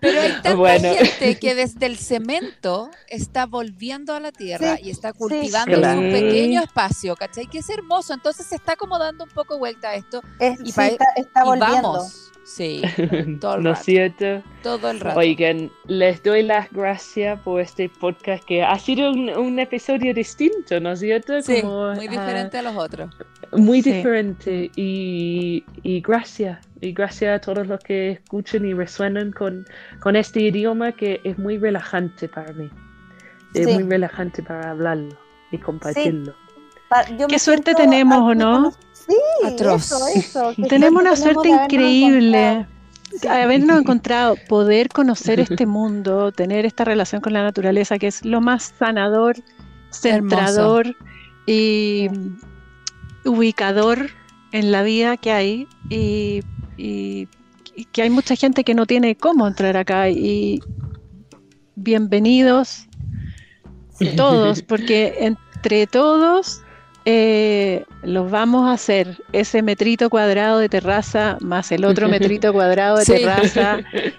Pero 0.00 0.20
hay 0.20 0.32
tanta 0.42 0.78
gente 0.78 1.38
que 1.38 1.54
desde 1.54 1.84
el 1.84 1.98
cemento 1.98 2.90
está 3.08 3.44
volviendo 3.44 4.14
a 4.14 4.20
la 4.20 4.32
tierra 4.32 4.78
y 4.80 4.88
está 4.88 5.12
cultivando 5.12 5.76
un 5.76 6.10
pequeño 6.10 6.62
espacio, 6.62 7.14
¿cachai? 7.14 7.46
Que 7.46 7.58
es 7.58 7.68
hermoso. 7.68 8.14
Entonces 8.14 8.46
se 8.46 8.54
está 8.54 8.74
como 8.76 8.98
dando 8.98 9.24
un 9.24 9.30
poco 9.30 9.58
vuelta 9.58 9.90
a 9.90 9.94
esto. 9.96 10.22
y, 10.40 10.70
está, 10.70 11.44
volviendo. 11.44 11.92
vamos. 11.92 12.27
Sí, 12.50 12.80
todo 13.42 13.56
el 13.56 13.62
¿No 13.62 13.72
rato. 13.72 13.84
cierto? 13.84 14.42
Todo 14.62 14.90
el 14.90 15.00
rato. 15.00 15.18
Oigan, 15.18 15.70
les 15.86 16.22
doy 16.22 16.42
las 16.42 16.72
gracias 16.72 17.38
por 17.42 17.60
este 17.60 17.90
podcast 17.90 18.42
que 18.44 18.62
ha 18.62 18.78
sido 18.78 19.10
un, 19.12 19.28
un 19.36 19.58
episodio 19.58 20.14
distinto, 20.14 20.80
¿no 20.80 20.92
es 20.92 21.00
cierto? 21.00 21.42
Sí, 21.42 21.60
Como, 21.60 21.94
muy 21.94 22.06
ah, 22.06 22.10
diferente 22.10 22.56
a 22.56 22.62
los 22.62 22.74
otros. 22.76 23.14
muy 23.52 23.82
Sí. 23.82 23.92
diferente 23.92 24.70
y, 24.76 25.62
y 25.82 26.00
gracias. 26.00 26.66
Y 26.80 26.92
gracias 26.92 27.36
a 27.36 27.40
todos 27.40 27.66
los 27.66 27.80
que 27.80 28.12
escuchan 28.12 28.64
y 28.64 28.72
resuenan 28.72 29.30
con, 29.32 29.66
con 30.00 30.16
este 30.16 30.40
idioma 30.40 30.92
que 30.92 31.20
es 31.24 31.36
muy 31.38 31.58
relajante 31.58 32.28
para 32.30 32.52
mí. 32.54 32.70
Es 33.52 33.66
Sí. 33.66 33.74
muy 33.74 33.82
relajante 33.82 34.42
para 34.42 34.70
hablarlo 34.70 35.18
y 35.52 35.58
compartirlo. 35.58 36.34
Pa- 36.88 37.04
me 37.10 37.26
Qué 37.26 37.38
suerte 37.38 37.74
tenemos, 37.74 38.18
¿o 38.20 38.34
no? 38.34 38.72
Sí, 39.08 39.16
Atroz. 39.46 39.84
eso, 39.86 40.06
eso. 40.14 40.52
qué 40.56 40.62
Tenemos 40.64 41.02
una 41.02 41.16
suerte 41.16 41.48
increíble. 41.48 42.48
encontrado. 42.50 42.78
Habernos 43.42 43.80
encontrado, 43.80 44.36
poder 44.48 44.88
conocer 44.90 45.40
este 45.40 45.64
mundo, 45.78 46.30
tener 46.32 46.66
esta 46.66 46.84
relación 46.84 47.20
con 47.22 47.32
la 47.32 47.42
naturaleza, 47.42 47.98
que 47.98 48.06
es 48.08 48.24
lo 48.24 48.40
más 48.42 48.74
sanador, 48.78 49.36
centrador 49.90 50.94
y 51.46 52.08
ubicador 53.24 54.10
en 54.52 54.72
la 54.72 54.82
vida 54.82 55.16
que 55.16 55.32
hay. 55.32 55.66
Y, 55.88 56.42
y- 56.76 57.28
y 57.74 57.84
que 57.84 58.02
hay 58.02 58.10
mucha 58.10 58.34
gente 58.34 58.64
que 58.64 58.74
no 58.74 58.86
tiene 58.86 59.14
cómo 59.16 59.46
entrar 59.46 59.76
acá. 59.76 60.08
Y 60.10 60.60
bienvenidos 61.76 62.86
todos, 64.16 64.62
porque 64.62 65.14
entre 65.20 65.86
todos 65.86 66.60
eh, 67.10 67.86
los 68.02 68.30
vamos 68.30 68.68
a 68.68 68.72
hacer 68.72 69.22
ese 69.32 69.62
metrito 69.62 70.10
cuadrado 70.10 70.58
de 70.58 70.68
terraza 70.68 71.38
más 71.40 71.72
el 71.72 71.86
otro 71.86 72.06
metrito 72.10 72.52
cuadrado 72.52 72.98
de 72.98 73.06
Sí. 73.06 73.12
terraza 73.12 73.78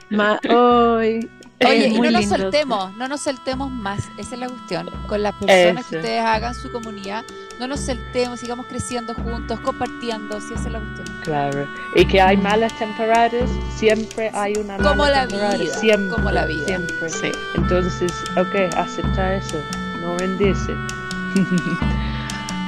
más 0.09 0.39
hoy. 0.49 1.29
Oye, 1.63 1.87
es 1.87 1.93
y 1.93 1.99
no 1.99 2.09
nos 2.09 2.21
lindo. 2.21 2.37
soltemos, 2.37 2.95
no 2.97 3.07
nos 3.09 3.21
soltemos 3.21 3.69
más, 3.69 3.99
esa 4.17 4.33
es 4.35 4.39
la 4.39 4.47
cuestión. 4.47 4.89
Con 5.07 5.21
las 5.21 5.35
personas 5.35 5.85
que 5.85 5.97
Eso. 5.97 5.99
ustedes 5.99 6.21
hagan 6.21 6.55
su 6.55 6.71
comunidad, 6.71 7.23
no 7.59 7.67
nos 7.67 7.81
soltemos, 7.81 8.39
sigamos 8.39 8.65
creciendo 8.67 9.13
juntos, 9.13 9.59
compartiendo, 9.59 10.39
si 10.41 10.53
esa 10.55 10.65
es 10.67 10.71
la 10.71 10.79
cuestión. 10.79 11.17
Claro. 11.25 11.67
Y 11.95 12.05
que 12.05 12.21
hay 12.21 12.37
malas 12.37 12.71
temporadas, 12.79 13.49
siempre 13.75 14.31
hay 14.33 14.53
una 14.55 14.77
mala 14.77 14.89
Como 14.89 15.05
la 15.05 15.27
temporada. 15.27 15.57
vida, 15.57 15.73
Siempre, 15.75 16.09
como 16.15 16.31
la 16.31 16.45
vida. 16.45 16.65
Siempre. 16.65 17.09
Sí. 17.09 17.31
Entonces, 17.55 18.11
ok, 18.37 18.73
aceptar 18.77 19.33
eso, 19.33 19.57
no 20.01 20.17
rendirse. 20.17 20.73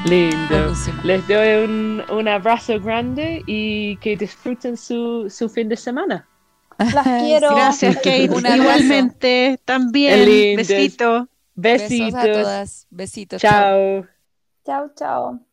Lindo. 0.03 0.47
Buenísimo. 0.47 1.01
Les 1.03 1.25
doy 1.27 1.63
un, 1.63 2.03
un 2.09 2.27
abrazo 2.27 2.79
grande 2.79 3.43
y 3.45 3.97
que 3.97 4.17
disfruten 4.17 4.77
su, 4.77 5.29
su 5.29 5.49
fin 5.49 5.69
de 5.69 5.77
semana. 5.77 6.27
Las 6.89 7.11
quiero. 7.19 7.55
Gracias, 7.55 7.95
Kate. 7.97 8.23
Igualmente, 8.45 9.59
también. 9.65 10.55
Besito. 10.55 11.27
Besos 11.55 12.13
a 12.13 12.23
Besitos. 12.23 12.23
todas. 12.23 12.87
Besitos. 12.89 13.41
chao. 13.41 14.03
Chao. 14.03 14.07
Chao, 14.65 14.91
chao. 14.95 15.50